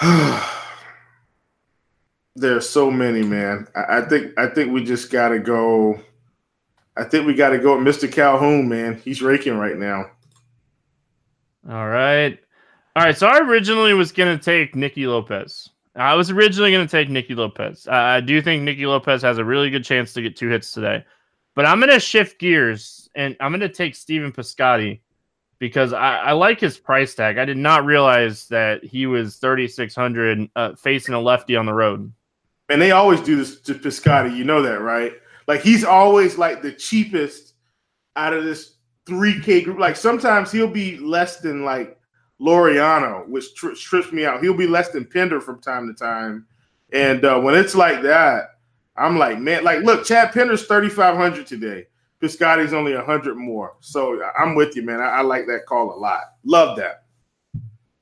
There's 2.36 2.68
so 2.68 2.90
many, 2.90 3.22
man. 3.22 3.66
I, 3.74 3.98
I, 3.98 4.02
think 4.02 4.38
I 4.38 4.46
think 4.48 4.72
we 4.72 4.84
just 4.84 5.10
gotta 5.10 5.38
go. 5.38 6.00
I 6.96 7.04
think 7.04 7.26
we 7.26 7.34
gotta 7.34 7.58
go 7.58 7.76
Mr. 7.76 8.10
Calhoun, 8.10 8.68
man. 8.68 9.00
He's 9.04 9.22
raking 9.22 9.56
right 9.56 9.76
now. 9.76 10.10
All 11.68 11.88
right. 11.88 12.38
All 12.96 13.02
right. 13.02 13.16
So 13.16 13.26
I 13.26 13.38
originally 13.40 13.94
was 13.94 14.12
gonna 14.12 14.38
take 14.38 14.76
Nicky 14.76 15.06
Lopez. 15.06 15.70
I 15.96 16.14
was 16.14 16.30
originally 16.30 16.72
gonna 16.72 16.86
take 16.86 17.08
Nicky 17.08 17.34
Lopez. 17.34 17.88
Uh, 17.88 17.94
I 17.94 18.20
do 18.20 18.40
think 18.40 18.62
Nicky 18.62 18.86
Lopez 18.86 19.22
has 19.22 19.38
a 19.38 19.44
really 19.44 19.70
good 19.70 19.84
chance 19.84 20.12
to 20.12 20.22
get 20.22 20.36
two 20.36 20.48
hits 20.48 20.72
today. 20.72 21.04
But 21.54 21.66
I'm 21.66 21.80
gonna 21.80 22.00
shift 22.00 22.38
gears 22.38 23.08
and 23.14 23.36
I'm 23.40 23.58
to 23.58 23.68
take 23.68 23.94
Stephen 23.94 24.32
Piscotty 24.32 25.00
because 25.58 25.92
I, 25.92 26.16
I, 26.16 26.32
like 26.32 26.60
his 26.60 26.76
price 26.76 27.14
tag. 27.14 27.38
I 27.38 27.44
did 27.44 27.56
not 27.56 27.84
realize 27.84 28.48
that 28.48 28.84
he 28.84 29.06
was 29.06 29.36
3,600 29.36 30.50
uh, 30.56 30.74
facing 30.74 31.14
a 31.14 31.20
lefty 31.20 31.56
on 31.56 31.64
the 31.64 31.72
road. 31.72 32.12
And 32.68 32.82
they 32.82 32.90
always 32.90 33.20
do 33.20 33.36
this 33.36 33.60
to 33.62 33.74
Piscotty. 33.74 34.36
You 34.36 34.44
know 34.44 34.62
that, 34.62 34.80
right? 34.80 35.12
Like 35.46 35.62
he's 35.62 35.84
always 35.84 36.38
like 36.38 36.62
the 36.62 36.72
cheapest 36.72 37.54
out 38.16 38.32
of 38.32 38.44
this 38.44 38.76
3K 39.06 39.64
group. 39.64 39.78
Like 39.78 39.96
sometimes 39.96 40.50
he'll 40.50 40.66
be 40.66 40.96
less 40.98 41.38
than 41.38 41.64
like 41.64 41.98
Laureano, 42.40 43.26
which 43.28 43.54
tri- 43.54 43.74
trips 43.74 44.12
me 44.12 44.24
out. 44.24 44.42
He'll 44.42 44.54
be 44.54 44.66
less 44.66 44.90
than 44.90 45.04
Pinder 45.04 45.40
from 45.40 45.60
time 45.60 45.86
to 45.86 45.94
time. 45.94 46.46
And 46.92 47.24
uh, 47.24 47.40
when 47.40 47.54
it's 47.54 47.74
like 47.74 48.02
that, 48.02 48.50
I'm 48.96 49.18
like, 49.18 49.38
man, 49.38 49.64
like, 49.64 49.80
look, 49.80 50.04
Chad 50.04 50.32
Pinder's 50.32 50.66
3,500 50.66 51.46
today. 51.46 51.86
Piscotty's 52.20 52.72
only 52.72 52.94
hundred 52.96 53.36
more. 53.36 53.74
So 53.80 54.22
I'm 54.38 54.54
with 54.54 54.76
you, 54.76 54.82
man. 54.82 55.00
I, 55.00 55.08
I, 55.08 55.20
like 55.20 55.46
that 55.46 55.66
call 55.66 55.94
a 55.94 55.98
lot. 55.98 56.22
Love 56.44 56.76
that. 56.78 57.04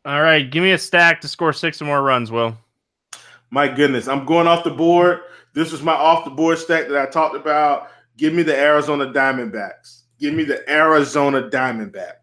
All 0.04 0.22
right, 0.22 0.48
give 0.48 0.62
me 0.62 0.72
a 0.72 0.78
stack 0.78 1.20
to 1.22 1.28
score 1.28 1.52
six 1.52 1.82
or 1.82 1.86
more 1.86 2.02
runs, 2.02 2.30
Will. 2.30 2.56
My 3.50 3.66
goodness, 3.66 4.06
I'm 4.06 4.24
going 4.24 4.46
off 4.46 4.62
the 4.62 4.70
board. 4.70 5.22
This 5.54 5.72
was 5.72 5.82
my 5.82 5.92
off 5.92 6.24
the 6.24 6.30
board 6.30 6.58
stack 6.58 6.88
that 6.88 6.96
I 6.96 7.10
talked 7.10 7.34
about. 7.34 7.90
Give 8.16 8.32
me 8.32 8.42
the 8.42 8.56
Arizona 8.56 9.06
Diamondbacks. 9.06 10.02
Give 10.20 10.34
me 10.34 10.44
the 10.44 10.70
Arizona 10.70 11.48
Diamondbacks. 11.48 12.21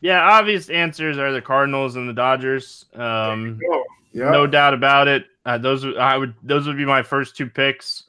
Yeah, 0.00 0.20
obvious 0.20 0.70
answers 0.70 1.18
are 1.18 1.32
the 1.32 1.42
Cardinals 1.42 1.96
and 1.96 2.08
the 2.08 2.14
Dodgers. 2.14 2.86
Um, 2.94 3.58
yep. 4.12 4.32
No 4.32 4.46
doubt 4.46 4.74
about 4.74 5.08
it. 5.08 5.26
Uh, 5.44 5.58
those 5.58 5.84
I 5.84 6.16
would 6.16 6.34
those 6.42 6.66
would 6.66 6.76
be 6.76 6.84
my 6.84 7.02
first 7.02 7.36
two 7.36 7.46
picks 7.46 8.04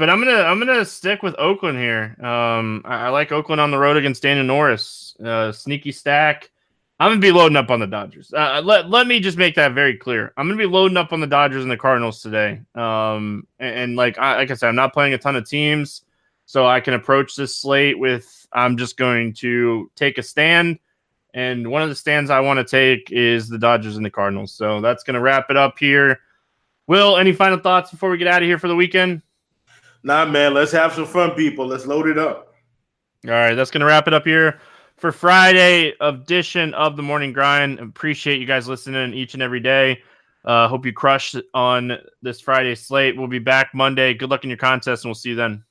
but 0.00 0.08
I'm 0.08 0.18
gonna 0.18 0.42
I'm 0.42 0.58
gonna 0.58 0.84
stick 0.86 1.22
with 1.22 1.34
Oakland 1.38 1.76
here. 1.76 2.16
Um, 2.24 2.80
I, 2.86 3.06
I, 3.06 3.08
like 3.10 3.32
Oakland 3.32 3.60
on 3.60 3.70
the 3.70 3.76
road 3.76 3.98
against 3.98 4.22
Daniel 4.22 4.46
Norris. 4.46 5.14
Uh, 5.22 5.52
sneaky 5.52 5.92
stack. 5.92 6.50
I'm 6.98 7.10
gonna 7.10 7.20
be 7.20 7.32
loading 7.32 7.56
up 7.56 7.70
on 7.70 7.80
the 7.80 7.86
Dodgers. 7.86 8.32
Uh, 8.32 8.62
let 8.64 8.88
let 8.88 9.06
me 9.06 9.20
just 9.20 9.36
make 9.36 9.56
that 9.56 9.72
very 9.72 9.94
clear. 9.98 10.32
I'm 10.38 10.48
gonna 10.48 10.56
be 10.56 10.64
loading 10.64 10.96
up 10.96 11.12
on 11.12 11.20
the 11.20 11.26
Dodgers 11.26 11.62
and 11.62 11.70
the 11.70 11.76
Cardinals 11.76 12.22
today. 12.22 12.62
Um, 12.74 13.46
and, 13.58 13.76
and 13.76 13.96
like 13.96 14.16
I, 14.16 14.36
like 14.36 14.50
I 14.50 14.54
said, 14.54 14.70
I'm 14.70 14.74
not 14.74 14.94
playing 14.94 15.12
a 15.12 15.18
ton 15.18 15.36
of 15.36 15.46
teams, 15.46 16.00
so 16.46 16.66
I 16.66 16.80
can 16.80 16.94
approach 16.94 17.36
this 17.36 17.54
slate 17.54 17.98
with 17.98 18.48
I'm 18.54 18.78
just 18.78 18.96
going 18.96 19.34
to 19.34 19.90
take 19.96 20.16
a 20.16 20.22
stand. 20.22 20.78
And 21.34 21.70
one 21.70 21.82
of 21.82 21.88
the 21.88 21.94
stands 21.94 22.30
I 22.30 22.40
want 22.40 22.58
to 22.58 22.64
take 22.64 23.10
is 23.10 23.48
the 23.48 23.58
Dodgers 23.58 23.96
and 23.96 24.04
the 24.04 24.10
Cardinals. 24.10 24.52
So 24.52 24.80
that's 24.80 25.04
going 25.04 25.14
to 25.14 25.20
wrap 25.20 25.50
it 25.50 25.56
up 25.56 25.78
here. 25.78 26.20
Will, 26.86 27.16
any 27.16 27.32
final 27.32 27.58
thoughts 27.58 27.90
before 27.90 28.10
we 28.10 28.18
get 28.18 28.26
out 28.26 28.42
of 28.42 28.48
here 28.48 28.58
for 28.58 28.68
the 28.68 28.74
weekend? 28.74 29.22
Nah, 30.02 30.24
man, 30.24 30.54
let's 30.54 30.72
have 30.72 30.92
some 30.92 31.06
fun, 31.06 31.32
people. 31.32 31.66
Let's 31.66 31.86
load 31.86 32.08
it 32.08 32.18
up. 32.18 32.54
All 33.26 33.32
right, 33.32 33.54
that's 33.54 33.70
going 33.70 33.80
to 33.80 33.86
wrap 33.86 34.08
it 34.08 34.14
up 34.14 34.24
here 34.24 34.60
for 34.96 35.12
Friday 35.12 35.92
edition 36.00 36.74
of 36.74 36.96
the 36.96 37.02
Morning 37.02 37.32
Grind. 37.32 37.78
Appreciate 37.78 38.40
you 38.40 38.46
guys 38.46 38.66
listening 38.66 39.14
each 39.14 39.34
and 39.34 39.42
every 39.42 39.60
day. 39.60 40.02
Uh, 40.44 40.68
hope 40.68 40.86
you 40.86 40.92
crushed 40.92 41.36
on 41.52 41.98
this 42.22 42.40
Friday 42.40 42.74
slate. 42.74 43.16
We'll 43.16 43.26
be 43.28 43.38
back 43.38 43.74
Monday. 43.74 44.14
Good 44.14 44.30
luck 44.30 44.42
in 44.42 44.50
your 44.50 44.56
contest, 44.56 45.04
and 45.04 45.10
we'll 45.10 45.14
see 45.14 45.30
you 45.30 45.36
then. 45.36 45.62